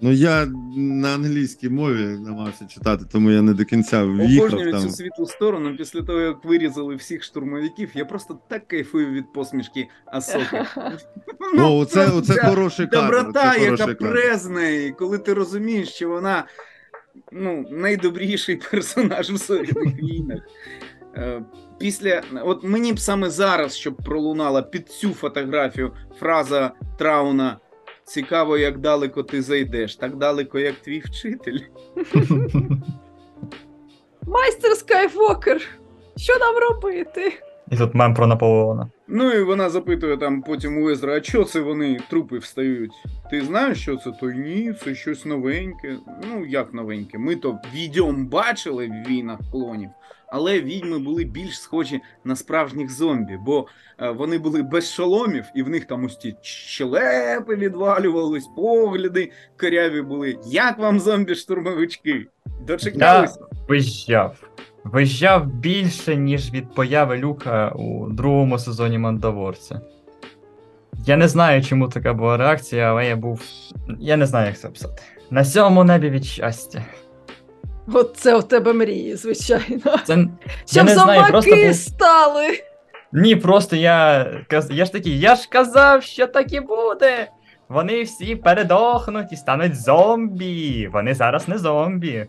Ну 0.00 0.12
я 0.12 0.46
на 0.76 1.14
англійській 1.14 1.68
мові 1.68 2.06
намагався 2.06 2.64
читати, 2.66 3.04
тому 3.12 3.30
я 3.30 3.42
не 3.42 3.54
до 3.54 3.64
кінця 3.64 4.04
в'їхав 4.04 4.46
Обожнюю 4.46 4.72
там. 4.72 4.82
цю 4.82 4.90
світлу 4.90 5.26
сторону. 5.26 5.76
Після 5.76 6.02
того, 6.02 6.20
як 6.20 6.44
вирізали 6.44 6.94
всіх 6.94 7.22
штурмовиків, 7.22 7.90
я 7.94 8.04
просто 8.04 8.38
так 8.48 8.68
кайфую 8.68 9.12
від 9.12 9.32
посмішки 9.32 9.88
Асоки. 10.06 10.64
О, 11.58 11.78
оце, 11.78 12.08
ну, 12.08 12.18
оце 12.18 12.34
ця 12.34 12.48
хороший 12.48 12.86
кадр. 12.86 13.16
Доброта, 13.16 13.52
це 13.52 13.60
яка 13.60 13.76
хороший 13.76 13.94
кадр. 13.94 14.10
презне, 14.10 14.84
і 14.84 14.90
коли 14.90 15.18
ти 15.18 15.34
розумієш, 15.34 15.88
що 15.88 16.08
вона 16.08 16.44
ну, 17.32 17.64
найдобріший 17.70 18.56
персонаж 18.70 19.30
в 19.30 19.36
зоряних 19.36 20.02
війнах. 20.02 20.40
Е, 21.16 21.42
Після, 21.78 22.22
от 22.44 22.64
мені 22.64 22.92
б 22.92 23.00
саме 23.00 23.30
зараз, 23.30 23.76
щоб 23.76 23.96
пролунала 23.96 24.62
під 24.62 24.88
цю 24.88 25.10
фотографію 25.10 25.92
фраза 26.18 26.72
Трауна 26.98 27.58
Цікаво, 28.06 28.58
як 28.58 28.78
далеко 28.78 29.22
ти 29.22 29.42
зайдеш, 29.42 29.96
так 29.96 30.16
далеко, 30.16 30.58
як 30.58 30.74
твій 30.74 30.98
вчитель. 31.00 31.58
Майстер 34.26 34.72
Скайфокер. 34.76 35.62
Що 36.16 36.38
нам 36.38 36.56
робити? 36.56 37.32
І 37.70 37.76
тут 37.76 37.94
мем 37.94 38.14
про 38.14 38.26
Наполеона. 38.26 38.90
Ну 39.08 39.32
і 39.32 39.42
вона 39.42 39.70
запитує 39.70 40.16
там 40.16 40.42
потім 40.42 40.78
у 40.82 40.90
Езра, 40.90 41.16
а 41.16 41.20
чого 41.20 41.44
це 41.44 41.60
вони 41.60 42.00
трупи 42.10 42.38
встають? 42.38 42.92
Ти 43.30 43.40
знаєш, 43.40 43.78
що 43.82 43.96
це? 43.96 44.10
То 44.20 44.30
ні, 44.30 44.74
це 44.84 44.94
щось 44.94 45.24
новеньке. 45.24 45.96
Ну 46.30 46.46
як 46.46 46.74
новеньке? 46.74 47.18
Ми 47.18 47.36
то 47.36 47.58
відьом 47.74 48.26
бачили 48.26 48.86
в 48.86 49.08
війнах 49.08 49.38
клонів, 49.52 49.90
але 50.28 50.60
відьми 50.60 50.98
були 50.98 51.24
більш 51.24 51.60
схожі 51.60 52.00
на 52.24 52.36
справжніх 52.36 52.90
зомбі, 52.90 53.38
бо 53.46 53.66
е, 54.00 54.10
вони 54.10 54.38
були 54.38 54.62
без 54.62 54.92
шоломів, 54.92 55.44
і 55.54 55.62
в 55.62 55.68
них 55.68 55.84
там 55.84 56.04
ось 56.04 56.16
ті 56.16 56.36
щелепи 56.42 57.56
відвалювались, 57.56 58.46
погляди 58.56 59.32
коряві 59.60 60.02
були. 60.02 60.38
Як 60.46 60.78
вам 60.78 60.98
зомбі-штурмовички? 60.98 62.26
Дочекалися? 62.66 63.40
Визжав. 63.68 64.48
Визжав 64.92 65.46
більше, 65.46 66.16
ніж 66.16 66.52
від 66.52 66.74
появи 66.74 67.16
люка 67.16 67.68
у 67.68 68.08
другому 68.10 68.58
сезоні 68.58 68.98
Мандалорця. 68.98 69.80
Я 71.06 71.16
не 71.16 71.28
знаю, 71.28 71.62
чому 71.62 71.88
така 71.88 72.14
була 72.14 72.36
реакція, 72.36 72.90
але 72.90 73.06
я 73.06 73.16
був. 73.16 73.42
Я 74.00 74.16
не 74.16 74.26
знаю, 74.26 74.46
як 74.46 74.58
це 74.58 74.68
описати. 74.68 75.02
На 75.30 75.44
сьомому 75.44 75.84
небі 75.84 76.10
від 76.10 76.24
щастя. 76.24 76.84
Оце 77.92 78.36
у 78.36 78.42
тебе 78.42 78.72
мрії, 78.72 79.16
звичайно. 79.16 79.98
Це 80.04 80.28
Щоб 80.66 80.88
зомбаки 80.88 81.74
стали. 81.74 82.46
Ні, 83.12 83.36
просто 83.36 83.76
я 83.76 84.26
я 84.70 84.84
ж 84.84 84.92
такий, 84.92 85.20
я 85.20 85.34
ж 85.34 85.48
казав, 85.48 86.02
що 86.02 86.26
так 86.26 86.52
і 86.52 86.60
буде. 86.60 87.28
Вони 87.68 88.02
всі 88.02 88.36
передохнуть 88.36 89.32
і 89.32 89.36
стануть 89.36 89.80
зомбі. 89.80 90.88
Вони 90.92 91.14
зараз 91.14 91.48
не 91.48 91.58
зомбі. 91.58 92.26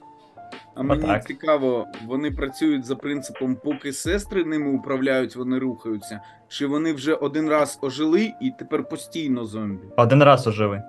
А 0.80 0.84
мені 0.84 1.04
Отак. 1.04 1.28
цікаво, 1.28 1.88
вони 2.08 2.32
працюють 2.32 2.86
за 2.86 2.96
принципом, 2.96 3.56
поки 3.64 3.94
сестри 3.94 4.44
ними 4.46 4.72
управляють, 4.72 5.36
вони 5.36 5.60
рухаються. 5.60 6.20
Чи 6.48 6.68
вони 6.68 6.94
вже 6.94 7.14
один 7.14 7.50
раз 7.50 7.80
ожили 7.82 8.32
і 8.42 8.52
тепер 8.60 8.90
постійно 8.90 9.46
зомбі? 9.46 9.84
Один 9.98 10.24
раз 10.24 10.48
ожили. 10.48 10.84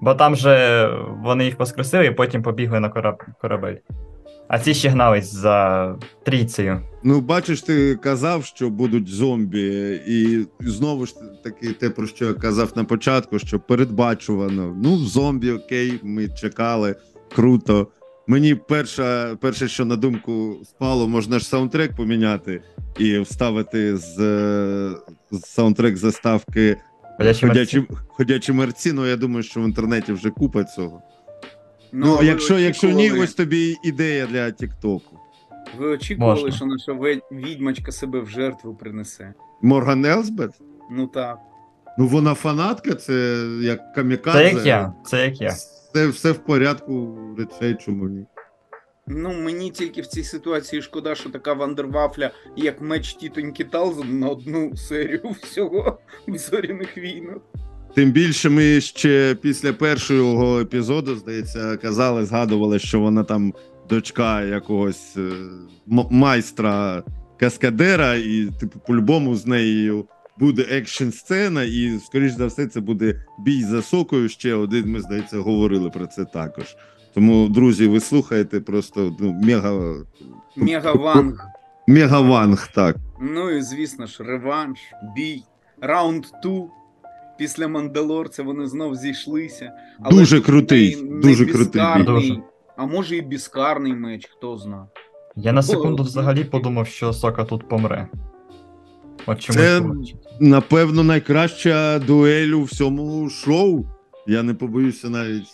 Бо 0.00 0.14
там 0.14 0.36
же 0.36 0.88
вони 1.22 1.44
їх 1.44 1.58
воскресили 1.58 2.06
і 2.06 2.10
потім 2.10 2.42
побігли 2.42 2.80
на 2.80 2.88
кораб... 2.88 3.22
корабель. 3.40 3.76
А 4.48 4.58
ці 4.58 4.74
ще 4.74 4.88
гнались 4.88 5.32
за 5.34 5.96
трійцею. 6.22 6.80
Ну, 7.02 7.20
бачиш, 7.20 7.62
ти 7.62 7.96
казав, 7.96 8.44
що 8.44 8.70
будуть 8.70 9.08
зомбі, 9.08 10.00
і 10.06 10.46
знову 10.60 11.06
ж 11.06 11.14
таки 11.44 11.72
те, 11.72 11.90
про 11.90 12.06
що 12.06 12.24
я 12.24 12.32
казав 12.32 12.72
на 12.76 12.84
початку, 12.84 13.38
що 13.38 13.60
передбачувано. 13.60 14.76
Ну, 14.82 14.96
зомбі, 14.96 15.52
окей, 15.52 16.00
ми 16.02 16.28
чекали, 16.28 16.94
круто. 17.34 17.88
Мені 18.26 18.54
перша, 18.54 19.36
перше, 19.40 19.68
що 19.68 19.84
на 19.84 19.96
думку 19.96 20.56
спало, 20.64 21.08
можна 21.08 21.38
ж 21.38 21.46
саундтрек 21.48 21.96
поміняти 21.96 22.62
і 22.98 23.18
вставити 23.18 23.96
з, 23.96 24.18
е, 24.20 24.96
з 25.30 25.40
саундтрек 25.44 25.96
заставки 25.96 26.76
Ходячі 27.18 27.46
ходячі, 27.46 27.78
мерці. 27.78 27.94
ходячі 28.08 28.52
мерці. 28.52 28.92
Ну 28.92 29.06
я 29.06 29.16
думаю, 29.16 29.42
що 29.42 29.60
в 29.60 29.64
інтернеті 29.64 30.12
вже 30.12 30.30
купа 30.30 30.64
цього. 30.64 31.02
Ну, 31.92 32.16
а 32.20 32.24
якщо, 32.24 32.58
якщо 32.58 32.90
ні, 32.90 33.12
ось 33.12 33.34
тобі 33.34 33.76
ідея 33.84 34.26
для 34.26 34.50
Тіктоку. 34.50 35.18
ви 35.78 35.86
очікували, 35.88 36.40
Можна. 36.40 36.56
що 36.56 36.66
наша 36.66 36.92
відьмачка 37.32 37.92
себе 37.92 38.20
в 38.20 38.28
жертву 38.28 38.74
принесе. 38.74 39.34
Морган 39.62 40.04
Елсбет? 40.04 40.50
Ну 40.90 41.06
так. 41.06 41.38
Ну, 41.98 42.06
вона 42.06 42.34
фанатка, 42.34 42.94
це 42.94 43.46
як 43.62 43.94
камікадзе. 43.94 44.38
Це 44.38 44.54
як 44.56 44.66
я, 44.66 44.92
це 45.06 45.24
як 45.24 45.40
я. 45.40 45.54
Це 45.94 46.06
все 46.06 46.32
в 46.32 46.38
порядку 46.38 47.18
речей, 47.38 47.76
чому 47.84 48.08
ні. 48.08 48.26
Ну 49.06 49.32
мені 49.32 49.70
тільки 49.70 50.00
в 50.00 50.06
цій 50.06 50.24
ситуації 50.24 50.82
шкода, 50.82 51.14
що 51.14 51.30
така 51.30 51.52
вандервафля, 51.52 52.30
як 52.56 52.80
меч 52.80 53.14
тітоньки 53.14 53.64
Талзен 53.64 54.18
на 54.18 54.28
одну 54.28 54.76
серію 54.76 55.30
всього 55.42 55.98
в 56.28 56.38
зоряних 56.38 56.98
війнах. 56.98 57.36
Тим 57.94 58.10
більше 58.12 58.48
ми 58.48 58.80
ще 58.80 59.36
після 59.42 59.72
першого 59.72 60.60
епізоду, 60.60 61.16
здається, 61.16 61.76
казали, 61.76 62.24
згадували, 62.24 62.78
що 62.78 63.00
вона 63.00 63.24
там 63.24 63.54
дочка 63.88 64.42
якогось 64.42 65.16
е, 65.16 65.30
майстра 66.10 67.02
каскадера, 67.40 68.14
і, 68.14 68.48
типу, 68.60 68.78
по-любому 68.86 69.34
з 69.34 69.46
нею 69.46 70.04
буде 70.38 70.62
екшн 70.62 71.08
сцена, 71.08 71.62
і, 71.62 71.98
скоріш 72.06 72.32
за 72.32 72.46
все, 72.46 72.66
це 72.66 72.80
буде 72.80 73.24
бій 73.38 73.62
з 73.64 73.82
Асокою. 73.82 74.28
Ще 74.28 74.54
один, 74.54 74.92
ми, 74.92 75.00
здається, 75.00 75.38
говорили 75.38 75.90
про 75.90 76.06
це 76.06 76.24
також. 76.24 76.76
Тому, 77.14 77.48
друзі, 77.48 77.86
ви 77.86 78.00
слухаєте 78.00 78.60
просто 78.60 79.16
ну, 79.20 79.32
мега, 79.32 79.94
Мегаванг. 80.56 81.46
мегаванг, 81.88 82.68
так. 82.74 82.96
Ну 83.20 83.50
і 83.50 83.62
звісно 83.62 84.06
ж, 84.06 84.24
реванш, 84.24 84.78
бій, 85.16 85.42
раунд 85.80 86.24
2. 86.42 86.62
Після 87.38 87.68
Мандалорця 87.68 88.42
вони 88.42 88.66
знов 88.66 88.94
зійшлися. 88.94 89.72
Дуже 90.10 90.40
крутий, 90.40 90.96
не- 90.96 91.10
не 91.10 91.20
дуже 91.20 91.46
крутий 91.46 91.82
Дуже. 92.04 92.36
А 92.76 92.86
може 92.86 93.16
і 93.16 93.22
безкарний 93.22 93.94
меч, 93.94 94.30
хто 94.36 94.56
зна. 94.58 94.86
Я 95.36 95.52
на 95.52 95.62
секунду 95.62 96.02
взагалі 96.02 96.40
ну, 96.44 96.50
подумав, 96.50 96.86
що 96.86 97.12
Сока 97.12 97.44
тут 97.44 97.68
помре. 97.68 98.08
От 99.26 99.42
Це- 99.42 99.82
Напевно, 100.40 101.02
найкраща 101.02 101.98
дуель 101.98 102.50
у 102.52 102.62
всьому 102.62 103.30
шоу. 103.30 103.84
Я 104.26 104.42
не 104.42 104.54
побоюся 104.54 105.08
навіть 105.08 105.52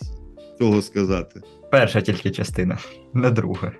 цього 0.59 0.81
сказати. 0.81 1.41
Перша 1.71 2.01
тільки 2.01 2.31
частина, 2.31 2.77
не 3.13 3.29
друга. 3.29 3.71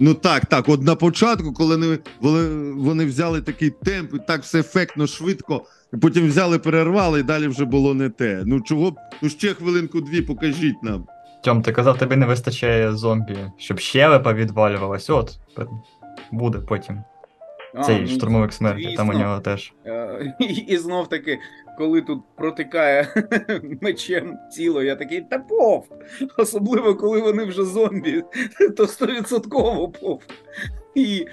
Ну 0.00 0.14
так, 0.14 0.46
так. 0.46 0.68
От 0.68 0.82
на 0.82 0.94
початку, 0.94 1.52
коли 1.52 1.76
вони, 1.76 1.98
вони, 2.20 2.72
вони 2.72 3.04
взяли 3.04 3.40
такий 3.40 3.70
темп, 3.70 4.14
і 4.14 4.18
так 4.26 4.42
все 4.42 4.60
ефектно, 4.60 5.06
швидко, 5.06 5.62
і 5.94 5.96
потім 5.96 6.26
взяли, 6.26 6.58
перервали, 6.58 7.20
і 7.20 7.22
далі 7.22 7.48
вже 7.48 7.64
було 7.64 7.94
не 7.94 8.08
те. 8.08 8.42
Ну 8.46 8.60
чого 8.60 8.90
б, 8.90 8.94
ну 9.22 9.28
ще 9.28 9.54
хвилинку-дві 9.54 10.22
покажіть 10.22 10.82
нам. 10.82 11.06
Тьом, 11.44 11.62
ти 11.62 11.72
казав, 11.72 11.98
тобі 11.98 12.16
не 12.16 12.26
вистачає 12.26 12.92
зомбі, 12.92 13.36
щоб 13.56 13.78
щелепа 13.78 14.32
відвалювалась. 14.32 15.10
От, 15.10 15.38
буде 16.32 16.58
потім. 16.58 17.02
Цей 17.86 18.00
ну, 18.00 18.06
штурмовик 18.06 18.52
смерті, 18.52 18.94
там 18.96 19.08
у 19.08 19.12
нього 19.12 19.40
теж. 19.40 19.72
Е, 19.86 20.34
І, 20.40 20.44
і 20.44 20.76
знов 20.76 21.08
таки, 21.08 21.38
коли 21.78 22.02
тут 22.02 22.20
протикає 22.36 23.08
мечем 23.82 24.38
тіло, 24.56 24.82
я 24.82 24.96
такий, 24.96 25.20
та 25.30 25.38
пов! 25.38 25.86
Особливо, 26.38 26.94
коли 26.94 27.20
вони 27.20 27.44
вже 27.44 27.64
зомбі, 27.64 28.24
то 28.76 28.86
стовідсотково 28.86 29.88
пов. 29.88 30.22
І 30.94 31.26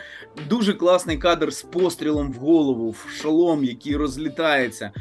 дуже 0.49 0.73
класний 0.73 1.17
кадр 1.17 1.53
з 1.53 1.63
пострілом 1.63 2.31
в 2.31 2.36
голову, 2.36 2.89
в 2.89 3.09
шолом, 3.09 3.63
який 3.63 3.95
розлітається. 3.95 4.91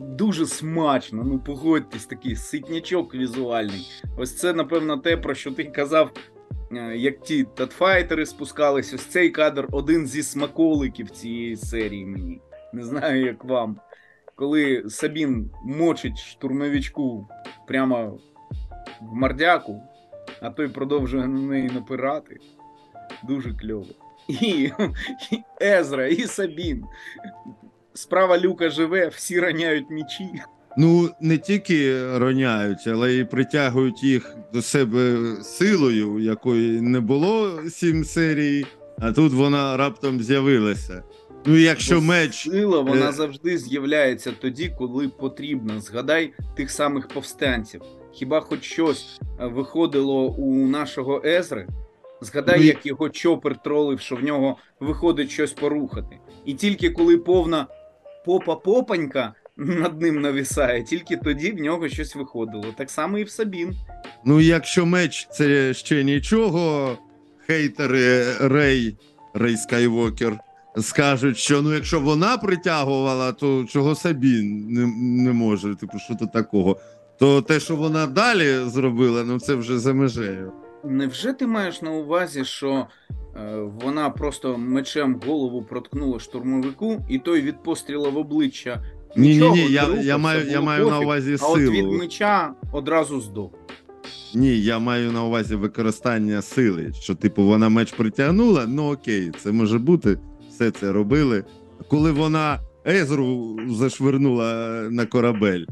Дуже 0.00 0.46
смачно. 0.46 1.24
Ну, 1.24 1.38
погодьтесь, 1.38 2.06
такий 2.06 2.36
ситнячок 2.36 3.14
візуальний. 3.14 3.90
Ось 4.16 4.36
це, 4.36 4.52
напевно, 4.52 4.96
те, 4.96 5.16
про 5.16 5.34
що 5.34 5.50
ти 5.50 5.64
казав, 5.64 6.10
як 6.76 7.20
ті 7.20 7.44
татфайтери 7.44 8.26
спускались. 8.26 8.94
Ось 8.94 9.06
цей 9.06 9.30
кадр 9.30 9.68
один 9.72 10.06
зі 10.06 10.22
смаколиків 10.22 11.10
цієї 11.10 11.56
серії 11.56 12.06
мені. 12.06 12.40
Не 12.72 12.84
знаю, 12.84 13.24
як 13.24 13.44
вам. 13.44 13.76
Коли 14.34 14.84
Сабін 14.88 15.50
мочить 15.64 16.18
штурмовичку 16.18 17.28
прямо 17.66 18.18
в 19.00 19.14
мордяку, 19.14 19.82
а 20.40 20.50
той 20.50 20.68
продовжує 20.68 21.26
на 21.26 21.40
неї 21.40 21.70
напирати. 21.74 22.38
Дуже 23.24 23.54
кльово. 23.54 23.86
І, 24.28 24.70
і 25.32 25.42
Езра, 25.62 26.06
і 26.06 26.22
Сабін. 26.22 26.84
Справа 27.94 28.38
люка 28.38 28.70
живе, 28.70 29.08
всі 29.08 29.40
раняють 29.40 29.90
мічі. 29.90 30.42
Ну, 30.78 31.10
не 31.20 31.38
тільки 31.38 32.06
роняють, 32.18 32.86
але 32.86 33.12
й 33.12 33.24
притягують 33.24 34.02
їх 34.02 34.36
до 34.52 34.62
себе 34.62 35.16
силою, 35.42 36.18
якої 36.18 36.80
не 36.80 37.00
було 37.00 37.60
сім 37.70 38.04
серій, 38.04 38.66
а 38.98 39.12
тут 39.12 39.32
вона 39.32 39.76
раптом 39.76 40.20
з'явилася. 40.22 41.02
Ну, 41.46 41.56
якщо 41.56 41.94
Бо 41.94 42.00
меч. 42.00 42.34
Сила 42.50 42.80
вона 42.80 43.08
е, 43.08 43.12
завжди 43.12 43.58
з'являється 43.58 44.32
тоді, 44.40 44.74
коли 44.78 45.08
потрібно. 45.08 45.80
Згадай 45.80 46.32
тих 46.56 46.70
самих 46.70 47.08
повстанців. 47.08 47.80
Хіба 48.12 48.40
хоч 48.40 48.62
щось 48.64 49.20
е, 49.40 49.46
виходило 49.46 50.26
у 50.26 50.66
нашого 50.66 51.22
Езри? 51.24 51.66
Згадай, 52.20 52.58
Ну, 52.58 52.64
і- 52.64 52.66
як 52.66 52.86
його 52.86 53.08
чопер 53.08 53.62
тролив, 53.62 54.00
що 54.00 54.16
в 54.16 54.22
нього 54.24 54.56
виходить 54.80 55.30
щось 55.30 55.52
порухати. 55.52 56.18
І 56.44 56.54
тільки 56.54 56.90
коли 56.90 57.16
повна 57.18 57.66
попа-попанька 58.26 59.32
над 59.56 60.02
ним 60.02 60.20
нависає, 60.20 60.82
тільки 60.82 61.16
тоді 61.16 61.50
в 61.50 61.60
нього 61.60 61.88
щось 61.88 62.16
виходило. 62.16 62.64
Так 62.76 62.90
само 62.90 63.18
і 63.18 63.24
в 63.24 63.30
Сабін. 63.30 63.74
Ну, 64.24 64.40
якщо 64.40 64.86
меч 64.86 65.28
це 65.32 65.74
ще 65.74 66.04
нічого, 66.04 66.92
хейтери 67.46 68.24
Рей, 68.40 68.96
Рей 69.34 69.56
Скайвокер, 69.56 70.38
скажуть, 70.80 71.38
що 71.38 71.62
ну 71.62 71.74
якщо 71.74 72.00
вона 72.00 72.36
притягувала, 72.36 73.32
то 73.32 73.64
чого 73.64 73.94
Сабін 73.94 74.66
не, 74.68 74.86
не 75.24 75.32
може. 75.32 75.74
Типу, 75.74 75.98
що 75.98 76.14
то 76.14 76.26
такого. 76.26 76.76
То 77.18 77.42
те, 77.42 77.60
що 77.60 77.76
вона 77.76 78.06
далі 78.06 78.58
зробила, 78.66 79.24
ну 79.24 79.40
це 79.40 79.54
вже 79.54 79.78
за 79.78 79.94
межею. 79.94 80.52
Невже 80.84 81.32
ти 81.32 81.46
маєш 81.46 81.82
на 81.82 81.90
увазі, 81.90 82.44
що 82.44 82.86
е, 83.36 83.56
вона 83.56 84.10
просто 84.10 84.58
мечем 84.58 85.20
голову 85.26 85.62
проткнула 85.62 86.18
штурмовику, 86.18 87.04
і 87.08 87.18
той 87.18 87.40
від 87.42 87.62
постріла 87.62 88.08
в 88.08 88.16
обличчя 88.16 88.82
Ні, 89.16 89.38
ні, 89.38 89.50
ні, 89.50 89.70
я, 89.70 89.88
я 90.02 90.18
маю, 90.18 90.50
я 90.50 90.60
маю 90.60 90.90
на 90.90 91.00
увазі 91.00 91.36
а 91.40 91.46
от 91.46 91.58
від 91.58 91.86
меча 91.86 92.54
одразу 92.72 93.20
здох. 93.20 93.50
Ні, 94.34 94.60
я 94.60 94.78
маю 94.78 95.12
на 95.12 95.24
увазі 95.24 95.54
використання 95.54 96.42
сили. 96.42 96.92
Що, 97.00 97.14
типу, 97.14 97.42
вона 97.42 97.68
меч 97.68 97.92
притягнула, 97.92 98.66
ну 98.68 98.92
окей, 98.92 99.32
це 99.42 99.52
може 99.52 99.78
бути, 99.78 100.18
все 100.50 100.70
це 100.70 100.92
робили. 100.92 101.44
Коли 101.88 102.12
вона 102.12 102.60
Езру 102.86 103.58
зашвирнула 103.68 104.54
на 104.90 105.06
корабель, 105.06 105.64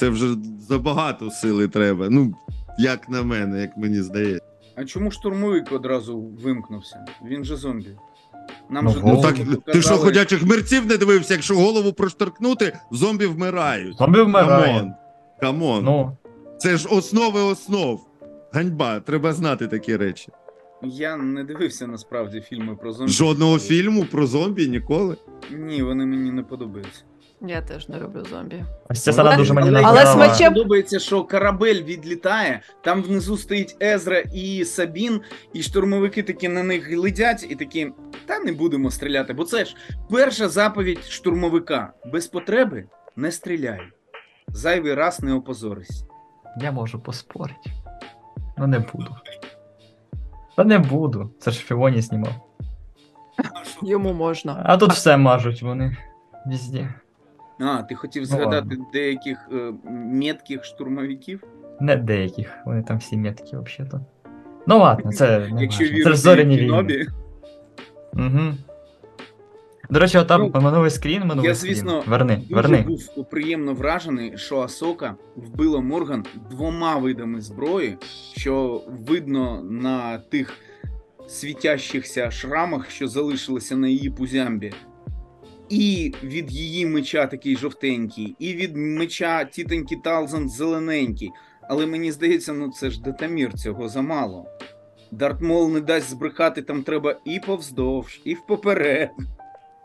це 0.00 0.08
вже 0.08 0.34
забагато 0.68 1.30
сили 1.30 1.68
треба. 1.68 2.08
Ну, 2.10 2.34
як 2.78 3.08
на 3.08 3.22
мене, 3.22 3.60
як 3.60 3.76
мені 3.76 4.02
здається. 4.02 4.44
А 4.74 4.84
чому 4.84 5.10
штурмовик 5.10 5.72
одразу 5.72 6.20
вимкнувся? 6.20 7.04
Він 7.24 7.44
же 7.44 7.56
зомбі. 7.56 7.90
Нам 8.70 8.84
Ну, 8.84 8.90
же 8.90 9.00
голову 9.00 9.22
Ну 9.22 9.52
так 9.54 9.62
ти 9.72 9.82
що 9.82 9.96
ходячих 9.96 10.46
мерців 10.46 10.86
не 10.86 10.96
дивився, 10.96 11.34
якщо 11.34 11.54
голову 11.54 11.92
прошторкнути, 11.92 12.78
зомбі 12.92 13.26
вмирають. 13.26 13.96
Зомбі. 13.98 14.18
Come 14.32 14.66
on. 14.66 14.92
Come 15.40 15.65
on. 15.65 15.84
Ну, 15.84 16.16
Це 16.58 16.76
ж 16.76 16.88
основи 16.88 17.40
основ. 17.40 18.00
Ганьба, 18.52 19.00
треба 19.00 19.32
знати 19.32 19.66
такі 19.66 19.96
речі. 19.96 20.28
Я 20.82 21.16
не 21.16 21.44
дивився 21.44 21.86
насправді 21.86 22.40
фільми 22.40 22.76
про 22.76 22.92
зомбі. 22.92 23.12
Жодного 23.12 23.58
фільму 23.58 24.04
про 24.04 24.26
зомбі 24.26 24.68
ніколи. 24.68 25.16
Ні, 25.50 25.82
вони 25.82 26.06
мені 26.06 26.32
не 26.32 26.42
подобаються. 26.42 27.02
Я 27.40 27.62
теж 27.62 27.88
не 27.88 27.98
люблю 28.00 28.24
зомбі. 28.30 28.64
ось 28.88 29.02
ця 29.02 29.14
Але- 29.18 29.36
дуже 29.36 29.52
мені 29.54 29.68
Але, 29.68 29.82
Але 29.82 30.00
з 30.06 30.16
нагадала. 30.16 30.50
подобається, 30.50 30.98
що 30.98 31.24
корабель 31.24 31.82
відлітає, 31.82 32.60
там 32.84 33.02
внизу 33.02 33.36
стоїть 33.36 33.76
Езра 33.82 34.18
і 34.18 34.64
Сабін, 34.64 35.20
і 35.52 35.62
штурмовики 35.62 36.22
такі 36.22 36.48
на 36.48 36.62
них 36.62 36.90
глядять, 36.90 37.46
і 37.50 37.54
такі, 37.56 37.92
та 38.26 38.38
не 38.38 38.52
будемо 38.52 38.90
стріляти. 38.90 39.32
Бо 39.32 39.44
це 39.44 39.64
ж 39.64 39.76
перша 40.10 40.48
заповідь 40.48 41.04
штурмовика: 41.04 41.92
без 42.12 42.26
потреби 42.26 42.84
не 43.16 43.30
стріляй. 43.32 43.80
Зайвий 44.48 44.94
раз 44.94 45.20
не 45.20 45.32
опозорись. 45.34 46.04
Я 46.60 46.72
можу 46.72 47.00
поспорити. 47.00 47.70
Ну 48.58 48.66
не 48.66 48.78
буду. 48.78 49.16
Та 50.56 50.64
не 50.64 50.78
буду. 50.78 51.30
Це 51.40 51.50
ж 51.50 51.58
Фіоні 51.60 52.00
знімав. 52.00 52.32
Йому 53.82 54.12
можна. 54.12 54.62
А 54.66 54.76
тут 54.76 54.92
все 54.92 55.16
мажуть 55.16 55.62
вони. 55.62 55.96
Везде. 56.46 56.94
А, 57.60 57.82
ти 57.82 57.94
хотів 57.94 58.22
Ну, 58.22 58.26
згадати 58.26 58.66
ладно. 58.70 58.86
деяких 58.92 59.48
е, 59.52 59.72
метких 59.94 60.64
штурмовиків? 60.64 61.44
Не 61.80 61.96
деяких. 61.96 62.54
Вони 62.66 62.82
там 62.82 62.98
всі 62.98 63.16
меткі 63.16 63.56
взагалі-то. 63.56 64.00
Ну 64.66 64.78
ладно, 64.78 65.12
це 65.12 65.38
не 65.52 65.62
Якщо 65.62 65.84
важно. 65.84 66.04
Це 66.04 66.10
ж 66.10 66.16
зоряні 66.16 66.56
війни. 66.56 67.06
Угу. 68.12 68.40
До 69.90 70.00
речі, 70.00 70.18
отам 70.18 70.50
Ну, 70.54 70.60
минулий 70.60 70.90
скрін, 70.90 71.20
минулий 71.24 71.48
Я, 71.48 71.54
скрін. 71.54 71.74
звісно, 71.74 72.02
Верни, 72.06 72.36
дуже 72.36 72.54
верни. 72.54 72.84
був 73.16 73.30
приємно 73.30 73.74
вражений, 73.74 74.32
що 74.38 74.60
Асока 74.60 75.14
вбила 75.36 75.80
Морган 75.80 76.24
двома 76.50 76.96
видами 76.96 77.40
зброї, 77.40 77.96
що 78.36 78.82
видно 79.08 79.62
на 79.62 80.18
тих 80.18 80.54
світящихся 81.28 82.30
шрамах, 82.30 82.90
що 82.90 83.08
залишилися 83.08 83.76
на 83.76 83.88
її 83.88 84.10
пузямбі. 84.10 84.72
І 85.68 86.14
від 86.22 86.52
її 86.52 86.86
меча 86.86 87.26
такий 87.26 87.56
жовтенький, 87.56 88.36
і 88.38 88.54
від 88.54 88.76
меча 88.76 89.44
тітоньки 89.44 89.96
Талзан 90.04 90.48
зелененький. 90.48 91.30
Але 91.68 91.86
мені 91.86 92.12
здається, 92.12 92.52
ну 92.52 92.70
це 92.70 92.90
ж 92.90 93.02
детамір, 93.02 93.54
цього 93.54 93.88
замало. 93.88 94.46
Дартмол 95.10 95.70
не 95.70 95.80
дасть 95.80 96.10
збрехати, 96.10 96.62
там 96.62 96.82
треба 96.82 97.16
і 97.24 97.40
повздовж, 97.40 98.20
і 98.24 98.34
впоперед. 98.34 99.10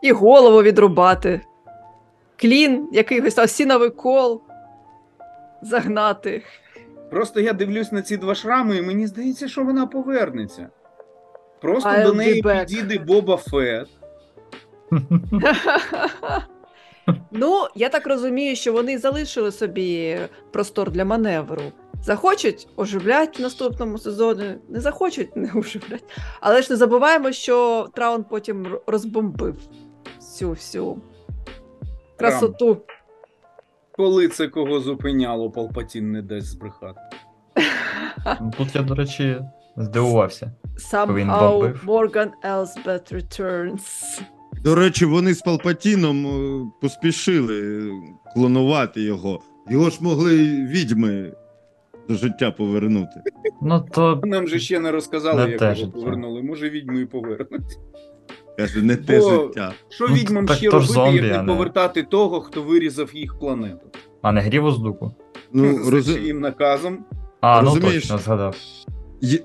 І 0.02 0.12
голову 0.12 0.62
відрубати. 0.62 1.40
Клін, 2.36 2.88
якийось 2.92 3.38
осіновий 3.38 3.90
кол. 3.90 4.42
Загнати. 5.62 6.42
Просто 7.10 7.40
я 7.40 7.52
дивлюсь 7.52 7.92
на 7.92 8.02
ці 8.02 8.16
два 8.16 8.34
шрами, 8.34 8.76
і 8.76 8.82
мені 8.82 9.06
здається, 9.06 9.48
що 9.48 9.64
вона 9.64 9.86
повернеться. 9.86 10.68
Просто 11.60 11.88
I'll 11.88 12.06
до 12.06 12.12
неї 12.12 12.42
підійде 12.42 12.98
Боба 12.98 13.36
Фет. 13.36 13.88
Ну, 17.30 17.66
я 17.74 17.88
так 17.88 18.06
розумію, 18.06 18.56
що 18.56 18.72
вони 18.72 18.98
залишили 18.98 19.52
собі 19.52 20.18
простор 20.50 20.90
для 20.90 21.04
маневру. 21.04 21.62
Захочуть 22.02 22.68
оживлять 22.76 23.38
в 23.38 23.42
наступному 23.42 23.98
сезоні, 23.98 24.54
не 24.68 24.80
захочуть, 24.80 25.36
не 25.36 25.50
оживлять. 25.54 26.04
Але 26.40 26.62
ж 26.62 26.72
не 26.72 26.76
забуваємо, 26.76 27.32
що 27.32 27.86
Траун 27.94 28.24
потім 28.24 28.66
розбомбив 28.86 29.54
всю 30.20 30.50
всю 30.50 30.96
красоту. 32.18 32.78
Коли 33.92 34.28
це 34.28 34.48
кого 34.48 34.80
зупиняло, 34.80 35.50
Палпатін 35.50 36.12
не 36.12 36.22
дасть 36.22 36.46
збрехати. 36.46 37.00
Тут 38.58 38.74
я, 38.74 38.82
до 38.82 38.94
речі, 38.94 39.40
здивувався. 39.76 40.52
Somehow. 40.92 41.84
Morgan 41.84 42.30
Elsbeth 42.44 43.14
returns. 43.14 44.20
До 44.64 44.74
речі, 44.74 45.04
вони 45.04 45.34
з 45.34 45.40
Палпатіном 45.40 46.26
е, 46.26 46.66
поспішили 46.80 47.90
клонувати 48.34 49.02
його. 49.02 49.40
Його 49.70 49.90
ж 49.90 49.98
могли 50.00 50.36
відьми 50.66 51.32
до 52.08 52.14
життя 52.14 52.50
повернути. 52.50 53.22
Ну 53.62 53.84
то. 53.94 54.20
Нам 54.24 54.48
же 54.48 54.58
ще 54.58 54.80
не 54.80 54.90
розказали, 54.92 55.44
Не 55.44 55.50
як 55.50 55.58
те 55.58 55.64
його 55.64 55.74
життя. 55.76 55.90
повернули. 55.92 56.42
Може, 56.42 56.70
відьму 56.70 56.98
і 56.98 57.06
повернуть. 57.06 57.78
Каже, 58.58 58.82
не 58.82 58.96
те 58.96 59.20
Бо- 59.20 59.30
життя. 59.30 59.72
Що 59.88 60.06
Ну, 60.08 60.14
відьмам 60.14 60.46
так 60.46 60.56
ще 60.56 60.70
то 60.70 60.80
ж 60.80 60.92
робити, 60.92 60.92
зомбі, 61.16 61.26
як 61.28 61.36
не 61.36 61.42
не- 61.42 61.52
повертати 61.52 62.02
того, 62.02 62.40
хто 62.40 62.62
вирізав 62.62 63.10
їх 63.16 63.38
планету? 63.38 63.86
А 64.22 64.32
не 64.32 64.40
грів 64.40 64.62
воздуху. 64.62 65.14
Ну, 65.52 65.84
За 65.84 65.90
роз... 65.90 66.14
чиїм 66.14 66.40
наказом. 66.40 66.98
А, 67.40 67.62
ну 67.62 67.68
Розумієш? 67.68 68.02
точно 68.02 68.18
згадав. 68.18 68.56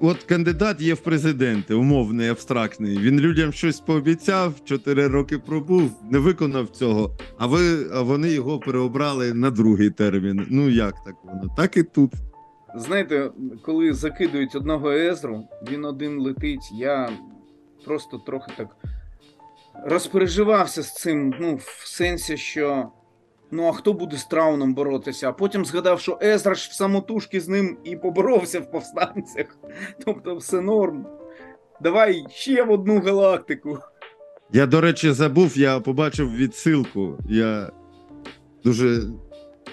От 0.02 0.24
кандидат 0.24 0.82
є 0.82 0.94
в 0.94 1.00
президенти, 1.00 1.74
умовний, 1.74 2.30
абстрактний. 2.30 2.98
Він 2.98 3.20
людям 3.20 3.54
щось 3.54 3.80
пообіцяв, 3.80 4.54
4 4.66 5.08
роки 5.08 5.38
пробув, 5.38 5.92
не 6.12 6.20
виконав 6.20 6.70
цього, 6.70 7.12
а 7.38 7.48
ви 7.48 7.90
а 7.94 8.02
вони 8.02 8.30
його 8.30 8.60
переобрали 8.60 9.34
на 9.34 9.52
другий 9.52 9.90
термін. 9.90 10.48
Ну 10.50 10.70
як 10.70 11.04
так 11.06 11.16
воно? 11.24 11.56
Так 11.58 11.78
і 11.78 11.84
тут. 11.84 12.12
Знаєте, 12.76 13.32
коли 13.62 13.94
закидують 13.94 14.56
одного 14.56 14.92
Езру, 14.92 15.44
він 15.72 15.86
один 15.86 16.20
летить, 16.20 16.72
я 16.74 17.10
просто 17.86 18.18
трохи 18.18 18.52
так 18.58 18.78
розпереживався 19.86 20.84
з 20.84 20.94
цим, 20.94 21.34
ну, 21.40 21.56
в 21.56 21.88
сенсі, 21.88 22.38
що. 22.38 22.92
Ну, 23.52 23.68
а 23.68 23.72
хто 23.72 23.94
буде 23.94 24.18
з 24.18 24.26
Трауном 24.26 24.74
боротися? 24.74 25.30
А 25.30 25.34
потім 25.34 25.66
згадав, 25.66 26.00
що 26.00 26.20
Езра 26.22 26.56
ж 26.56 26.70
в 26.72 26.74
самотужки 26.74 27.42
з 27.42 27.48
ним 27.48 27.78
і 27.84 27.96
поборовся 27.96 28.60
в 28.60 28.72
повстанцях. 28.72 29.58
Тобто 30.06 30.36
все 30.36 30.62
норм. 30.62 31.06
Давай 31.82 32.26
ще 32.30 32.64
в 32.64 32.72
одну 32.72 33.00
галактику. 33.00 33.80
Я, 34.54 34.66
до 34.66 34.82
речі, 34.82 35.12
забув, 35.12 35.58
я 35.58 35.80
побачив 35.80 36.36
відсилку. 36.36 37.18
Я 37.30 37.72
дуже 38.64 39.02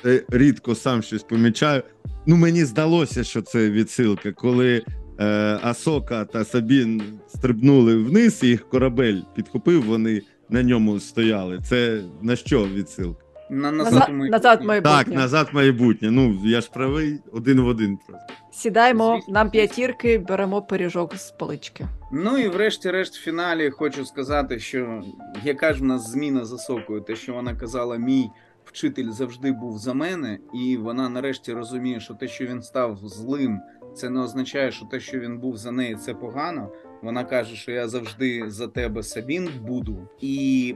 е, 0.05 0.25
рідко 0.29 0.75
сам 0.75 1.03
щось 1.03 1.23
помічаю. 1.23 1.83
Ну, 2.27 2.37
мені 2.37 2.65
здалося, 2.65 3.25
що 3.25 3.43
це 3.43 3.71
відсилка, 3.71 4.33
коли 4.33 4.83
е, 5.21 5.25
Асока 5.63 6.25
та 6.25 6.45
Сабін 6.45 7.03
стрибнули 7.29 7.97
вниз, 7.97 8.43
і 8.43 8.47
їх 8.47 8.69
корабель 8.69 9.21
підхопив, 9.35 9.85
вони 9.85 10.23
на 10.49 10.63
ньому 10.63 11.01
стояли. 11.01 11.61
Це 11.69 12.03
на 12.23 12.37
що 12.37 12.67
відсилка? 12.67 13.24
На 13.51 13.73
Назад, 13.73 13.93
назад, 13.93 14.09
ми- 14.11 14.29
назад 14.29 14.65
майбутнє. 14.65 15.05
Так, 15.05 15.09
назад 15.09 15.49
майбутнє. 15.53 16.11
Ну, 16.11 16.41
я 16.45 16.61
ж 16.61 16.71
правий 16.75 17.21
один 17.33 17.61
в 17.61 17.67
один 17.67 17.99
просто. 18.07 18.27
Сідаємо, 18.53 19.15
Звісно, 19.17 19.35
нам 19.35 19.51
п'ятірки, 19.51 20.19
беремо 20.19 20.63
пиріжок 20.63 21.17
з 21.17 21.31
полички. 21.31 21.87
Ну 22.13 22.39
і 22.39 22.49
врешті-решт, 22.49 23.17
в 23.17 23.23
фіналі 23.23 23.71
хочу 23.71 24.05
сказати, 24.05 24.59
що 24.59 25.03
яка 25.45 25.75
ж 25.75 25.81
в 25.81 25.85
нас 25.85 26.11
зміна 26.11 26.45
за 26.45 26.59
сокою, 26.59 27.01
те, 27.01 27.17
що 27.17 27.35
вона 27.35 27.55
казала, 27.55 27.97
мій 27.97 28.31
вчитель 28.65 29.11
завжди 29.11 29.53
був 29.53 29.79
за 29.79 29.95
мене, 29.95 30.39
і 30.55 30.77
вона 30.77 31.09
нарешті 31.09 31.53
розуміє, 31.53 32.01
що 32.01 32.15
те, 32.15 32.29
що 32.29 32.47
він 32.47 32.63
став 32.63 32.99
злим, 33.03 33.61
це 33.97 34.11
не 34.11 34.21
означає, 34.21 34.73
що 34.73 34.87
те, 34.87 35.01
що 35.01 35.19
він 35.19 35.39
був 35.39 35.57
за 35.57 35.71
неї, 35.73 35.95
це 35.95 36.15
погано. 36.15 36.69
Вона 37.03 37.25
каже, 37.25 37.57
що 37.57 37.73
я 37.73 37.89
завжди 37.89 38.45
за 38.47 38.69
тебе 38.69 39.03
Сабін 39.03 39.49
буду. 39.63 40.09
І 40.21 40.75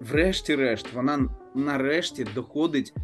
врешті-решт, 0.00 0.92
вона 0.92 1.28
нарешті 1.54 2.26
доходить 2.34 2.94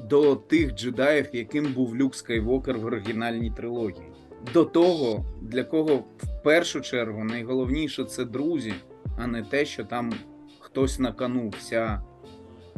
до 0.00 0.36
тих 0.36 0.74
джедаїв, 0.74 1.28
яким 1.32 1.72
був 1.72 1.96
Люк 1.96 2.14
Скайвокер 2.14 2.78
в 2.78 2.84
оригінальній 2.84 3.50
трилогії. 3.50 4.12
До 4.54 4.64
того, 4.64 5.24
для 5.42 5.64
кого 5.64 5.96
в 5.96 6.42
першу 6.44 6.80
чергу 6.80 7.24
найголовніше 7.24 8.04
це 8.04 8.24
друзі, 8.24 8.74
а 9.18 9.26
не 9.26 9.42
те, 9.42 9.64
що 9.64 9.84
там 9.84 10.12
хтось 10.58 10.98
на 10.98 11.12
кону, 11.12 11.48
вся 11.48 12.02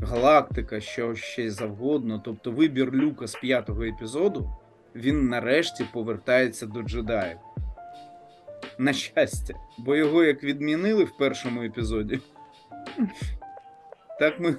галактика, 0.03 0.81
що 0.81 1.15
ще 1.15 1.51
завгодно. 1.51 2.23
Тобто 2.25 2.51
вибір 2.51 2.95
Люка 2.95 3.27
з 3.27 3.35
п'ятого 3.35 3.83
епізоду, 3.83 4.51
він 4.95 5.29
нарешті 5.29 5.85
повертається 5.93 6.67
до 6.67 6.83
джедаїв. 6.83 7.37
На 8.79 8.93
щастя, 8.93 9.55
бо 9.79 9.97
його 9.97 10.25
як 10.25 10.45
відмінили 10.45 11.05
в 11.05 11.17
першому 11.17 11.63
епізоді, 11.63 12.21
так 14.21 14.41
ми 14.41 14.57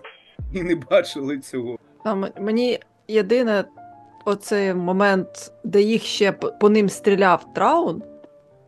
і 0.54 0.64
не 0.64 0.76
бачили 0.76 1.40
цього. 1.40 1.78
Там 2.04 2.26
мені 2.40 2.80
єдине, 3.08 3.64
оцей 4.26 4.74
момент, 4.74 5.52
де 5.64 5.82
їх 5.82 6.04
ще 6.04 6.32
по 6.32 6.70
ним 6.70 6.90
стріляв 6.90 7.54
Траун, 7.54 8.04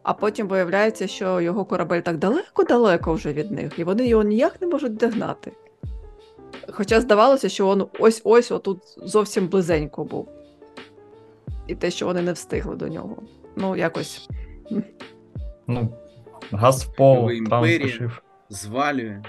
а 0.04 0.14
потім 0.14 0.48
виявляється, 0.48 1.08
що 1.08 1.42
його 1.42 1.66
корабель 1.66 2.02
так 2.02 2.18
далеко-далеко 2.18 3.14
вже 3.14 3.34
від 3.34 3.52
них, 3.52 3.80
і 3.80 3.84
вони 3.84 4.08
його 4.08 4.24
ніяк 4.24 4.62
не 4.62 4.68
можуть 4.68 4.98
догнати. 4.98 5.52
Хоча 6.70 7.02
здавалося, 7.02 7.50
що 7.50 7.74
він 7.74 7.86
ось-ось 8.00 8.52
отут 8.52 8.80
зовсім 8.98 9.48
близенько 9.48 10.04
був. 10.04 10.30
І 11.68 11.76
те, 11.76 11.92
що 11.92 12.06
вони 12.06 12.22
не 12.22 12.34
встигли 12.34 12.76
до 12.76 12.88
нього. 12.88 13.18
Ну, 13.56 13.76
якось. 13.76 14.30
Ну, 15.68 15.90
газ 16.52 16.84
в 16.84 16.96
пол, 16.96 17.32
імперія. 17.32 17.80
спішив. 17.80 18.24
звалює. 18.50 19.24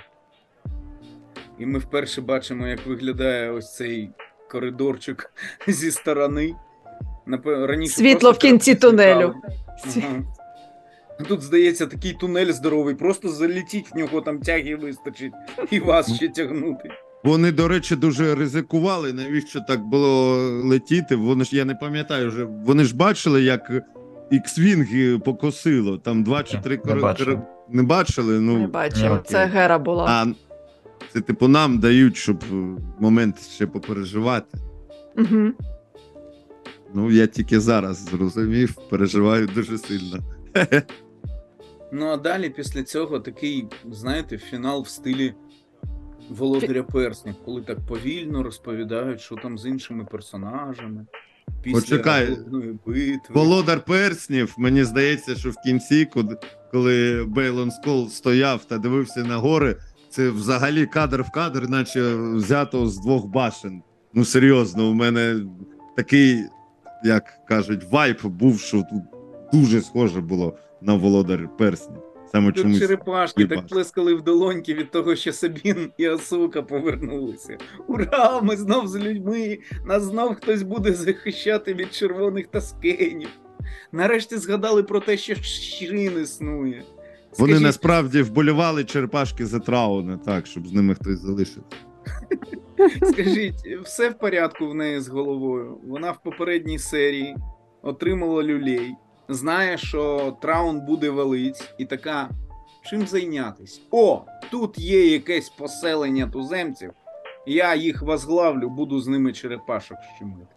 І 1.63 1.67
ми 1.67 1.79
вперше 1.79 2.21
бачимо, 2.21 2.67
як 2.67 2.87
виглядає 2.87 3.51
ось 3.51 3.75
цей 3.75 4.11
коридорчик 4.51 5.33
зі 5.69 5.91
сторони. 5.91 6.55
Раніше 7.45 7.95
Світло 7.95 8.33
в 8.33 8.39
кінці 8.39 8.75
тунелю. 8.75 9.35
А 11.21 11.23
Тут, 11.23 11.43
здається, 11.43 11.87
такий 11.87 12.13
тунель 12.13 12.53
здоровий, 12.53 12.95
просто 12.95 13.29
залетіть 13.29 13.95
в 13.95 13.99
нього 13.99 14.21
там 14.21 14.39
тяги 14.41 14.77
вистачить, 14.77 15.33
і 15.71 15.81
вас 15.81 16.15
ще 16.15 16.29
тягнути. 16.29 16.91
Вони, 17.25 17.53
до 17.53 17.69
речі, 17.69 17.97
дуже 17.97 18.35
ризикували. 18.35 19.13
Навіщо 19.13 19.61
так 19.69 19.81
було 19.85 20.37
летіти? 20.65 21.17
Вони 21.17 21.45
ж 21.45 21.57
я 21.57 21.65
не 21.65 21.75
пам'ятаю 21.75 22.29
вже. 22.29 22.45
Вони 22.45 22.85
ж 22.85 22.97
бачили, 22.97 23.43
як 23.43 23.71
X-Wing 24.33 25.19
покосило. 25.19 25.99
Там 25.99 26.25
два 26.25 26.43
чи 26.43 26.59
три 26.59 26.81
не 26.85 26.95
бачили. 26.95 27.41
Не 27.69 27.83
бачили. 27.83 28.41
Ну 28.41 28.59
Не 28.59 28.67
бачив. 28.67 29.23
Це 29.25 29.47
Гера 29.47 29.79
була. 29.79 30.07
а 30.09 30.27
це 31.13 31.21
типу 31.21 31.49
нам 31.49 31.79
дають, 31.79 32.17
щоб 32.17 32.45
е, 32.53 32.55
момент 33.01 33.41
ще 33.41 33.67
попереживати. 33.67 34.59
Угу. 35.17 35.53
Ну 36.95 37.11
я 37.11 37.27
тільки 37.27 37.61
зараз 37.61 38.05
зрозумів, 38.05 38.77
переживаю 38.91 39.47
дуже 39.47 39.79
сильно. 39.79 40.19
Ну 41.95 42.07
а 42.07 42.17
далі 42.17 42.51
після 42.51 42.83
цього 42.83 43.21
такий, 43.21 43.67
знаєте, 43.91 44.39
фінал 44.39 44.83
в 44.83 44.89
стилі 44.89 45.35
Володаря 46.29 46.83
Перснів, 46.83 47.35
коли 47.45 47.63
так 47.63 47.87
повільно 47.87 48.43
розповідають, 48.43 49.21
що 49.21 49.37
там 49.37 49.59
з 49.59 49.67
іншими 49.67 50.05
персонажами. 50.05 51.07
Після 51.63 51.81
Почекай. 51.81 52.39
битви. 52.87 53.19
Володар 53.31 53.85
перснів, 53.85 54.55
мені 54.59 54.85
здається, 54.85 55.35
що 55.35 55.51
в 55.51 55.57
кінці, 55.65 56.09
коли 56.73 57.25
Бейлон 57.29 57.71
Скол 57.71 58.09
стояв 58.09 58.65
та 58.65 58.79
дивився 58.79 59.25
на 59.25 59.37
гори, 59.37 59.77
це 60.13 60.31
взагалі 60.31 60.87
кадр 60.87 61.23
в 61.23 61.31
кадр, 61.31 61.69
наче 61.69 62.15
взято 62.17 62.87
з 62.87 62.99
двох 62.99 63.27
башен. 63.27 63.83
Ну 64.15 64.25
серйозно, 64.25 64.91
у 64.91 64.95
мене 64.95 65.41
такий, 65.97 66.45
як 67.05 67.25
кажуть, 67.49 67.85
vibe 67.91 68.25
був, 68.25 68.61
що 68.61 68.77
тут 68.77 69.03
дуже 69.53 69.81
схоже 69.81 70.21
було 70.21 70.57
на 70.83 70.95
володар 70.95 71.49
перснів. 71.59 71.99
Саме 72.33 72.53
Тут 72.53 72.63
чомусь. 72.63 72.79
черепашки 72.79 73.47
так 73.47 73.67
плескали 73.67 74.15
в 74.15 74.23
долоньки 74.23 74.75
від 74.75 74.91
того, 74.91 75.17
що 75.17 75.33
Сабін 75.33 75.93
і 75.99 76.07
Асука 76.07 76.63
повернулися. 76.63 77.59
Ура! 77.87 78.41
Ми 78.41 78.57
знов 78.57 78.89
з 78.89 78.97
людьми! 78.97 79.59
Нас 79.87 80.03
знов 80.03 80.35
хтось 80.35 80.63
буде 80.63 80.93
захищати 80.93 81.75
від 81.75 81.95
червоних 81.95 82.47
таскенів. 82.47 83.29
Нарешті 83.93 84.37
згадали 84.37 84.83
про 84.83 85.01
те, 85.01 85.17
що 85.17 85.35
Шрін 85.35 86.23
існує. 86.23 86.83
Вони 87.39 87.53
Скажіть, 87.53 87.67
насправді 87.67 88.23
вболівали 88.23 88.85
черепашки 88.85 89.47
за 89.47 89.59
Трауна, 89.59 90.17
так, 90.17 90.47
щоб 90.47 90.67
з 90.67 90.73
ними 90.73 90.95
хтось 90.95 91.19
залишив. 91.19 91.63
Скажіть, 93.03 93.67
все 93.85 94.11
в 94.11 94.19
порядку 94.19 94.67
в 94.67 94.75
неї 94.75 95.01
з 95.01 95.09
головою. 95.09 95.79
Вона 95.87 96.11
в 96.11 96.23
попередній 96.23 96.79
серії 96.79 97.37
отримала 97.83 98.43
люлей, 98.43 98.95
знає, 99.29 99.79
що 99.79 100.33
Траун 100.43 100.81
буде 100.81 101.11
валить, 101.11 101.75
і 101.79 101.85
така. 101.85 102.31
Чим 102.85 103.07
зайнятись? 103.07 103.83
О, 103.91 104.23
тут 104.51 104.79
є 104.79 105.07
якесь 105.07 105.49
поселення 105.49 106.27
туземців. 106.27 106.91
Я 107.47 107.75
їх 107.75 108.03
возглавлю, 108.03 108.69
буду 108.69 109.01
з 109.01 109.09
ними 109.09 109.33
черепашок 109.33 109.99
щемити. 110.17 110.57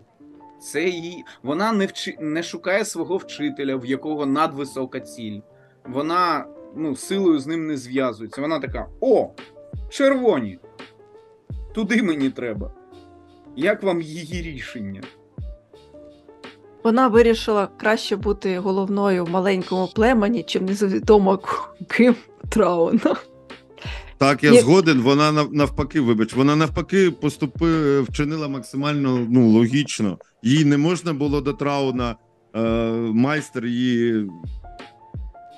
Це 0.61 0.83
її. 0.83 1.23
Вона 1.43 1.71
не 1.71 1.85
вчи... 1.85 2.17
не 2.19 2.43
шукає 2.43 2.85
свого 2.85 3.17
вчителя, 3.17 3.75
в 3.75 3.85
якого 3.85 4.25
надвисока 4.25 4.99
ціль. 4.99 5.39
Вона 5.85 6.45
ну, 6.75 6.95
силою 6.95 7.39
з 7.39 7.47
ним 7.47 7.67
не 7.67 7.77
зв'язується. 7.77 8.41
Вона 8.41 8.59
така: 8.59 8.87
О, 9.01 9.29
червоні! 9.89 10.59
Туди 11.73 12.03
мені 12.03 12.29
треба. 12.29 12.71
Як 13.55 13.83
вам 13.83 14.01
її 14.01 14.41
рішення? 14.41 15.01
Вона 16.83 17.07
вирішила 17.07 17.67
краще 17.77 18.15
бути 18.15 18.59
головною 18.59 19.25
в 19.25 19.29
маленькому 19.29 19.87
племені, 19.95 20.43
чим 20.43 20.65
невідомо 20.65 21.39
ким 21.87 22.15
Трауна. 22.49 23.15
Так, 24.17 24.43
я 24.43 24.51
Ні. 24.51 24.59
згоден. 24.59 25.01
Вона 25.01 25.31
навпаки, 25.51 26.01
вибач, 26.01 26.33
вона 26.33 26.55
навпаки 26.55 27.11
поступи, 27.11 28.01
вчинила 28.01 28.47
максимально 28.47 29.27
ну, 29.29 29.49
логічно. 29.49 30.17
Їй 30.43 30.65
не 30.65 30.77
можна 30.77 31.13
було 31.13 31.41
до 31.41 31.53
Трауна. 31.53 32.15
Е, 32.55 32.61
майстер 33.13 33.65
її 33.65 34.29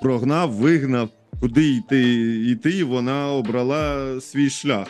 прогнав, 0.01 0.51
вигнав, 0.51 1.09
куди 1.41 1.69
йти, 1.69 2.01
йти, 2.51 2.69
і 2.71 2.83
вона 2.83 3.31
обрала 3.31 4.21
свій 4.21 4.49
шлях. 4.49 4.87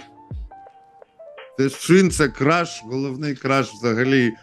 Це 1.58 1.70
Шин, 1.70 2.12
це 2.12 2.28
краш, 2.28 2.82
головний 2.86 3.36
краш 3.36 3.72
взагалі 3.74 4.34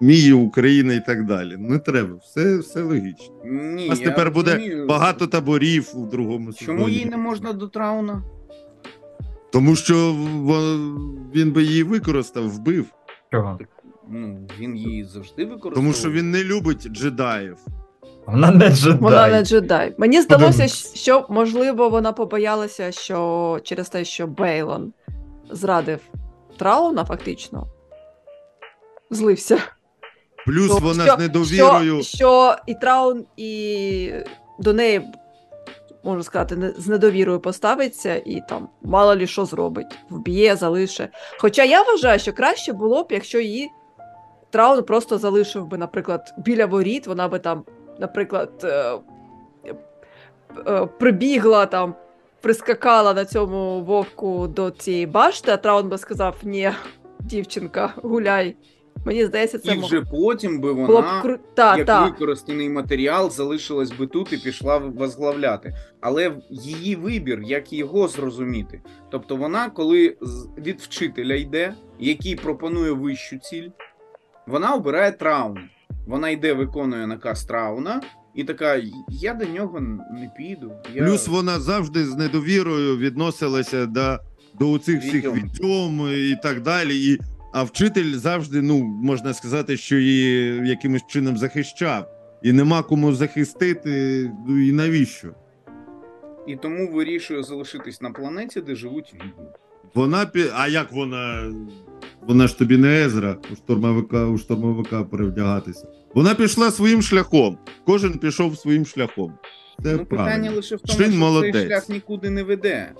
Мії, 0.00 0.32
Україна 0.32 0.94
і 0.94 1.06
так 1.06 1.26
далі. 1.26 1.56
Не 1.56 1.78
треба, 1.78 2.14
все, 2.14 2.58
все 2.58 2.82
логічно. 2.82 3.34
Ні, 3.44 3.86
У 3.86 3.88
нас 3.88 4.00
я 4.00 4.04
тепер 4.10 4.30
буде 4.30 4.54
розумію. 4.54 4.86
багато 4.86 5.26
таборів 5.26 5.90
у 5.94 6.06
другому 6.06 6.52
сезоні. 6.52 6.78
Чому 6.78 6.88
їй 6.88 7.04
не 7.04 7.16
можна 7.16 7.52
до 7.52 7.68
трауна? 7.68 8.22
Тому 9.52 9.76
що 9.76 10.12
він 11.34 11.52
би 11.52 11.62
її 11.62 11.82
використав, 11.82 12.48
вбив. 12.48 12.86
Чого? 13.32 13.58
Ну, 14.10 14.48
він 14.60 14.76
її 14.76 15.04
завжди 15.04 15.44
використовує. 15.44 15.74
Тому 15.74 15.92
що 15.92 16.10
він 16.10 16.30
не 16.30 16.44
любить 16.44 16.88
джедаїв. 16.88 17.56
Вона 18.26 18.50
не 18.50 18.68
джедай. 18.70 18.98
Вона 19.00 19.28
не 19.28 19.44
джедай. 19.44 19.94
Мені 19.98 20.20
здалося, 20.22 20.68
що 20.94 21.26
можливо 21.28 21.88
вона 21.88 22.12
побоялася, 22.12 22.92
що 22.92 23.60
через 23.62 23.88
те, 23.88 24.04
що 24.04 24.26
Бейлон 24.26 24.92
зрадив 25.50 26.00
Трауна, 26.58 27.04
фактично 27.04 27.66
злився. 29.10 29.58
Плюс 30.46 30.68
То 30.68 30.76
вона 30.78 31.04
що- 31.04 31.14
з 31.14 31.18
недовірою. 31.18 32.02
Що, 32.02 32.16
що 32.16 32.56
і 32.66 32.74
Траун, 32.74 33.24
і 33.36 34.12
до 34.58 34.72
неї, 34.72 35.02
можна 36.04 36.22
сказати, 36.22 36.56
не- 36.56 36.70
з 36.78 36.86
недовірою 36.86 37.40
поставиться 37.40 38.14
і 38.14 38.42
там 38.48 38.68
мало 38.82 39.16
лі 39.16 39.26
що 39.26 39.44
зробить, 39.44 39.98
вб'є, 40.10 40.56
залише. 40.56 41.08
Хоча 41.38 41.64
я 41.64 41.82
вважаю, 41.82 42.18
що 42.18 42.32
краще 42.32 42.72
було 42.72 43.02
б, 43.02 43.06
якщо 43.10 43.40
її 43.40 43.70
Траун 44.50 44.82
просто 44.82 45.18
залишив 45.18 45.66
би, 45.66 45.78
наприклад, 45.78 46.34
біля 46.38 46.66
воріт, 46.66 47.06
вона 47.06 47.28
би 47.28 47.38
там, 47.38 47.64
наприклад, 47.98 48.50
е, 48.64 48.94
е, 50.66 50.86
прибігла 50.98 51.66
там. 51.66 51.94
Прискакала 52.40 53.14
на 53.14 53.24
цьому 53.24 53.80
вовку 53.80 54.48
до 54.48 54.70
цієї 54.70 55.06
башти, 55.06 55.50
а 55.52 55.56
Траун 55.56 55.88
би 55.88 55.98
сказав: 55.98 56.36
ні, 56.42 56.70
дівчинка, 57.20 57.92
гуляй. 57.96 58.56
Мені 59.04 59.24
здається, 59.24 59.58
це 59.58 59.72
І 59.72 59.76
мог- 59.76 59.86
вже 59.86 60.00
потім 60.00 60.60
би 60.60 60.74
було 60.74 60.86
б 60.86 60.90
вона, 60.90 61.22
кру... 61.22 61.38
та, 61.54 61.76
як 61.76 61.86
та. 61.86 62.04
використаний 62.04 62.68
матеріал, 62.68 63.30
залишилась 63.30 63.92
би 63.92 64.06
тут 64.06 64.32
і 64.32 64.36
пішла 64.36 64.78
возглавляти. 64.78 65.74
Але 66.00 66.32
її 66.50 66.96
вибір, 66.96 67.42
як 67.42 67.72
його 67.72 68.08
зрозуміти. 68.08 68.80
Тобто 69.10 69.36
вона, 69.36 69.70
коли 69.70 70.16
від 70.58 70.80
вчителя 70.80 71.34
йде, 71.34 71.74
який 71.98 72.36
пропонує 72.36 72.92
вищу 72.92 73.38
ціль, 73.38 73.68
вона 74.46 74.74
обирає 74.74 75.12
траун. 75.12 75.58
Вона 76.06 76.30
йде, 76.30 76.52
виконує 76.52 77.06
наказ 77.06 77.44
трауна, 77.44 78.00
і 78.34 78.44
така: 78.44 78.80
я 79.08 79.34
до 79.34 79.44
нього 79.44 79.80
не 79.80 80.30
піду. 80.36 80.72
Я... 80.94 81.04
Плюс 81.04 81.28
вона 81.28 81.60
завжди 81.60 82.04
з 82.04 82.16
недовірою 82.16 82.98
відносилася 82.98 83.86
до, 83.86 84.18
до 84.58 84.78
цих 84.78 85.00
всіх 85.00 85.32
Відьом. 85.32 86.08
і 86.10 86.36
так 86.42 86.62
далі. 86.62 87.12
І, 87.12 87.18
а 87.52 87.62
вчитель 87.62 88.14
завжди, 88.14 88.62
ну, 88.62 88.84
можна 88.84 89.34
сказати, 89.34 89.76
що 89.76 89.96
її 89.96 90.68
якимось 90.68 91.06
чином 91.06 91.36
захищав. 91.36 92.10
І 92.42 92.52
нема 92.52 92.82
кому 92.82 93.12
захистити, 93.12 94.30
ну 94.48 94.58
і 94.58 94.72
навіщо? 94.72 95.28
І 96.46 96.56
тому 96.56 96.92
вирішує 96.92 97.42
залишитись 97.42 98.00
на 98.00 98.10
планеті, 98.10 98.60
де 98.60 98.74
живуть 98.74 99.14
відьми. 99.14 99.52
Вона. 99.94 100.30
А 100.54 100.68
як 100.68 100.92
вона. 100.92 101.52
Вона 102.26 102.46
ж 102.46 102.58
тобі 102.58 102.76
не 102.76 103.04
Езра 103.04 103.36
у 103.52 103.56
штурмовика, 103.56 104.26
у 104.26 104.38
штурмовика 104.38 105.04
перевдягатися. 105.04 105.88
Вона 106.14 106.34
пішла 106.34 106.70
своїм 106.70 107.02
шляхом. 107.02 107.58
Кожен 107.86 108.18
пішов 108.18 108.58
своїм 108.58 108.86
шляхом. 108.86 109.32
Це 109.82 109.92
ну, 109.92 109.98
питання 109.98 110.30
правильно. 110.30 110.56
лише 110.56 110.76
в 110.76 110.80
тому, 110.80 110.98
Шин 110.98 111.10
що 111.10 111.20
молодець. 111.20 111.54
цей 111.54 111.66
шлях 111.66 111.88
нікуди 111.88 112.30
не 112.30 112.42
веде. 112.42 112.92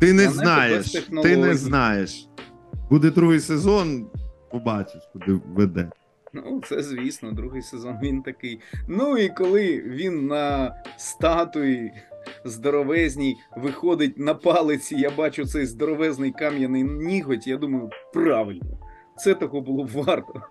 Ти 0.00 0.12
не 0.12 0.26
без 0.26 0.34
знаєш. 0.34 0.92
Ти 1.22 1.36
не 1.36 1.54
знаєш. 1.54 2.28
Буде 2.90 3.10
другий 3.10 3.40
сезон, 3.40 4.06
побачиш, 4.50 5.02
куди 5.12 5.40
веде. 5.46 5.90
Ну, 6.32 6.62
це 6.68 6.82
звісно, 6.82 7.32
другий 7.32 7.62
сезон 7.62 7.96
він 8.02 8.22
такий. 8.22 8.60
Ну 8.88 9.18
і 9.18 9.28
коли 9.28 9.82
він 9.86 10.26
на 10.26 10.74
статуї 10.98 11.92
здоровезній 12.44 13.36
виходить 13.56 14.18
на 14.18 14.34
палиці, 14.34 14.96
я 14.96 15.10
бачу 15.10 15.46
цей 15.46 15.66
здоровезний 15.66 16.32
кам'яний 16.32 16.82
ніготь, 16.82 17.46
я 17.46 17.56
думаю, 17.56 17.90
правильно, 18.12 18.78
це 19.16 19.34
того 19.34 19.60
було 19.60 19.84
б 19.84 19.88
варто. 19.88 20.42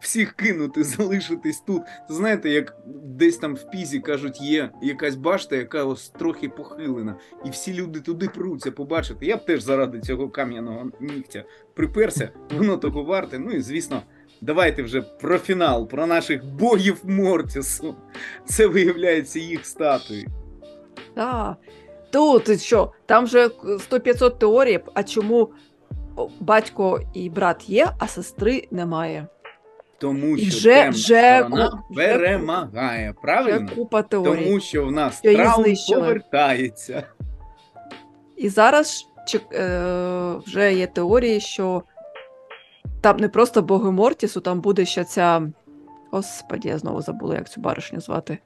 Всіх 0.00 0.32
кинути, 0.32 0.84
залишитись 0.84 1.60
тут. 1.60 1.82
Знаєте, 2.08 2.50
як 2.50 2.76
десь 3.04 3.36
там 3.36 3.54
в 3.54 3.70
пізі 3.70 4.00
кажуть, 4.00 4.40
є 4.40 4.70
якась 4.82 5.16
башта, 5.16 5.56
яка 5.56 5.84
ось 5.84 6.08
трохи 6.08 6.48
похилена, 6.48 7.16
і 7.44 7.50
всі 7.50 7.74
люди 7.74 8.00
туди 8.00 8.28
пруться 8.28 8.70
побачити. 8.70 9.26
Я 9.26 9.36
б 9.36 9.44
теж 9.44 9.62
заради 9.62 10.00
цього 10.00 10.28
кам'яного 10.28 10.90
нігтя 11.00 11.44
приперся, 11.74 12.30
воно 12.50 12.76
того 12.76 13.02
варте. 13.02 13.38
Ну 13.38 13.50
і 13.50 13.60
звісно, 13.60 14.02
Давайте 14.40 14.82
вже 14.82 15.02
про 15.02 15.38
фінал, 15.38 15.88
про 15.88 16.06
наших 16.06 16.44
богів 16.44 17.00
Мортісу. 17.04 17.94
Це 18.44 18.66
виявляється 18.66 19.38
їх 19.38 19.66
статуї. 19.66 20.28
Так. 21.14 21.56
Тут 22.10 22.62
що? 22.62 22.92
Там 23.06 23.26
же 23.26 23.46
100-500 23.46 24.38
теорій, 24.38 24.80
а 24.94 25.02
чому 25.02 25.48
батько 26.40 27.00
і 27.14 27.30
брат 27.30 27.68
є, 27.68 27.88
а 27.98 28.06
сестри 28.06 28.68
немає. 28.70 29.26
Тому 29.98 30.38
що 30.38 30.46
вже- 30.48 30.74
темна 30.74 30.90
вже 30.90 31.38
сторона 31.38 31.82
вже 31.90 32.08
перемагає. 32.08 33.14
Правильно? 33.22 33.68
купа 33.74 34.02
теорій. 34.02 34.44
Тому 34.44 34.60
що 34.60 34.86
в 34.86 34.92
нас 34.92 35.18
Що 35.18 35.30
її 35.30 35.76
повертається. 35.88 37.02
І 38.36 38.48
зараз 38.48 39.06
чек- 39.28 39.54
е, 39.54 40.38
вже 40.46 40.74
є 40.74 40.86
теорії, 40.86 41.40
що 41.40 41.82
там 43.00 43.16
не 43.16 43.28
просто 43.28 43.62
боги 43.62 43.90
Мортісу, 43.90 44.40
там 44.40 44.60
буде 44.60 44.84
ще 44.84 45.04
ця. 45.04 45.42
Господі, 46.10 46.68
я 46.68 46.78
знову 46.78 47.02
забула, 47.02 47.34
як 47.34 47.48
цю 47.50 47.60
баришню 47.60 48.00
звати. 48.00 48.38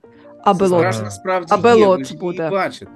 Абелот. 0.45 0.83
Це 0.83 0.93
страшно 0.93 1.11
справді 1.11 1.55
Абе 1.55 1.79
є, 1.79 1.87
ви 1.89 2.05
ж 2.05 2.11
її 2.11 2.21
буде. 2.21 2.51
бачите. 2.51 2.91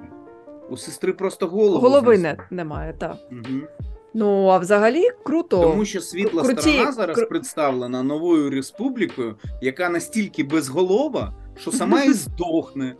У 0.69 0.77
сестри 0.77 1.13
просто 1.13 1.47
голову. 1.47 1.79
Голови 1.79 2.11
не, 2.17 2.17
знесли. 2.17 2.45
немає, 2.51 2.93
так. 2.99 3.15
Мгм. 3.31 3.67
Ну, 4.13 4.47
а 4.47 4.57
взагалі 4.57 5.03
круто. 5.25 5.61
Тому 5.61 5.85
що 5.85 6.01
світла 6.01 6.43
круті- 6.43 6.61
сторона 6.61 6.91
зараз 6.91 7.17
кру- 7.17 7.29
представлена 7.29 8.03
новою 8.03 8.49
республікою, 8.49 9.35
яка 9.61 9.89
настільки 9.89 10.43
безголова, 10.43 11.33
що 11.57 11.71
сама 11.71 12.03
і 12.03 12.13
здохне. 12.13 12.95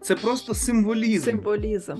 Це 0.00 0.14
просто 0.14 0.54
символізм 0.54 1.24
Символізм. 1.24 1.94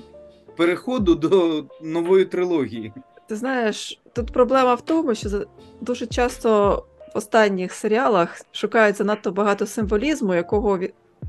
переходу 0.57 1.15
до 1.15 1.65
нової 1.83 2.25
трилогії. 2.25 2.93
Ти 3.29 3.37
знаєш, 3.37 4.01
тут 4.13 4.33
проблема 4.33 4.75
в 4.75 4.81
тому, 4.81 5.15
що 5.15 5.29
за- 5.29 5.47
дуже 5.81 6.07
часто 6.07 6.85
в 7.15 7.19
останніх 7.19 7.73
серіалах 7.73 8.41
шукають 8.53 8.97
занадто 8.97 9.33
багато 9.33 9.67
символізму, 9.67 10.35
якого 10.35 10.79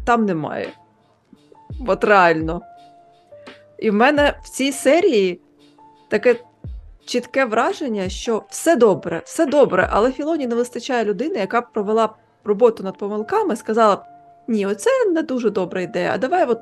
там 0.06 0.26
немає. 0.26 0.70
От 1.88 2.04
реально. 2.04 2.62
І 3.80 3.90
в 3.90 3.94
мене 3.94 4.40
в 4.44 4.50
цій 4.50 4.72
серії 4.72 5.42
таке 6.10 6.36
чітке 7.06 7.46
враження, 7.46 8.10
що 8.10 8.44
все 8.50 8.76
добре, 8.76 9.22
все 9.26 9.46
добре, 9.46 9.90
але 9.92 10.12
Філоні 10.12 10.48
не 10.48 10.56
вистачає 10.56 11.04
людини, 11.04 11.40
яка 11.40 11.62
б 11.62 11.66
провела 11.74 12.16
роботу 12.44 12.84
над 12.84 12.98
помилками, 12.98 13.56
сказала 13.56 13.96
б: 13.96 14.00
ні, 14.48 14.66
оце 14.66 14.90
не 15.10 15.24
дуже 15.24 15.50
добра 15.50 15.82
ідея, 15.82 16.12
а 16.14 16.18
давай 16.18 16.46
от, 16.46 16.60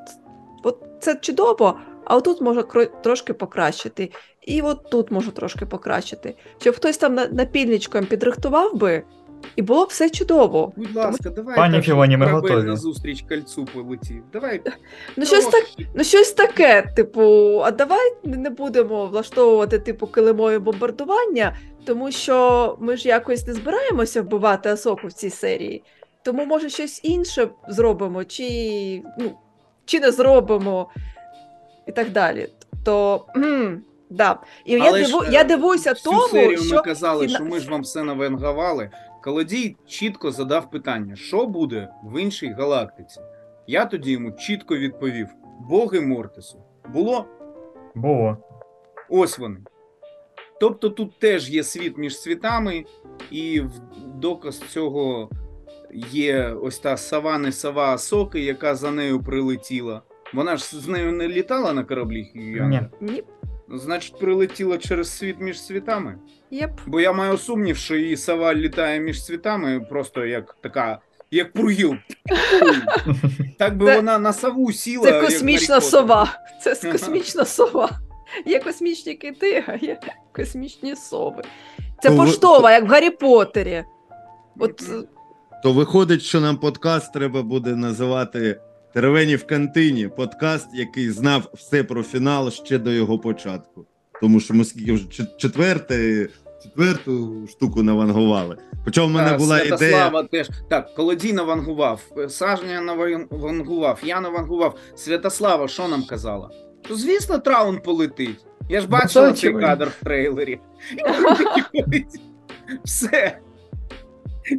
от 0.64 0.84
це 1.00 1.16
чудово, 1.16 1.80
а 2.06 2.16
отут 2.16 2.42
кро- 2.42 3.02
трошки 3.02 3.34
покращити. 3.34 4.12
І 4.42 4.62
от 4.62 4.90
тут 4.90 5.12
можу 5.12 5.32
трошки 5.32 5.66
покращити. 5.66 6.36
Щоб 6.62 6.76
хтось 6.76 6.98
там 6.98 7.16
на- 7.16 7.28
напільничком 7.28 8.06
підрихтував 8.06 8.76
би, 8.76 9.04
і 9.56 9.62
було 9.62 9.86
б 9.86 9.88
все 9.90 10.10
чудово. 10.10 10.74
Будь 10.76 10.96
ласка, 10.96 11.30
давай. 11.30 11.56
Пані 11.56 11.76
так, 11.76 11.86
Філоні, 11.86 12.18
ми 12.18 12.26
готові. 12.26 12.64
на 12.64 12.76
зустріч 12.76 13.26
кольцу 13.30 13.66
полетів. 13.74 14.24
Давай. 14.34 14.62
Ну, 15.18 15.26
щось, 15.26 15.46
так, 15.46 15.64
ну, 15.96 16.04
щось 16.04 16.32
таке, 16.32 16.82
типу, 16.96 17.22
а 17.66 17.72
давай 17.72 18.14
не 18.24 18.50
будемо 18.50 19.06
влаштовувати 19.06 19.80
типу 19.80 20.08
килимові 20.08 20.58
бомбардування, 20.60 21.56
тому 21.86 22.12
що 22.12 22.78
ми 22.80 22.98
ж 22.98 23.08
якось 23.08 23.48
не 23.48 23.54
збираємося 23.54 24.22
вбивати 24.22 24.70
Асоку 24.70 25.08
в 25.08 25.14
цій 25.14 25.30
серії. 25.30 25.84
Тому, 26.24 26.46
може, 26.46 26.70
щось 26.70 27.00
інше 27.04 27.50
зробимо, 27.70 28.24
чи, 28.24 28.44
ну, 29.20 29.32
чи 29.86 30.00
не 30.00 30.12
зробимо, 30.12 30.90
і 31.88 31.92
так 31.92 32.12
далі. 32.12 32.48
То, 32.86 33.26
кхм, 33.36 33.76
да. 34.12 34.40
І 34.66 34.78
Але 34.78 35.04
ж, 35.04 35.12
диву, 35.12 35.24
е, 35.24 35.30
я 35.32 35.44
дивуюся 35.44 35.92
Всю 35.92 36.16
тому, 36.16 36.28
серію 36.28 36.58
що 36.58 36.76
ми 36.76 36.82
казали, 36.82 37.30
що 37.30 37.46
ми 37.46 37.60
ж 37.60 37.70
вам 37.70 37.82
все 37.82 38.04
навенгавали. 38.04 38.90
Колодій 39.24 39.78
чітко 39.88 40.32
задав 40.32 40.72
питання: 40.72 41.16
що 41.16 41.46
буде 41.46 41.90
в 42.04 42.22
іншій 42.22 42.50
галактиці? 42.50 43.22
Я 43.68 43.86
тоді 43.86 44.12
йому 44.12 44.32
чітко 44.32 44.78
відповів: 44.78 45.28
боги 45.70 46.02
Мортису. 46.02 46.64
Було 46.94 47.26
Було. 47.96 48.38
ось 49.10 49.38
вони. 49.38 49.58
Тобто 50.60 50.90
тут 50.90 51.20
теж 51.20 51.50
є 51.50 51.64
світ 51.64 51.98
між 51.98 52.18
світами, 52.18 52.86
і 53.32 53.60
в 53.60 53.72
доказ 54.16 54.60
цього 54.60 55.30
є 56.12 56.56
ось 56.62 56.80
та 56.80 56.98
сава 56.98 57.38
не 57.38 57.52
сава 57.52 57.94
Асоки, 57.94 58.40
яка 58.40 58.76
за 58.76 58.92
нею 58.92 59.24
прилетіла. 59.24 60.02
Вона 60.34 60.58
ж 60.58 60.80
з 60.80 60.88
нею 60.88 61.12
не 61.12 61.28
літала 61.28 61.74
на 61.74 61.84
кораблі 61.84 62.32
Ні. 62.36 62.82
ні, 63.02 63.24
Значить, 63.74 64.20
прилетіла 64.20 64.78
через 64.78 65.18
світ 65.18 65.36
між 65.40 65.62
світами. 65.62 66.16
Єп. 66.52 66.72
Бо 66.86 67.02
я 67.02 67.12
маю 67.14 67.38
сумнів, 67.38 67.78
що 67.78 67.96
її 67.96 68.18
сова 68.18 68.56
літає 68.56 69.00
між 69.00 69.26
світами, 69.26 69.80
просто 69.80 70.26
як 70.26 70.58
така, 70.62 71.00
як 71.32 71.54
пругіл. 71.54 71.96
Так 73.60 73.78
би 73.78 73.86
Це- 73.86 73.96
вона 73.96 74.20
на 74.20 74.34
сову 74.34 74.72
сіла. 74.72 75.04
Це 75.04 75.22
космічна 75.22 75.82
сова. 75.82 76.40
Це 76.64 76.92
космічна 76.92 77.46
сова. 77.46 77.90
Є 78.46 78.60
космічні 78.60 79.14
кити, 79.16 79.64
а 79.68 79.76
є 79.86 80.00
космічні 80.36 80.96
сови. 80.96 81.44
Це 82.02 82.10
То 82.10 82.16
ви- 82.16 82.26
поштова, 82.26 82.72
як 82.72 82.84
в 82.84 82.88
Гаррі 82.88 83.10
Поттері. 83.10 83.84
От 84.60 84.84
То 85.64 85.74
виходить, 85.74 86.22
що 86.22 86.42
нам 86.42 86.58
подкаст 86.58 87.14
треба 87.14 87.42
буде 87.44 87.76
називати 87.76 88.60
Теревені 88.94 89.36
в 89.36 89.48
кантині. 89.48 90.08
Подкаст, 90.08 90.68
який 90.74 91.10
знав 91.10 91.50
все 91.54 91.84
про 91.84 92.04
фінал 92.04 92.52
ще 92.52 92.78
до 92.78 92.92
його 92.92 93.20
початку. 93.20 93.86
Тому 94.22 94.40
що 94.40 94.54
ми 94.54 94.66
скільки 94.66 94.92
вже 94.94 95.06
четверте, 95.38 96.28
четверту 96.64 97.48
штуку 97.50 97.84
навангували. 97.84 98.58
Хоча 98.86 99.04
в 99.04 99.10
мене 99.10 99.38
була 99.38 99.60
ідея. 99.62 99.78
Святослава 99.78 100.24
теж. 100.24 100.50
Так, 100.70 100.94
Колодій 100.96 101.34
навангував, 101.34 102.02
Сажня 102.30 102.82
навангував, 102.82 104.00
я 104.04 104.22
навангував. 104.22 104.78
Святослава, 104.96 105.68
що 105.68 105.88
нам 105.88 106.04
казала? 106.04 106.50
То 106.88 106.96
звісно, 106.96 107.38
Траун 107.40 107.80
полетить. 107.80 108.46
Я 108.70 108.82
ж 108.82 108.88
Ну, 108.90 108.98
бачила 108.98 109.34
цей 109.34 109.54
кадр 109.54 109.92
в 110.02 110.04
трейлері. 110.04 110.60
Все. 112.84 113.38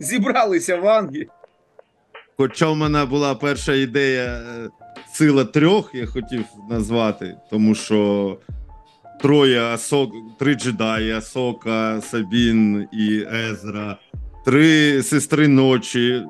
Зібралися 0.00 0.76
ванги. 0.76 1.26
Хоча 2.42 2.70
в 2.70 2.76
мене 2.76 3.04
була 3.04 3.34
перша 3.34 3.74
ідея 3.74 4.24
е, 4.24 4.68
сила 5.12 5.44
трьох, 5.44 5.94
я 5.94 6.06
хотів 6.06 6.44
назвати, 6.70 7.36
тому 7.50 7.74
що 7.74 8.38
троє 9.20 9.60
Асок, 9.60 10.12
три 10.38 10.54
джедаї, 10.54 11.12
Асока, 11.12 12.00
Сабін 12.00 12.88
і 12.92 13.26
Езра, 13.50 13.96
три 14.44 15.02
сестри 15.02 15.48
ночі, 15.48 16.22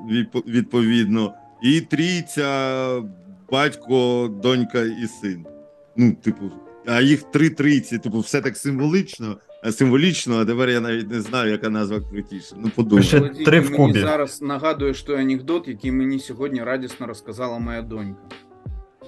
відповідно, 0.46 1.34
і 1.62 1.80
трійця, 1.80 3.02
батько, 3.50 4.28
донька 4.42 4.80
і 4.80 5.06
син. 5.22 5.46
Ну, 5.96 6.12
типу, 6.12 6.50
а 6.86 7.00
їх 7.00 7.22
три 7.22 7.50
трійці, 7.50 7.98
типу, 7.98 8.18
все 8.20 8.40
так 8.40 8.56
символично, 8.56 9.36
а 9.48 9.51
символічно, 9.70 10.36
а 10.40 10.44
тепер 10.44 10.70
я 10.70 10.80
навіть 10.80 11.10
не 11.10 11.20
знаю, 11.20 11.50
яка 11.50 11.70
назва 11.70 12.00
крутіша. 12.00 12.56
Ну, 12.58 12.70
подумай. 12.74 13.10
Колодій, 13.10 13.44
три 13.44 13.60
ти 13.60 13.68
в 13.68 13.78
мені 13.80 13.98
зараз 14.00 14.42
нагадуєш 14.42 15.02
той 15.02 15.20
анекдот, 15.20 15.68
який 15.68 15.92
мені 15.92 16.18
сьогодні 16.20 16.62
радісно 16.62 17.06
розказала 17.06 17.58
моя 17.58 17.82
донька. 17.82 18.20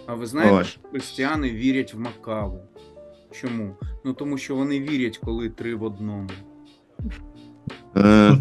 А 0.07 0.15
ви 0.15 0.27
знаєте, 0.27 0.51
Давай. 0.51 0.65
що 0.65 0.81
християни 0.91 1.51
вірять 1.51 1.95
в 1.95 1.99
Макаву? 1.99 2.61
Чому? 3.41 3.77
Ну 4.05 4.13
тому 4.13 4.39
що 4.39 4.55
вони 4.55 4.81
вірять, 4.81 5.19
коли 5.19 5.49
три 5.49 5.75
в 5.75 5.83
одному. 5.83 6.29
Е, 7.97 8.37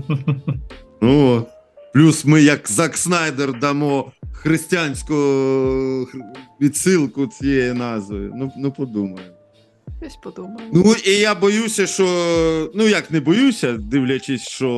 ну, 1.02 1.28
от. 1.30 1.48
плюс 1.94 2.26
ми, 2.26 2.42
як 2.42 2.70
Зак 2.70 2.98
Снайдер, 2.98 3.60
дамо 3.60 4.12
християнську 4.34 5.14
хр- 5.14 6.22
відсилку 6.62 7.28
цієї 7.28 7.74
назви. 7.74 8.32
Ну, 8.36 8.52
ну 8.58 8.72
подумаємо. 8.72 9.33
Щось 10.04 10.16
подумаю. 10.16 10.70
Ну 10.74 10.96
і 11.06 11.10
я 11.10 11.36
боюся, 11.36 11.88
що 11.88 12.72
ну 12.76 12.88
як 12.88 13.12
не 13.12 13.20
боюся, 13.20 13.78
дивлячись, 13.78 14.48
що 14.48 14.70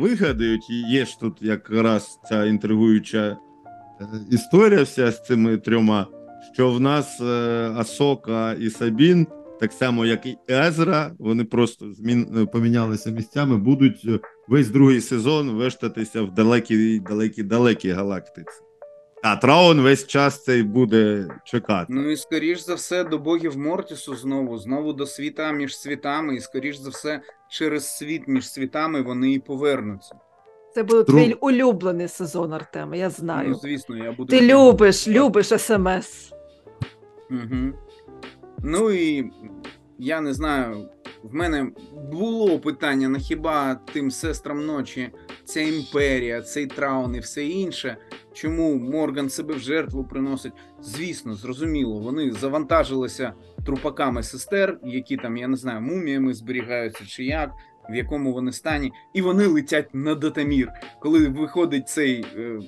вигадають, 0.00 0.70
є 0.70 1.04
ж 1.06 1.20
тут 1.20 1.36
якраз 1.40 2.20
ця 2.28 2.46
інтригуюча 2.46 3.36
е, 4.00 4.06
історія 4.30 4.82
вся 4.82 5.10
з 5.10 5.26
цими 5.26 5.56
трьома, 5.56 6.06
що 6.54 6.70
в 6.70 6.80
нас 6.80 7.20
е, 7.20 7.24
Асока 7.76 8.52
і 8.52 8.70
Сабін, 8.70 9.26
так 9.60 9.72
само 9.72 10.06
як 10.06 10.26
і 10.26 10.36
Езра, 10.50 11.12
вони 11.18 11.44
просто 11.44 11.92
змін 11.92 12.36
е, 12.36 12.46
помінялися 12.46 13.10
місцями, 13.10 13.56
будуть 13.56 14.06
весь 14.48 14.68
другий 14.68 15.00
сезон 15.00 15.50
вештатися 15.50 16.22
в 16.22 16.34
далекій, 16.34 17.00
далекій, 17.08 17.42
далекій 17.42 17.90
галактиці. 17.90 18.67
А 19.22 19.36
Траун 19.36 19.80
весь 19.80 20.06
час 20.06 20.44
цей 20.44 20.62
буде 20.62 21.28
чекати. 21.44 21.86
Ну 21.88 22.10
і 22.10 22.16
скоріш 22.16 22.60
за 22.60 22.74
все 22.74 23.04
до 23.04 23.18
богів 23.18 23.58
Мортісу 23.58 24.16
знову, 24.16 24.58
знову 24.58 24.92
до 24.92 25.06
світа 25.06 25.52
між 25.52 25.78
світами, 25.78 26.34
і 26.34 26.40
скоріш 26.40 26.76
за 26.76 26.90
все, 26.90 27.20
через 27.50 27.96
світ 27.96 28.22
між 28.26 28.50
світами 28.50 29.02
вони 29.02 29.32
і 29.32 29.38
повернуться. 29.38 30.14
Це 30.74 30.82
буде 30.82 31.02
Друг- 31.02 31.24
твій 31.24 31.32
улюблений 31.32 32.08
сезон, 32.08 32.52
Артема, 32.52 32.96
я 32.96 33.10
знаю. 33.10 33.48
Ну, 33.48 33.54
звісно, 33.54 33.96
я 33.96 34.12
буду. 34.12 34.30
Ти 34.30 34.40
любиш, 34.40 35.08
любиш 35.08 35.46
смс. 35.46 36.32
Угу. 37.30 37.72
Ну 38.62 38.90
і 38.90 39.30
я 39.98 40.20
не 40.20 40.34
знаю, 40.34 40.88
в 41.22 41.34
мене 41.34 41.70
було 42.12 42.58
питання: 42.58 43.08
на 43.08 43.18
хіба 43.18 43.74
тим 43.92 44.10
сестрам 44.10 44.66
ночі 44.66 45.10
ця 45.48 45.60
імперія, 45.60 46.42
цей 46.42 46.66
траун 46.66 47.14
і 47.14 47.20
все 47.20 47.46
інше. 47.46 47.96
Чому 48.32 48.74
Морган 48.74 49.30
себе 49.30 49.54
в 49.54 49.58
жертву 49.58 50.04
приносить? 50.04 50.52
Звісно, 50.82 51.34
зрозуміло, 51.34 52.00
вони 52.00 52.32
завантажилися 52.32 53.32
трупаками 53.66 54.22
сестер, 54.22 54.78
які 54.84 55.16
там, 55.16 55.36
я 55.36 55.48
не 55.48 55.56
знаю, 55.56 55.80
муміями 55.80 56.34
зберігаються 56.34 57.04
чи 57.06 57.24
як, 57.24 57.50
в 57.90 57.94
якому 57.94 58.32
вони 58.32 58.52
стані, 58.52 58.92
і 59.14 59.22
вони 59.22 59.46
летять 59.46 59.94
на 59.94 60.14
Датамір. 60.14 60.68
Коли 61.00 61.28
виходить 61.28 61.88
цей 61.88 62.24
е, 62.36 62.60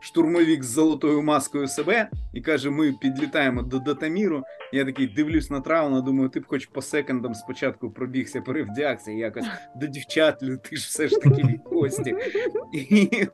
штурмовік 0.00 0.64
з 0.64 0.68
золотою 0.68 1.22
маскою 1.22 1.68
себе 1.68 2.10
і 2.32 2.40
каже: 2.40 2.70
Ми 2.70 2.92
підлітаємо 2.92 3.62
до 3.62 3.78
Датаміру. 3.78 4.42
Я 4.72 4.84
такий 4.84 5.06
дивлюсь 5.06 5.50
на 5.50 5.60
Трауна, 5.60 6.00
думаю, 6.00 6.28
ти 6.28 6.40
б 6.40 6.46
хоч 6.46 6.66
по 6.66 6.82
секундам 6.82 7.34
спочатку 7.34 7.90
пробігся, 7.90 8.40
перевдягся 8.40 9.12
якось 9.12 9.46
до 9.76 9.86
дівчат 9.86 10.42
летиш 10.42 10.86
все 10.86 11.08
ж 11.08 11.16
таки 11.20 11.42
від 11.42 11.60
кості. 11.62 12.14
І 12.72 13.26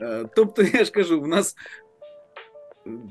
Е, 0.00 0.24
Тобто, 0.36 0.62
я 0.62 0.84
ж 0.84 0.90
кажу, 0.90 1.20
в 1.20 1.28
нас 1.28 1.56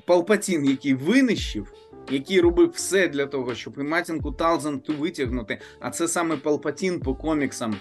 Палпатін, 0.08 0.66
який 0.66 0.94
винищив, 0.94 1.74
який 2.12 2.42
робив 2.42 2.70
все 2.70 3.08
для 3.08 3.26
того, 3.26 3.56
щоб 3.56 3.74
і 3.80 3.84
матінку 3.84 4.32
Талзанту 4.32 4.94
витягнути. 4.94 5.60
А 5.80 5.90
це 5.90 6.08
саме 6.08 6.38
Палпатін 6.38 7.00
по 7.00 7.16
коміксам. 7.16 7.76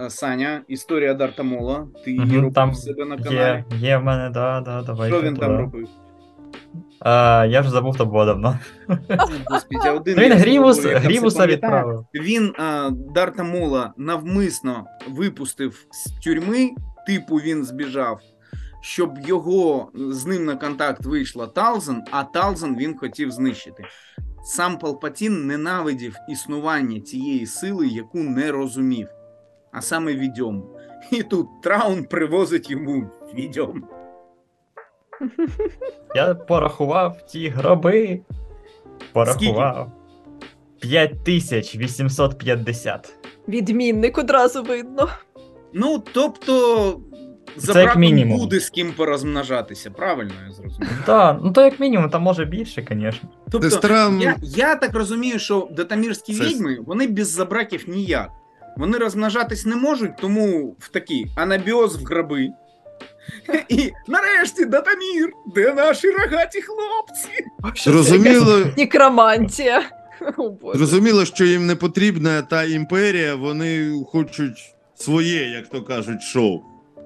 Е, 0.00 0.10
Саня, 0.10 0.62
історія 0.68 1.14
Дарта 1.14 1.42
Мола. 1.42 1.86
Ти 2.04 2.10
її 2.10 2.36
робив 2.36 2.52
там 2.54 2.74
себе 2.74 3.04
на 3.04 3.16
каналі. 3.18 3.64
є 3.78 3.96
в 3.96 4.04
мене, 4.04 4.30
да, 4.30 4.60
да, 4.60 4.82
давай. 4.82 5.10
Що 5.10 5.22
він 5.22 5.36
там 5.36 5.56
робив? 5.56 5.88
А, 7.00 7.46
я 7.50 7.60
вже 7.60 7.70
забув, 7.70 7.96
то 7.96 8.06
було 8.06 8.24
давно. 8.24 8.58
Господи, 9.46 9.90
один 9.90 10.18
Він 10.18 10.32
Грівус, 10.32 10.84
Грівуса 10.84 11.46
відправив. 11.46 12.04
Він 12.14 12.52
а, 12.58 12.90
Дарта 13.14 13.42
Мола 13.42 13.92
навмисно 13.96 14.84
випустив 15.08 15.86
з 15.90 16.10
тюрми, 16.24 16.70
типу 17.06 17.36
він 17.36 17.64
збіжав, 17.64 18.20
щоб 18.80 19.18
його 19.26 19.90
з 19.94 20.26
ним 20.26 20.44
на 20.44 20.56
контакт 20.56 21.06
вийшла 21.06 21.46
Талзен, 21.46 22.02
а 22.10 22.24
Талзен 22.24 22.76
він 22.76 22.98
хотів 22.98 23.30
знищити. 23.30 23.84
Сам 24.44 24.78
Палпатін 24.78 25.46
ненавидів 25.46 26.16
існування 26.28 27.00
цієї 27.00 27.46
сили, 27.46 27.88
яку 27.88 28.18
не 28.18 28.52
розумів, 28.52 29.08
а 29.72 29.82
саме 29.82 30.14
відьому. 30.14 30.66
І 31.10 31.22
тут 31.22 31.46
Траун 31.62 32.04
привозить 32.04 32.70
йому 32.70 33.06
відьому. 33.34 33.80
Я 36.14 36.34
порахував 36.34 37.26
ті 37.26 37.48
гроби. 37.48 38.20
Порахував. 39.12 39.92
5850. 40.80 43.14
Відмінник 43.48 44.18
одразу 44.18 44.62
видно. 44.62 45.08
Ну, 45.74 46.02
тобто, 46.12 46.54
за 47.56 47.72
Це 47.72 47.78
як 47.78 47.86
браком 47.88 48.00
мінімум. 48.02 48.38
буде 48.38 48.60
з 48.60 48.70
ким 48.70 48.92
порозмножатися, 48.92 49.90
правильно 49.90 50.32
я 50.46 50.52
зрозумів? 50.52 50.88
Так, 51.06 51.38
ну 51.42 51.52
то 51.52 51.64
як 51.64 51.80
мінімум, 51.80 52.10
там 52.10 52.22
може 52.22 52.44
більше, 52.44 52.86
звісно. 52.90 53.28
Тобто, 53.50 53.88
я, 54.20 54.36
я 54.42 54.76
так 54.76 54.94
розумію, 54.94 55.38
що 55.38 55.68
датамірські 55.72 56.34
Це- 56.34 56.44
відьми 56.44 56.78
вони 56.86 57.06
без 57.08 57.28
забраків 57.28 57.84
ніяк. 57.88 58.30
Вони 58.76 58.98
розмножатись 58.98 59.66
не 59.66 59.76
можуть, 59.76 60.16
тому 60.16 60.76
в 60.78 60.88
такі 60.88 61.26
анабіоз 61.36 61.96
в 61.96 62.04
гроби. 62.04 62.48
І 63.68 63.90
нарешті 64.08 64.64
Датамір, 64.64 65.32
де 65.54 65.74
наші 65.74 66.10
рогаті 66.10 66.60
хлопці? 66.62 67.28
зрозуміло. 67.90 68.58
Некромантія. 68.76 69.82
О, 70.36 70.52
Зрозуміло, 70.74 71.24
що 71.24 71.44
їм 71.44 71.66
не 71.66 71.76
потрібна 71.76 72.42
та 72.42 72.64
імперія, 72.64 73.34
вони 73.34 73.92
хочуть 74.06 74.74
своє, 74.94 75.42
як 75.48 75.68
то 75.68 75.82
кажуть, 75.82 76.22
шоу. 76.22 76.60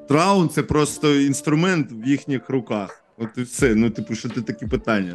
Траун 0.08 0.48
це 0.48 0.62
просто 0.62 1.14
інструмент 1.14 1.88
в 1.92 2.08
їхніх 2.08 2.50
руках. 2.50 3.04
От 3.18 3.28
і 3.36 3.42
все. 3.42 3.74
Ну, 3.74 3.90
типу, 3.90 4.14
що 4.14 4.28
ти 4.28 4.42
такі 4.42 4.66
питання? 4.66 5.14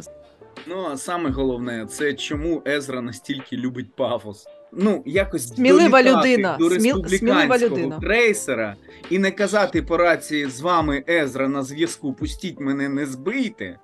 Ну, 0.66 0.86
а 0.92 0.96
саме 0.96 1.30
головне, 1.30 1.86
це 1.90 2.14
чому 2.14 2.62
Езра 2.66 3.00
настільки 3.00 3.56
любить 3.56 3.96
пафос. 3.96 4.46
Ну, 4.72 5.02
якось 5.06 5.48
Смілива 5.48 6.02
людина, 6.02 6.56
до 6.60 6.68
республіканського 6.68 7.58
людина. 7.58 7.98
крейсера 8.00 8.76
і 9.10 9.18
не 9.18 9.30
казати 9.30 9.82
по 9.82 9.96
рації 9.96 10.46
з 10.50 10.60
вами 10.60 11.04
Езра 11.08 11.48
на 11.48 11.62
зв'язку, 11.62 12.12
пустіть 12.12 12.60
мене, 12.60 12.88
не 12.88 13.06
збийте. 13.06 13.78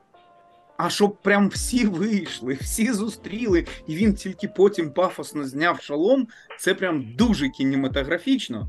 А 0.76 0.91
щоб 0.91 1.16
прям 1.16 1.49
всі 1.49 1.87
вийшли, 1.87 2.59
всі 2.61 2.93
зустріли, 2.93 3.66
і 3.87 3.95
він 3.97 4.14
тільки 4.14 4.49
потім 4.49 4.91
пафосно 4.91 5.45
зняв 5.45 5.80
шолом, 5.82 6.28
це 6.59 6.74
прям 6.74 7.14
дуже 7.18 7.49
кінематографічно. 7.49 8.68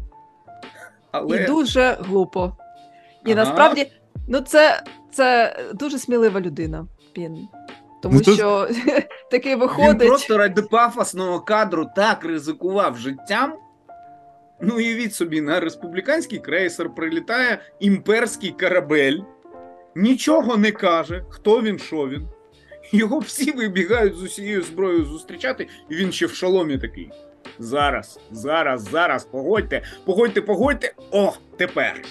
Але 1.11 1.43
І 1.43 1.45
дуже 1.45 1.97
глупо. 2.01 2.57
І 3.25 3.31
Ага. 3.31 3.45
насправді, 3.45 3.91
ну 4.27 4.39
це, 4.39 4.83
це 5.11 5.55
дуже 5.73 5.99
смілива 5.99 6.41
людина. 6.41 6.87
Він. 7.17 7.47
Тому 8.07 8.19
Ну, 8.19 8.25
то- 8.25 8.35
що 8.35 8.67
таки 9.31 9.49
він 9.49 9.59
виходить. 9.59 10.07
просто 10.07 10.37
ради 10.37 10.61
пафосного 10.61 11.39
кадру 11.39 11.87
так 11.95 12.25
ризикував 12.25 12.97
життям. 12.97 13.53
Ну, 14.61 14.75
уявіть 14.75 15.13
собі, 15.15 15.41
на 15.41 15.59
республіканський 15.59 16.39
крейсер 16.39 16.95
прилітає 16.95 17.59
імперський 17.79 18.55
корабель, 18.59 19.19
нічого 19.95 20.57
не 20.57 20.71
каже, 20.71 21.23
хто 21.29 21.61
він, 21.61 21.79
що 21.79 22.07
він. 22.07 22.27
Його 22.91 23.19
всі 23.19 23.51
вибігають 23.51 24.15
з 24.15 24.23
усією 24.23 24.61
зброєю 24.61 25.05
зустрічати, 25.05 25.67
і 25.89 25.95
він 25.95 26.11
ще 26.11 26.25
в 26.25 26.33
шоломі 26.33 26.77
такий. 26.77 27.09
Зараз, 27.59 28.19
зараз, 28.31 28.83
зараз, 28.91 29.25
погодьте, 29.25 29.81
погодьте, 30.05 30.41
погодьте. 30.41 30.93
О, 31.11 31.33
тепер. 31.57 32.01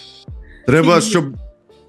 Треба, 0.67 0.99
І- 0.99 1.03
щоб 1.03 1.25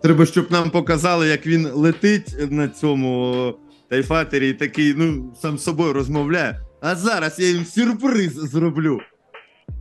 треба, 0.01 0.26
щоб 0.26 0.51
нам 0.51 0.70
показали, 0.70 1.28
як 1.28 1.47
він 1.47 1.68
летить 1.74 2.51
на 2.51 2.68
цьому 2.68 3.53
тайфатері 3.90 4.50
і 4.50 4.54
такий, 4.54 4.94
ну, 4.98 5.34
сам 5.42 5.58
з 5.58 5.64
собою 5.64 5.94
розмовляє. 5.94 6.60
А 6.82 6.96
зараз 6.96 7.40
я 7.40 7.48
їм 7.48 7.66
сюрприз 7.66 8.34
зроблю. 8.34 9.00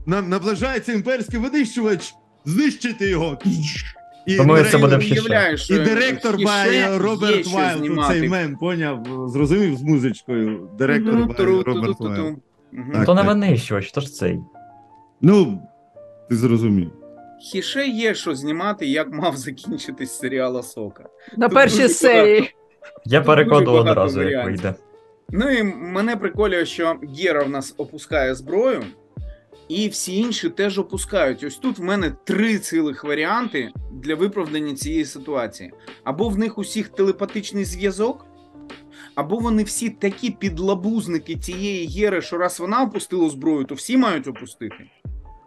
Нам 0.06 0.28
наближається 0.28 0.92
імперський 0.92 1.38
винищувач. 1.40 2.14
Знищити 2.44 3.08
його. 3.10 3.38
І, 4.26 4.36
Думаю, 4.36 4.64
це 4.64 4.70
директор- 4.70 4.80
буде 4.80 4.98
Ти 4.98 5.20
ще. 5.20 5.56
що 5.56 5.74
і 5.74 5.78
директор 5.78 6.38
має 6.40 6.98
Роберт 6.98 7.46
Вайлд, 7.46 8.06
цей 8.08 8.28
мем, 8.28 8.56
поняв, 8.56 9.06
зрозумів 9.28 9.76
з 9.76 9.82
музичкою. 9.82 10.70
Директор 10.78 11.14
має 11.14 11.62
Роберт 11.62 12.00
Вайлд. 12.00 12.36
То 13.06 13.14
не 13.14 13.22
винищувач, 13.22 13.92
то 13.92 14.00
ж 14.00 14.12
цей. 14.12 14.38
Ну, 15.20 15.62
ти 16.30 16.36
зрозумів. 16.36 16.90
Хіше 17.52 17.86
є 17.86 18.14
що 18.14 18.34
знімати, 18.34 18.86
як 18.86 19.12
мав 19.12 19.36
закінчитись 19.36 20.18
серіал 20.18 20.58
Асока. 20.58 21.04
На 21.36 21.48
першій 21.48 21.88
серії. 21.88 22.50
Я 23.04 23.20
перекладу 23.20 23.72
одразу, 23.72 24.22
як 24.22 24.44
вийде. 24.44 24.74
Ну 25.30 25.50
і 25.50 25.62
мене 25.62 26.16
приколює, 26.16 26.66
що 26.66 26.96
Гера 27.18 27.42
в 27.42 27.50
нас 27.50 27.74
опускає 27.76 28.34
зброю, 28.34 28.82
і 29.68 29.88
всі 29.88 30.16
інші 30.16 30.48
теж 30.50 30.78
опускають. 30.78 31.44
Ось 31.44 31.56
тут 31.56 31.78
в 31.78 31.82
мене 31.82 32.12
три 32.24 32.58
цілих 32.58 33.04
варіанти 33.04 33.70
для 33.92 34.14
виправдання 34.14 34.74
цієї 34.74 35.04
ситуації. 35.04 35.72
Або 36.04 36.28
в 36.28 36.38
них 36.38 36.58
усіх 36.58 36.88
телепатичний 36.88 37.64
зв'язок, 37.64 38.26
або 39.14 39.38
вони 39.38 39.62
всі 39.62 39.90
такі 39.90 40.30
підлабузники 40.30 41.36
цієї 41.36 41.86
Гери, 41.86 42.22
що 42.22 42.38
раз 42.38 42.60
вона 42.60 42.82
опустила 42.82 43.28
зброю, 43.28 43.64
то 43.64 43.74
всі 43.74 43.96
мають 43.96 44.28
опустити. 44.28 44.76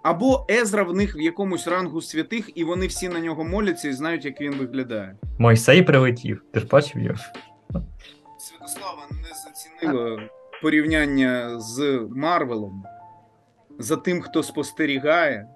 Або 0.03 0.45
Езра 0.51 0.83
в 0.83 0.93
них 0.95 1.15
в 1.15 1.21
якомусь 1.21 1.67
рангу 1.67 2.01
святих, 2.01 2.49
і 2.57 2.63
вони 2.63 2.87
всі 2.87 3.09
на 3.09 3.19
нього 3.19 3.43
моляться 3.43 3.87
і 3.89 3.93
знають, 3.93 4.25
як 4.25 4.41
він 4.41 4.55
виглядає. 4.55 5.15
Мойсей 5.39 5.81
прилетів. 5.81 6.43
Ти 6.53 6.59
ж 6.59 6.67
бачив 6.67 7.01
його? 7.01 7.17
Святослава 8.37 9.07
не 9.11 9.27
зацінила 9.45 10.21
порівняння 10.61 11.59
з 11.59 12.07
Марвелом 12.15 12.83
за 13.79 13.95
тим, 13.97 14.21
хто 14.21 14.43
спостерігає. 14.43 15.47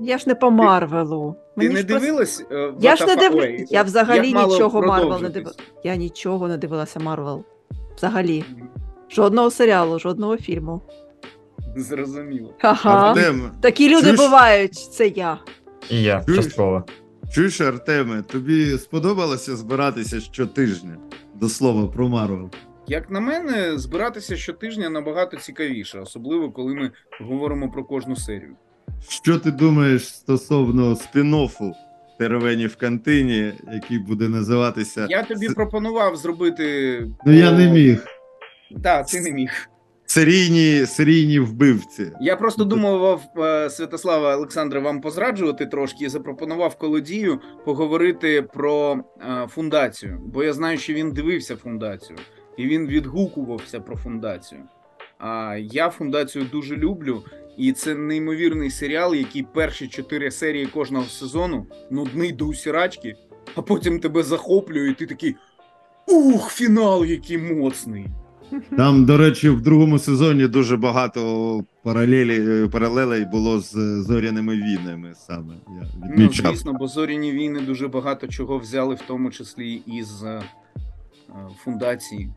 Я 0.00 0.18
ж 0.18 0.24
не 0.28 0.34
по 0.34 0.50
Марвелу. 0.50 1.32
Ти 1.32 1.38
Мені 1.56 1.74
не 1.74 1.80
ж 1.80 1.86
просто- 1.86 2.06
дивилась? 2.06 2.44
е, 2.50 2.72
Я 2.80 2.96
ж 2.96 3.06
не 3.06 3.12
What 3.12 3.16
the- 3.16 3.20
див... 3.20 3.36
Ой, 3.36 3.66
Я 3.70 3.82
взагалі 3.82 4.26
як 4.26 4.34
мало 4.34 4.52
нічого 4.52 4.80
Марвел 4.82 4.96
не 4.96 5.00
продовжитись. 5.00 5.34
дивилася. 5.34 5.60
Я 5.84 5.96
нічого 5.96 6.48
не 6.48 6.56
дивилася 6.56 7.00
Марвел. 7.00 7.44
Взагалі. 7.96 8.44
Жодного 9.10 9.50
серіалу, 9.50 9.98
жодного 9.98 10.36
фільму. 10.36 10.80
Зрозуміло. 11.76 12.54
Ха-ха. 12.60 12.90
Артем, 13.10 13.50
Такі 13.62 13.88
люди 13.88 14.02
чуєш? 14.02 14.16
бувають, 14.20 14.74
це 14.74 15.08
я. 15.08 15.38
І 15.90 16.02
я, 16.02 16.24
Чуєш? 16.26 16.44
частково. 16.44 16.84
чуєш, 17.34 17.60
Артеме, 17.60 18.22
тобі 18.22 18.78
сподобалося 18.78 19.56
збиратися 19.56 20.20
щотижня? 20.20 20.96
До 21.34 21.48
слова 21.48 21.86
про 21.86 22.08
Марвел. 22.08 22.50
Як 22.86 23.10
на 23.10 23.20
мене, 23.20 23.78
збиратися 23.78 24.36
щотижня 24.36 24.90
набагато 24.90 25.36
цікавіше, 25.36 25.98
особливо 26.00 26.50
коли 26.50 26.74
ми 26.74 26.90
говоримо 27.20 27.70
про 27.70 27.84
кожну 27.84 28.16
серію. 28.16 28.56
Що 29.08 29.38
ти 29.38 29.50
думаєш 29.50 30.08
стосовно 30.14 30.90
спін-оффу 30.94 31.72
теревені 32.18 32.66
в 32.66 32.76
кантині, 32.76 33.52
який 33.72 33.98
буде 33.98 34.28
називатися. 34.28 35.06
Я 35.10 35.22
тобі 35.22 35.48
пропонував 35.48 36.16
зробити. 36.16 37.06
Ну 37.26 37.32
я 37.32 37.52
не 37.52 37.70
міг. 37.70 38.06
Так, 38.82 39.06
ти 39.06 39.20
не 39.20 39.30
міг. 39.32 39.68
Серійні, 40.10 40.86
серійні 40.86 41.40
вбивці. 41.40 42.12
Я 42.20 42.36
просто 42.36 42.64
думав, 42.64 43.22
е, 43.38 43.70
Святослава 43.70 44.36
Олександра, 44.36 44.80
вам 44.80 45.00
позраджувати 45.00 45.66
трошки 45.66 46.04
і 46.04 46.08
запропонував 46.08 46.78
колодію 46.78 47.40
поговорити 47.64 48.42
про 48.42 49.04
е, 49.20 49.46
фундацію, 49.50 50.20
бо 50.26 50.44
я 50.44 50.52
знаю, 50.52 50.78
що 50.78 50.92
він 50.92 51.12
дивився 51.12 51.56
фундацію, 51.56 52.18
і 52.56 52.66
він 52.66 52.86
відгукувався 52.86 53.80
про 53.80 53.96
фундацію. 53.96 54.60
А 55.18 55.56
я 55.60 55.90
фундацію 55.90 56.46
дуже 56.52 56.76
люблю, 56.76 57.22
і 57.56 57.72
це 57.72 57.94
неймовірний 57.94 58.70
серіал, 58.70 59.14
який 59.14 59.42
перші 59.42 59.88
чотири 59.88 60.30
серії 60.30 60.66
кожного 60.66 61.04
сезону 61.04 61.66
нудний 61.90 62.32
до 62.32 62.46
усірачки, 62.46 63.14
а 63.54 63.62
потім 63.62 64.00
тебе 64.00 64.22
захоплює, 64.22 64.90
і 64.90 64.94
ти 64.94 65.06
такий. 65.06 65.36
Ух, 66.06 66.52
фінал, 66.52 67.04
який 67.04 67.38
моцний. 67.38 68.06
Там, 68.76 69.04
до 69.04 69.16
речі, 69.16 69.48
в 69.48 69.60
другому 69.60 69.98
сезоні 69.98 70.46
дуже 70.46 70.76
багато 70.76 71.64
паралелі, 71.82 72.68
паралелей 72.68 73.24
було 73.24 73.60
з 73.60 74.02
зоряними 74.02 74.56
війнами 74.56 75.12
саме. 75.14 75.54
Я 75.80 75.86
Ну, 76.16 76.30
звісно, 76.32 76.72
бо 76.72 76.86
зоряні 76.86 77.32
війни 77.32 77.60
дуже 77.60 77.88
багато 77.88 78.28
чого 78.28 78.58
взяли, 78.58 78.94
в 78.94 79.00
тому 79.06 79.30
числі 79.30 79.82
із 79.86 80.22
е, 80.22 80.42
фундації. 81.64 82.30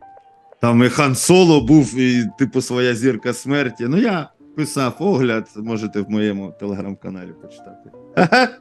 Там 0.60 0.82
і 0.84 0.88
Хан 0.88 1.14
Соло 1.14 1.60
був, 1.60 1.98
і 1.98 2.24
типу 2.38 2.60
своя 2.60 2.94
зірка 2.94 3.32
смерті. 3.32 3.86
Ну 3.88 3.96
я 3.96 4.28
писав 4.56 4.96
огляд, 4.98 5.48
можете 5.56 6.00
в 6.00 6.10
моєму 6.10 6.54
телеграм-каналі 6.60 7.30
почитати. 7.42 7.90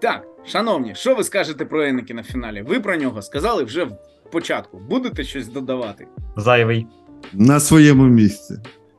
Так, 0.00 0.26
шановні, 0.46 0.94
що 0.94 1.14
ви 1.14 1.24
скажете 1.24 1.64
про 1.64 1.84
Енекіна 1.84 2.22
в 2.22 2.24
фіналі? 2.24 2.62
Ви 2.62 2.80
про 2.80 2.96
нього 2.96 3.22
сказали 3.22 3.64
вже 3.64 3.84
в 3.84 3.96
початку. 4.32 4.78
Будете 4.78 5.24
щось 5.24 5.48
додавати? 5.48 6.06
Зайвий. 6.36 6.86
На 7.32 7.60
своєму 7.60 8.04
місці. 8.06 8.54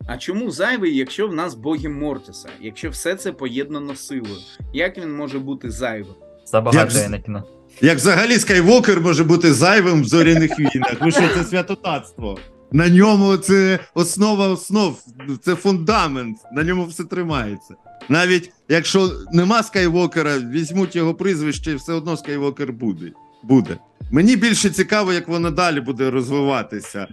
А 0.08 0.18
чому 0.18 0.52
зайвий, 0.52 0.98
якщо 0.98 1.28
в 1.28 1.34
нас 1.36 1.56
боги 1.56 1.90
Мортіса? 1.90 2.50
Якщо 2.62 2.90
все 2.90 3.16
це 3.16 3.32
поєднано 3.32 3.96
силою? 3.96 4.36
Як 4.74 4.98
він 4.98 5.16
може 5.16 5.40
бути 5.40 5.70
зайвим? 5.72 6.14
Забагато 6.46 6.98
Як 6.98 7.06
Енекіна. 7.06 7.44
Як 7.82 7.98
взагалі 7.98 8.38
Скайвокер 8.38 9.02
може 9.02 9.24
бути 9.24 9.54
зайвим 9.54 10.02
в 10.02 10.06
зоряних 10.06 10.60
війнах? 10.60 10.94
Ну 11.02 11.12
що 11.12 11.22
це 11.36 11.44
святотатство? 11.44 12.38
На 12.72 12.90
ньому 12.90 13.38
це 13.38 13.80
основа 13.94 14.48
основ, 14.48 14.98
це 15.42 15.56
фундамент, 15.56 16.38
на 16.54 16.64
ньому 16.64 16.86
все 16.86 17.04
тримається. 17.04 17.76
Навіть 18.10 18.52
якщо 18.70 19.12
нема 19.34 19.64
Скайвокера, 19.64 20.40
візьмуть 20.40 20.96
його 20.96 21.14
прізвище, 21.14 21.72
і 21.72 21.76
все 21.76 21.94
одно 21.94 22.18
Скайвокер 22.18 22.74
буде. 22.74 23.12
буде. 23.44 23.78
Мені 24.12 24.36
більше 24.36 24.70
цікаво, 24.70 25.14
як 25.14 25.28
воно 25.28 25.52
далі 25.52 25.82
буде 25.82 26.12
розвиватися. 26.12 27.08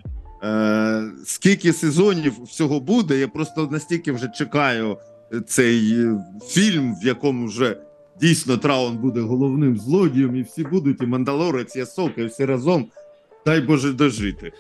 Е, 0.45 1.05
скільки 1.25 1.73
сезонів 1.73 2.33
всього 2.45 2.81
буде, 2.81 3.19
я 3.19 3.29
просто 3.29 3.69
настільки 3.71 4.13
вже 4.13 4.29
чекаю 4.29 4.97
цей 5.47 5.93
е, 6.05 6.17
фільм, 6.49 6.95
в 7.03 7.07
якому 7.07 7.47
вже 7.47 7.77
дійсно 8.21 8.57
Траун 8.57 8.97
буде 8.97 9.21
головним 9.21 9.79
злодієм, 9.79 10.37
і 10.37 10.43
всі 10.43 10.63
будуть, 10.65 11.03
і 11.03 11.07
Мандалорець, 11.07 11.77
і 11.77 11.81
Асока, 11.81 12.21
і 12.23 12.27
всі 12.27 12.45
разом. 12.45 12.87
Дай 13.47 13.61
Боже 13.61 13.93
дожити. 13.93 14.53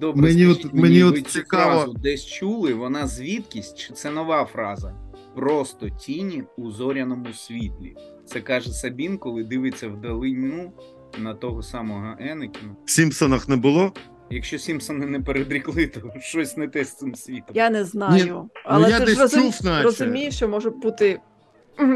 Добре, 0.00 0.22
Мені 0.22 0.44
скажіть 0.44 0.64
от- 0.66 0.74
мені 0.74 1.02
от 1.02 1.14
ви 1.14 1.22
цю 1.22 1.30
цікаво- 1.30 1.80
фразу 1.80 1.92
десь 2.02 2.26
чули, 2.26 2.74
вона 2.74 3.06
звідкись, 3.06 3.74
чи 3.74 3.92
це 3.92 4.10
нова 4.10 4.44
фраза? 4.52 4.94
Просто 5.34 5.88
тіні 5.88 6.44
у 6.56 6.70
зоряному 6.70 7.32
світлі. 7.32 7.96
Це 8.26 8.40
каже 8.40 8.70
Сабін, 8.70 9.18
коли 9.18 9.44
дивиться 9.44 9.88
вдалину 9.88 10.72
на 11.18 11.34
того 11.34 11.62
самого 11.62 12.16
Енекіна. 12.18 12.76
В 12.84 12.90
Сімпсонах 12.90 13.48
не 13.48 13.56
було. 13.56 13.92
Якщо 14.30 14.58
Сімпсони 14.58 15.06
не 15.06 15.20
передрікли, 15.20 15.86
то 15.86 16.00
щось 16.20 16.56
не 16.56 16.68
те 16.68 16.84
з 16.84 16.96
цим 16.96 17.14
світом. 17.14 17.56
Я 17.56 17.70
не 17.70 17.84
знаю. 17.84 18.50
Але 18.64 18.86
ну, 18.86 18.90
я 18.90 18.98
ти 18.98 19.04
десь 19.04 19.14
ж 19.14 19.20
розум... 19.20 19.42
чув, 19.42 19.60
наче. 19.64 19.82
розумієш, 19.82 20.36
що 20.36 20.48
може 20.48 20.70
бути 20.70 21.20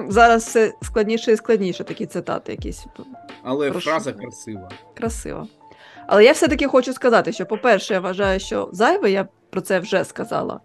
зараз 0.09 0.43
все 0.43 0.73
складніше 0.83 1.33
і 1.33 1.37
складніше, 1.37 1.85
такі 1.85 2.07
цитати 2.07 2.53
якісь 2.53 2.87
Але 3.43 3.71
Прошу. 3.71 3.91
фраза 3.91 4.13
красива. 4.13 4.71
красиво. 4.95 5.49
Але 6.07 6.25
я 6.25 6.33
все-таки 6.33 6.67
хочу 6.67 6.93
сказати, 6.93 7.33
що, 7.33 7.47
по-перше, 7.47 7.95
я 7.95 8.01
вважаю, 8.01 8.41
що 8.41 8.69
зайве, 8.73 9.11
я 9.11 9.29
про 9.51 9.61
це 9.61 9.79
вже 9.79 10.05
сказала, 10.05 10.61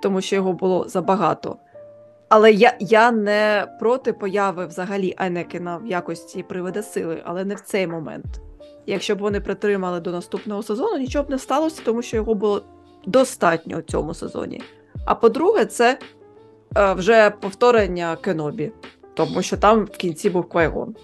тому 0.00 0.20
що 0.20 0.36
його 0.36 0.52
було 0.52 0.88
забагато. 0.88 1.56
Але 2.28 2.52
я, 2.52 2.76
я 2.80 3.12
не 3.12 3.66
проти 3.80 4.12
появи 4.12 4.66
взагалі 4.66 5.14
Айнекена 5.16 5.76
в 5.76 5.86
якості 5.86 6.42
привида 6.42 6.82
сили, 6.82 7.22
але 7.24 7.44
не 7.44 7.54
в 7.54 7.60
цей 7.60 7.86
момент. 7.86 8.26
Якщо 8.86 9.16
б 9.16 9.18
вони 9.18 9.40
притримали 9.40 10.00
до 10.00 10.10
наступного 10.12 10.62
сезону, 10.62 10.98
нічого 10.98 11.24
б 11.24 11.30
не 11.30 11.38
сталося, 11.38 11.82
тому 11.84 12.02
що 12.02 12.16
його 12.16 12.34
було 12.34 12.62
достатньо 13.06 13.78
у 13.78 13.82
цьому 13.82 14.14
сезоні. 14.14 14.62
А 15.04 15.14
по-друге, 15.14 15.64
це 15.64 15.98
е, 16.76 16.92
вже 16.94 17.30
повторення 17.30 18.16
Кенобі, 18.16 18.72
тому 19.14 19.42
що 19.42 19.56
там 19.56 19.84
в 19.84 19.90
кінці 19.90 20.30
був 20.30 20.48
Квайгон. 20.48 20.94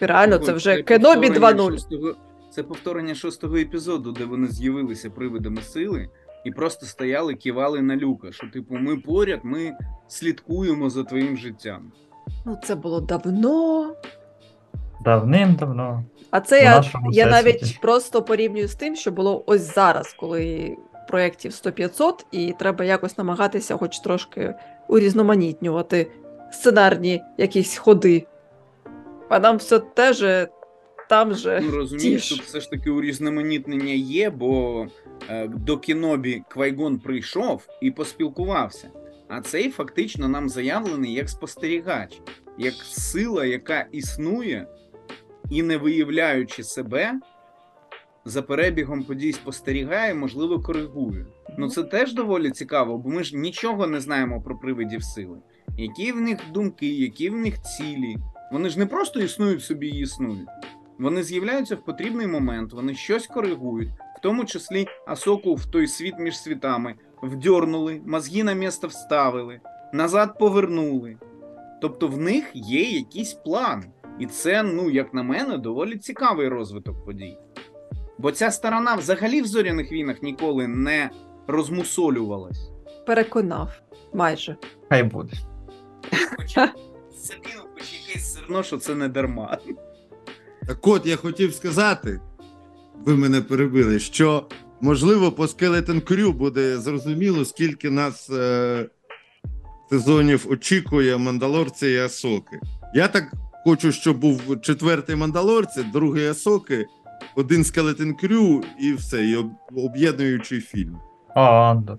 І 0.00 0.06
реально, 0.06 0.38
це 0.38 0.52
вже 0.52 0.82
Кенобі 0.82 1.28
повторення 1.28 1.52
2.0. 1.62 1.70
шостого- 1.70 2.14
Це 2.50 2.62
повторення 2.62 3.14
шостого 3.14 3.56
епізоду, 3.56 4.12
де 4.12 4.24
вони 4.24 4.46
з'явилися 4.48 5.10
привидами 5.10 5.62
сили 5.62 6.08
і 6.44 6.50
просто 6.50 6.86
стояли, 6.86 7.34
кивали 7.34 7.82
на 7.82 7.96
люка. 7.96 8.32
Що, 8.32 8.46
типу, 8.46 8.74
ми 8.74 8.96
поряд, 8.96 9.40
ми 9.42 9.72
слідкуємо 10.08 10.90
за 10.90 11.04
твоїм 11.04 11.36
життям. 11.36 11.92
Ну, 12.46 12.58
це 12.64 12.74
було 12.74 13.00
давно. 13.00 13.94
Давним-давно. 15.04 16.04
А 16.30 16.40
це 16.40 16.62
я, 16.62 16.84
я 17.10 17.26
навіть 17.26 17.78
просто 17.80 18.22
порівнюю 18.22 18.68
з 18.68 18.74
тим, 18.74 18.96
що 18.96 19.10
було 19.10 19.44
ось 19.46 19.74
зараз, 19.74 20.16
коли 20.20 20.76
проєктів 21.08 21.52
100-500, 21.52 22.12
і 22.30 22.54
треба 22.58 22.84
якось 22.84 23.18
намагатися 23.18 23.76
хоч 23.76 23.98
трошки 23.98 24.54
урізноманітнювати 24.88 26.10
сценарні 26.52 27.22
якісь 27.38 27.76
ходи. 27.76 28.26
А 29.28 29.38
нам 29.38 29.56
все 29.56 29.78
те 29.78 30.12
же, 30.12 30.48
там 31.08 31.34
же. 31.34 31.60
Ну 31.64 31.76
розумієш, 31.76 32.28
тут 32.28 32.42
все 32.42 32.60
ж 32.60 32.70
таки 32.70 32.90
урізноманітнення 32.90 33.92
є, 33.94 34.30
бо 34.30 34.86
до 35.48 35.78
Кінобі 35.78 36.42
Квайгон 36.48 36.98
прийшов 36.98 37.66
і 37.80 37.90
поспілкувався. 37.90 38.90
А 39.28 39.40
цей 39.40 39.70
фактично 39.70 40.28
нам 40.28 40.48
заявлений 40.48 41.12
як 41.14 41.28
спостерігач, 41.28 42.20
як 42.58 42.74
сила, 42.74 43.44
яка 43.44 43.86
існує 43.92 44.66
і 45.50 45.62
не 45.62 45.76
виявляючи 45.76 46.62
себе, 46.62 47.20
за 48.24 48.42
перебігом 48.42 49.02
подій 49.02 49.32
спостерігає, 49.32 50.14
можливо, 50.14 50.60
коригує. 50.60 51.26
Ну 51.58 51.68
це 51.68 51.82
теж 51.82 52.14
доволі 52.14 52.50
цікаво, 52.50 52.98
бо 52.98 53.08
ми 53.10 53.24
ж 53.24 53.36
нічого 53.36 53.86
не 53.86 54.00
знаємо 54.00 54.42
про 54.42 54.58
привидів 54.58 55.02
сили. 55.02 55.38
Які 55.78 56.12
в 56.12 56.20
них 56.20 56.38
думки, 56.54 56.88
які 56.88 57.30
в 57.30 57.36
них 57.36 57.62
цілі. 57.62 58.16
Вони 58.52 58.68
ж 58.68 58.78
не 58.78 58.86
просто 58.86 59.20
існують 59.20 59.62
собі 59.62 59.88
і 59.88 60.00
існують. 60.00 60.48
Вони 60.98 61.22
з'являються 61.22 61.76
в 61.76 61.84
потрібний 61.84 62.26
момент, 62.26 62.72
вони 62.72 62.94
щось 62.94 63.26
коригують, 63.26 63.90
тому 64.22 64.44
числі 64.44 64.86
Асоку 65.06 65.54
в 65.54 65.66
той 65.66 65.86
світ 65.86 66.14
між 66.18 66.38
світами 66.38 66.94
вдьорнули, 67.22 68.00
мозги 68.06 68.44
на 68.44 68.52
місце 68.52 68.86
вставили, 68.86 69.60
назад 69.92 70.38
повернули. 70.38 71.16
Тобто 71.80 72.08
в 72.08 72.18
них 72.18 72.50
є 72.54 72.82
якийсь 72.82 73.34
план. 73.34 73.84
І 74.18 74.26
це, 74.26 74.62
ну, 74.62 74.90
як 74.90 75.14
на 75.14 75.22
мене, 75.22 75.58
доволі 75.58 75.96
цікавий 75.96 76.48
розвиток 76.48 77.04
подій. 77.04 77.38
Бо 78.18 78.32
ця 78.32 78.50
сторона 78.50 78.94
взагалі 78.94 79.42
в 79.42 79.46
зоряних 79.46 79.92
війнах 79.92 80.22
ніколи 80.22 80.68
не 80.68 81.10
розмусолювалась. 81.46 82.70
Переконав 83.06 83.70
майже. 84.14 84.56
Хай 84.88 85.02
буде. 85.02 85.32
Закинув 87.12 87.66
хоч 87.74 88.06
якесь 88.08 88.34
зерно, 88.34 88.62
що 88.62 88.78
це 88.78 88.94
не 88.94 89.08
дарма. 89.08 89.58
Так 90.66 90.86
от 90.86 91.06
я 91.06 91.16
хотів 91.16 91.54
сказати, 91.54 92.20
ви 93.04 93.16
мене 93.16 93.40
перебили, 93.40 93.98
що 93.98 94.46
можливо 94.80 95.32
по 95.32 95.42
Skeleton 95.42 96.12
Crew 96.12 96.32
буде 96.32 96.78
зрозуміло, 96.78 97.44
скільки 97.44 97.90
нас 97.90 98.30
е, 98.30 98.86
сезонів 99.90 100.46
очікує 100.50 101.16
Мандалорці 101.16 101.86
і 101.88 101.98
Асоки. 101.98 102.60
Я 102.94 103.08
так 103.08 103.24
хочу, 103.64 103.92
щоб 103.92 104.18
був 104.18 104.60
четвертий 104.60 105.16
Мандалорці, 105.16 105.82
другий 105.92 106.26
Асоки, 106.26 106.86
один 107.36 107.62
Skeleton 107.62 108.12
Crew 108.24 108.64
і 108.80 108.92
все, 108.92 109.24
і 109.24 109.36
об'єднуючий 109.76 110.60
фільм. 110.60 110.98
А, 111.34 111.42
Андор. 111.42 111.98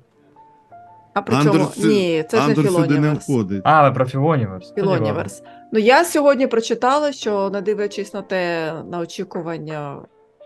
А 1.13 1.21
при 1.21 1.35
Андор 1.35 1.53
чому? 1.53 1.65
сю- 1.65 1.87
Ні, 1.87 2.25
це 2.29 2.41
ж 2.41 2.47
не 2.47 2.55
сюди 2.69 2.99
не 2.99 3.13
входить. 3.13 3.61
А, 3.65 3.89
ви 3.89 3.95
про 3.95 4.05
Філоніверс. 4.05 4.73
Філоніверс. 4.73 5.43
Ну 5.73 5.79
я 5.79 6.05
сьогодні 6.05 6.47
прочитала, 6.47 7.11
що 7.11 7.49
не 7.49 7.61
дивлячись 7.61 8.13
на 8.13 8.21
те 8.21 8.73
на 8.91 8.99
очікування, 8.99 9.97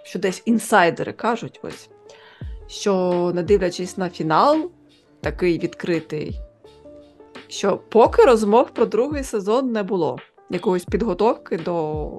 що 0.08 0.20
десь 0.20 0.42
інсайдери 0.46 1.14
кажуть, 1.14 1.60
ось 1.64 1.90
що 2.68 3.32
не 3.36 3.44
дивлячись 3.44 3.98
на 3.98 4.10
фінал, 4.10 4.72
такий 5.22 5.60
відкритий, 5.60 6.40
що 7.48 7.78
поки 7.90 8.26
розмов 8.26 8.70
про 8.70 8.86
другий 8.86 9.24
сезон 9.24 9.72
не 9.72 9.84
було. 9.84 10.18
Якоїсь 10.50 10.86
підготовки 10.86 11.58
до 11.58 12.10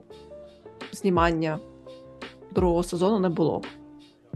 знімання 0.93 1.59
другого 2.51 2.83
сезону 2.83 3.19
не 3.19 3.29
було. 3.29 3.63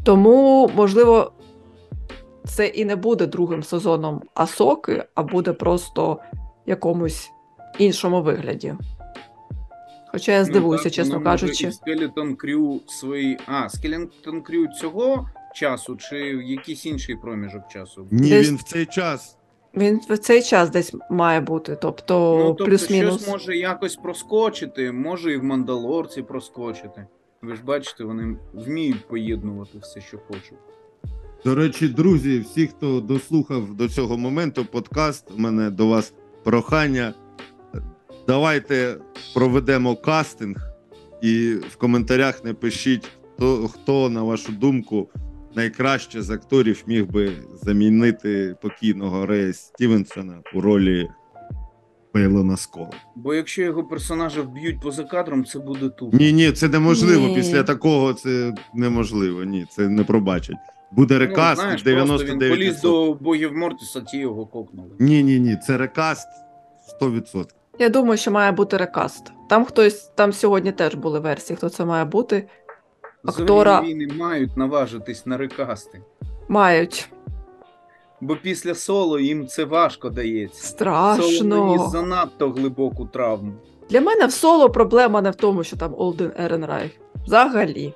Тому, 0.04 0.70
можливо, 0.74 1.32
це 2.44 2.66
і 2.66 2.84
не 2.84 2.96
буде 2.96 3.26
другим 3.26 3.62
сезоном 3.62 4.22
Асоки, 4.34 5.04
а 5.14 5.22
буде 5.22 5.52
просто 5.52 6.18
якомусь 6.66 7.30
іншому 7.78 8.22
вигляді. 8.22 8.74
Хоча 10.12 10.32
я 10.32 10.44
здивуюся, 10.44 10.84
Ну, 10.84 10.90
так, 10.90 10.92
чесно 10.92 11.20
кажучи. 11.20 11.66
І 11.66 11.68
Skeleton 11.68 12.36
Crew 12.36 12.80
свої. 12.86 13.38
А, 13.46 13.66
Skeleton 13.66 14.42
Crew 14.42 14.72
цього 14.80 15.28
часу, 15.54 15.96
чи 15.96 16.36
в 16.36 16.42
якийсь 16.42 16.86
інший 16.86 17.16
проміжок 17.16 17.68
часу? 17.68 18.06
Ні, 18.10 18.30
Десь- 18.30 18.48
він 18.48 18.56
в 18.56 18.62
цей 18.62 18.86
час. 18.86 19.36
Він 19.76 20.00
в 20.08 20.18
цей 20.18 20.42
час 20.42 20.70
десь 20.70 20.94
має 21.10 21.40
бути, 21.40 21.78
тобто, 21.82 22.36
ну, 22.38 22.44
тобто 22.48 22.64
плюс-мінус. 22.64 23.14
щось 23.14 23.28
може 23.28 23.56
якось 23.56 23.96
проскочити, 23.96 24.92
може 24.92 25.32
і 25.32 25.36
в 25.36 25.44
Мандалорці 25.44 26.22
проскочити. 26.22 27.06
Ви 27.42 27.56
ж 27.56 27.62
бачите, 27.64 28.04
вони 28.04 28.36
вміють 28.54 29.08
поєднувати 29.08 29.78
все, 29.78 30.00
що 30.00 30.18
хочуть. 30.18 30.58
До 31.44 31.54
речі, 31.54 31.88
друзі, 31.88 32.38
всі, 32.38 32.66
хто 32.66 33.00
дослухав 33.00 33.74
до 33.74 33.88
цього 33.88 34.18
моменту 34.18 34.64
подкаст, 34.64 35.30
у 35.30 35.40
мене 35.40 35.70
до 35.70 35.86
вас 35.86 36.12
прохання. 36.44 37.14
Давайте 38.26 38.96
проведемо 39.34 39.96
кастинг, 39.96 40.56
і 41.22 41.54
в 41.70 41.76
коментарях 41.76 42.44
напишіть, 42.44 43.08
хто, 43.36 43.68
хто, 43.68 44.10
на 44.10 44.22
вашу 44.22 44.52
думку, 44.52 45.08
найкраще 45.56 46.22
з 46.22 46.30
акторів 46.30 46.82
міг 46.86 47.06
би 47.06 47.32
замінити 47.62 48.54
покійного 48.62 49.26
Рея 49.26 49.52
Стівенсона 49.52 50.42
у 50.54 50.60
ролі 50.60 51.08
Пейлона 52.12 52.56
Скола. 52.56 52.90
Бо 53.16 53.34
якщо 53.34 53.62
його 53.62 53.84
персонажа 53.84 54.42
вб'ють 54.42 54.80
поза 54.80 55.04
кадром, 55.04 55.44
це 55.44 55.58
буде 55.58 55.88
тупо. 55.88 56.16
Ні, 56.16 56.32
ні, 56.32 56.52
це 56.52 56.68
неможливо. 56.68 57.28
Ні. 57.28 57.34
Після 57.34 57.62
такого 57.62 58.14
це 58.14 58.54
неможливо. 58.74 59.44
Ні, 59.44 59.66
це 59.70 59.88
не 59.88 60.04
пробачать. 60.04 60.56
Буде 60.92 61.14
Ну, 61.14 61.20
рекаст 61.20 61.60
знаєш, 61.60 61.82
просто 61.82 62.16
99%. 62.16 62.48
поліз 62.50 62.80
до 62.80 63.14
богів 63.14 63.56
Мортіса, 63.56 64.00
ті 64.00 64.18
його 64.18 64.46
кокнули. 64.46 64.90
Ні, 64.98 65.22
ні, 65.22 65.40
ні, 65.40 65.56
це 65.66 65.76
рекаст 65.78 66.28
100%. 67.02 67.44
Я 67.78 67.88
думаю, 67.88 68.16
що 68.16 68.30
має 68.30 68.52
бути 68.52 68.76
рекаст. 68.76 69.32
Там 69.48 69.64
хтось, 69.64 70.02
там 70.14 70.32
сьогодні 70.32 70.72
теж 70.72 70.94
були 70.94 71.20
версії, 71.20 71.56
хто 71.56 71.68
це 71.68 71.84
має 71.84 72.04
бути. 72.04 72.48
Актора- 73.24 73.46
Зоряні 73.46 73.94
війни 73.94 74.14
мають 74.18 74.56
наважитись 74.56 75.26
на 75.26 75.36
рекасти. 75.36 76.00
Мають. 76.48 77.08
Бо 78.20 78.36
після 78.36 78.74
соло 78.74 79.18
їм 79.18 79.46
це 79.46 79.64
важко 79.64 80.10
дається. 80.10 80.62
Соло 80.62 80.72
Страшно. 81.22 81.56
наніс 81.66 81.90
занадто 81.90 82.50
глибоку 82.50 83.04
травму. 83.06 83.52
Для 83.90 84.00
мене 84.00 84.26
в 84.26 84.32
соло 84.32 84.70
проблема 84.70 85.22
не 85.22 85.30
в 85.30 85.34
тому, 85.34 85.64
що 85.64 85.76
там 85.76 85.94
Олден 85.98 86.32
Еренрайх. 86.38 86.92
Взагалі. 87.26 87.94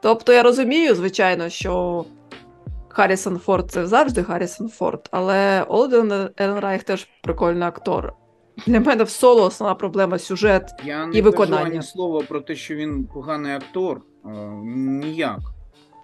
Тобто 0.00 0.32
я 0.32 0.42
розумію, 0.42 0.94
звичайно, 0.94 1.48
що 1.48 2.04
Харрісон 2.88 3.38
Форд 3.38 3.70
це 3.70 3.86
завжди 3.86 4.22
Харрісон 4.22 4.68
Форд, 4.68 5.08
але 5.10 5.62
Олден 5.62 6.28
Еренрайх 6.36 6.82
теж 6.82 7.08
прикольний 7.22 7.68
актор. 7.68 8.12
Для 8.66 8.80
мене 8.80 9.04
в 9.04 9.10
соло 9.10 9.42
основна 9.44 9.74
проблема 9.74 10.18
сюжет. 10.18 10.70
Я 10.84 11.06
не 11.06 11.18
І 11.18 11.22
кажу 11.22 11.54
ані 11.54 11.82
слова 11.82 12.22
про 12.28 12.40
те, 12.40 12.54
що 12.54 12.74
він 12.74 13.04
поганий 13.04 13.52
актор. 13.52 14.02
е, 14.24 14.28
ніяк. 14.64 15.40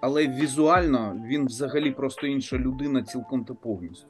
Але 0.01 0.27
візуально 0.27 1.21
він 1.27 1.45
взагалі 1.45 1.91
просто 1.91 2.27
інша 2.27 2.57
людина 2.57 3.03
цілком 3.03 3.45
та 3.45 3.53
повністю. 3.53 4.07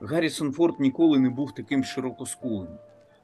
Гаррісон 0.00 0.52
Форд 0.52 0.80
ніколи 0.80 1.18
не 1.18 1.30
був 1.30 1.54
таким 1.54 1.84
широкоскулим. 1.84 2.68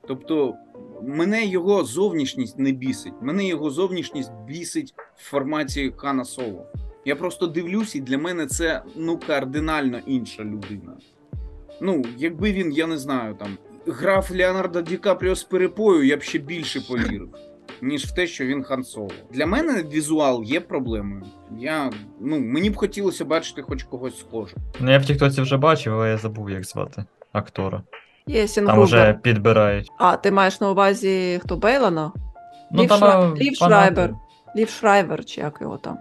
Тобто, 0.08 0.54
мене 1.02 1.46
його 1.46 1.84
зовнішність 1.84 2.58
не 2.58 2.72
бісить. 2.72 3.12
Мене 3.20 3.44
його 3.44 3.70
зовнішність 3.70 4.32
бісить 4.46 4.94
в 5.16 5.30
форматі 5.30 5.92
Хана 5.96 6.24
Соло. 6.24 6.66
Я 7.04 7.16
просто 7.16 7.46
дивлюсь, 7.46 7.94
і 7.96 8.00
для 8.00 8.18
мене 8.18 8.46
це 8.46 8.82
ну 8.96 9.18
кардинально 9.26 9.98
інша 10.06 10.44
людина. 10.44 10.92
Ну, 11.80 12.02
якби 12.16 12.52
він, 12.52 12.72
я 12.72 12.86
не 12.86 12.98
знаю, 12.98 13.34
там 13.34 13.48
грав 13.86 14.28
Леонардо 14.30 14.82
Ді 14.82 14.96
Капріо 14.96 15.34
з 15.34 15.44
перепою, 15.44 16.06
я 16.06 16.16
б 16.16 16.22
ще 16.22 16.38
більше 16.38 16.80
повірив, 16.80 17.28
ніж 17.82 18.04
в 18.04 18.14
те, 18.14 18.26
що 18.26 18.44
він 18.46 18.62
Хан 18.62 18.84
Соло. 18.84 19.10
Для 19.32 19.46
мене 19.46 19.84
візуал 19.92 20.42
є 20.44 20.60
проблемою. 20.60 21.22
Я, 21.58 21.90
ну, 22.20 22.38
мені 22.40 22.70
б 22.70 22.76
хотілося 22.76 23.24
бачити 23.24 23.62
хоч 23.62 23.82
когось 23.82 24.18
схожого. 24.18 24.62
Ну, 24.80 24.92
я 24.92 24.98
в 24.98 25.04
Тіктоці 25.04 25.42
вже 25.42 25.56
бачив, 25.56 25.94
але 25.94 26.10
я 26.10 26.18
забув, 26.18 26.50
як 26.50 26.64
звати 26.64 27.04
актора. 27.32 27.82
Є 28.26 28.46
Там 28.46 28.78
уже 28.78 29.18
підбирають. 29.22 29.90
А, 29.98 30.16
ти 30.16 30.30
маєш 30.30 30.60
на 30.60 30.70
увазі 30.70 31.40
хто 31.42 31.56
Бейлана? 31.56 32.12
Ну, 32.72 32.82
Лів 32.82 32.88
там 32.88 33.00
Шра- 33.00 33.36
Лів. 33.36 33.56
Шрайбер. 33.56 34.14
Лів 34.56 34.68
Шрайвер, 34.68 35.24
чи 35.24 35.40
як 35.40 35.58
його 35.60 35.78
там. 35.78 35.98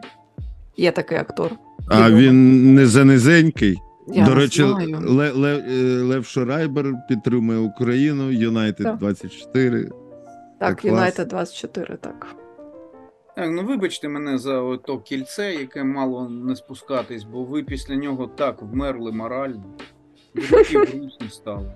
Є 0.78 0.92
такий 0.92 1.18
актор. 1.18 1.52
А 1.90 2.12
він 2.12 2.74
не 2.76 2.88
за 2.88 3.06
низенький. 3.06 3.78
Я 4.08 4.26
До 4.26 4.36
речі, 4.36 4.64
знаю. 4.64 5.00
Ле, 5.08 5.32
Ле, 5.32 5.64
е, 5.70 6.02
Лев 6.02 6.26
Шрайбер 6.26 6.94
підтримує 7.10 7.60
Україну, 7.60 8.32
United 8.32 8.98
24. 9.00 9.90
Так, 10.60 10.80
клас. 10.80 10.92
United 10.94 11.28
24, 11.28 11.98
так. 12.02 12.36
Так, 13.36 13.52
ну 13.52 13.64
вибачте 13.66 14.10
мене 14.10 14.38
за 14.38 14.78
то 14.78 15.00
кільце, 15.00 15.54
яке 15.54 15.84
мало 15.84 16.30
не 16.30 16.56
спускатись, 16.56 17.24
бо 17.24 17.44
ви 17.44 17.64
після 17.64 17.96
нього 17.96 18.28
так 18.28 18.62
вмерли 18.62 19.12
морально. 19.12 19.64
Грустні 20.36 21.10
стали. 21.30 21.72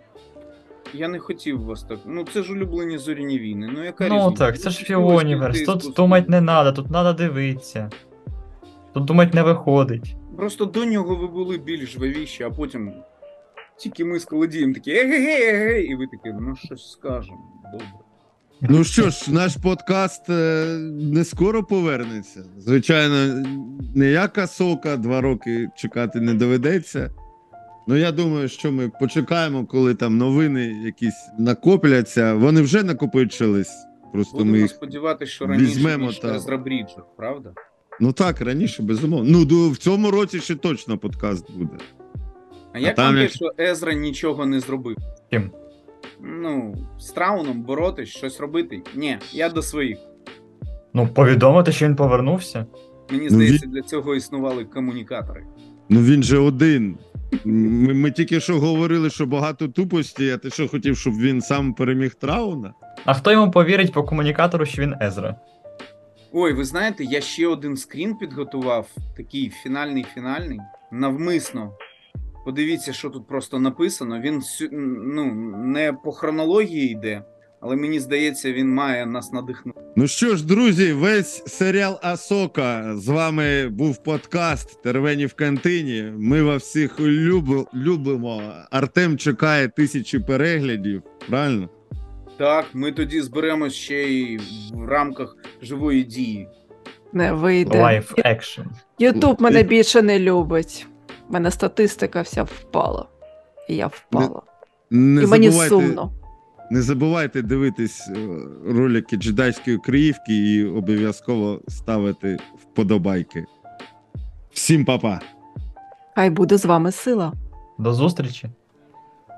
Я 0.93 1.07
не 1.07 1.19
хотів 1.19 1.61
вас 1.65 1.83
так. 1.83 1.99
Ну 2.05 2.25
це 2.33 2.43
ж 2.43 2.53
улюблені 2.53 2.97
зоряні 2.97 3.39
війни. 3.39 3.69
Ну 3.73 3.83
яка 3.83 4.07
Ну 4.07 4.15
різниця? 4.15 4.45
так, 4.45 4.59
це 4.59 4.69
ж 4.69 4.83
Фіоніверс. 4.83 5.61
Тут 5.61 5.93
думати 5.95 6.25
не 6.29 6.41
треба, 6.41 6.71
тут 6.71 6.87
треба 6.87 7.13
дивитися. 7.13 7.89
Тут 8.93 9.05
думати 9.05 9.31
не 9.33 9.43
виходить. 9.43 10.15
Просто 10.37 10.65
до 10.65 10.85
нього 10.85 11.15
ви 11.15 11.27
були 11.27 11.57
більш 11.57 11.91
жвавіші, 11.93 12.43
а 12.43 12.49
потім 12.49 12.93
тільки 13.77 14.05
ми 14.05 14.19
з 14.19 14.25
колодієм 14.25 14.73
такі 14.73 14.91
егегей, 14.91 15.85
і 15.85 15.95
ви 15.95 16.07
такі, 16.07 16.35
ну 16.39 16.55
щось 16.55 16.91
скажемо. 16.91 17.37
Добре. 17.71 17.87
Ну 18.61 18.83
що 18.83 19.09
ж, 19.09 19.33
наш 19.33 19.55
подкаст 19.55 20.29
е, 20.29 20.65
не 20.91 21.25
скоро 21.25 21.63
повернеться. 21.63 22.43
Звичайно, 22.57 23.43
ніяка 23.95 24.47
сока, 24.47 24.97
два 24.97 25.21
роки 25.21 25.69
чекати 25.75 26.21
не 26.21 26.33
доведеться. 26.33 27.11
Ну 27.87 27.95
я 27.95 28.11
думаю, 28.11 28.47
що 28.47 28.71
ми 28.71 28.89
почекаємо, 28.89 29.65
коли 29.65 29.95
там 29.95 30.17
новини 30.17 30.81
якісь 30.85 31.29
накопляться. 31.39 32.33
Вони 32.33 32.61
вже 32.61 32.83
накопичились. 32.83 33.73
Просто 34.13 34.37
ми 34.37 34.43
Будемо 34.43 34.57
їх. 34.61 34.71
сподіватися, 34.71 35.31
що 35.31 35.45
раніше 35.45 35.65
візьмемо 35.65 36.07
ніж 36.07 36.19
та- 36.19 36.39
правда? 37.17 37.53
Ну 37.99 38.11
так, 38.11 38.41
раніше, 38.41 38.83
безумовно. 38.83 39.45
Ну, 39.49 39.69
в 39.69 39.77
цьому 39.77 40.11
році 40.11 40.39
ще 40.39 40.55
точно 40.55 40.97
подкаст 40.97 41.51
буде. 41.51 41.77
А 42.73 42.79
як 42.79 42.95
там 42.95 43.17
як- 43.17 43.31
що 43.31 43.51
Езра 43.59 43.93
нічого 43.93 44.45
не 44.45 44.59
зробив? 44.59 44.97
Ким? 45.31 45.51
Ну, 46.21 46.75
з 46.99 47.09
Трауном 47.09 47.61
боротись, 47.61 48.09
щось 48.09 48.39
робити? 48.39 48.81
Ні, 48.95 49.17
я 49.31 49.49
до 49.49 49.61
своїх. 49.61 49.97
Ну, 50.93 51.07
повідомити, 51.07 51.71
що 51.71 51.85
він 51.85 51.95
повернувся. 51.95 52.65
Мені 53.11 53.23
Ну, 53.23 53.29
здається, 53.29 53.67
для 53.67 53.81
цього 53.81 54.15
існували 54.15 54.65
комунікатори. 54.65 55.43
Ну 55.89 56.01
він 56.01 56.23
же 56.23 56.37
один. 56.37 56.97
Ми, 57.45 57.93
ми 57.93 58.11
тільки 58.11 58.39
що 58.39 58.59
говорили, 58.59 59.09
що 59.09 59.25
багато 59.25 59.67
тупості, 59.67 60.29
а 60.29 60.37
ти 60.37 60.49
що 60.49 60.67
хотів, 60.67 60.97
щоб 60.97 61.13
він 61.13 61.41
сам 61.41 61.73
переміг 61.73 62.15
Трауна? 62.15 62.73
А 63.05 63.13
хто 63.13 63.31
йому 63.31 63.51
повірить 63.51 63.93
по 63.93 64.03
комунікатору, 64.03 64.65
що 64.65 64.81
він 64.81 64.95
Езра? 65.01 65.35
Ой, 66.39 66.53
ви 66.53 66.65
знаєте, 66.65 67.03
я 67.03 67.21
ще 67.21 67.47
один 67.47 67.77
скрін 67.77 68.15
підготував, 68.15 68.87
такий 69.17 69.49
фінальний 69.63 70.05
фінальний, 70.13 70.59
навмисно. 70.91 71.71
Подивіться, 72.45 72.93
що 72.93 73.09
тут 73.09 73.27
просто 73.27 73.59
написано. 73.59 74.19
Він 74.19 74.41
ну, 75.15 75.25
не 75.57 75.93
по 75.93 76.11
хронології 76.11 76.91
йде, 76.91 77.23
але 77.61 77.75
мені 77.75 77.99
здається, 77.99 78.53
він 78.53 78.73
має 78.73 79.05
нас 79.05 79.33
надихнути. 79.33 79.79
Ну 79.95 80.07
що 80.07 80.35
ж, 80.35 80.47
друзі, 80.47 80.93
весь 80.93 81.43
серіал 81.47 81.99
Асока. 82.01 82.97
З 82.97 83.07
вами 83.07 83.67
був 83.67 84.03
подкаст 84.03 84.81
Тервені 84.83 85.25
в 85.25 85.33
кантині. 85.33 86.13
Ми 86.17 86.43
вас 86.43 86.63
всіх 86.63 86.99
любимо. 87.73 88.41
Артем 88.71 89.17
чекає 89.17 89.67
тисячі 89.67 90.19
переглядів. 90.19 91.03
Правильно? 91.29 91.69
Так, 92.37 92.65
ми 92.73 92.91
тоді 92.91 93.21
зберемось 93.21 93.73
ще 93.73 94.03
й 94.03 94.37
в 94.73 94.85
рамках 94.85 95.35
живої 95.61 96.03
дії. 96.03 96.47
Не 97.13 97.33
вийде. 97.33 97.81
Live 97.81 98.13
action. 98.17 98.61
Ютуб 98.99 99.41
мене 99.41 99.63
більше 99.63 100.01
не 100.01 100.19
любить. 100.19 100.87
У 101.29 101.33
мене 101.33 101.51
статистика 101.51 102.21
вся 102.21 102.43
впала. 102.43 103.07
І 103.69 103.75
я 103.75 103.87
впала. 103.87 104.41
Не 104.89 105.23
І 105.23 105.27
мені 105.27 105.49
забувайте, 105.49 105.69
сумно. 105.75 106.11
не 106.71 106.81
забувайте 106.81 107.41
дивитись 107.41 108.09
е, 108.09 108.15
ролики 108.65 109.15
джедайської 109.17 109.77
Криївки 109.77 110.33
і 110.53 110.65
обов'язково 110.65 111.61
ставити 111.67 112.37
вподобайки. 112.61 113.45
Всім 114.51 114.85
па-па! 114.85 115.19
Хай 116.15 116.29
буде 116.29 116.57
з 116.57 116.65
вами 116.65 116.91
сила. 116.91 117.33
До 117.79 117.93
зустрічі 117.93 118.49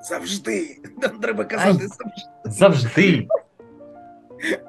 завжди. 0.03 0.77
Треба 1.21 1.45
казати 1.45 1.87
завжди. 1.87 2.23
Завжди. 2.45 3.27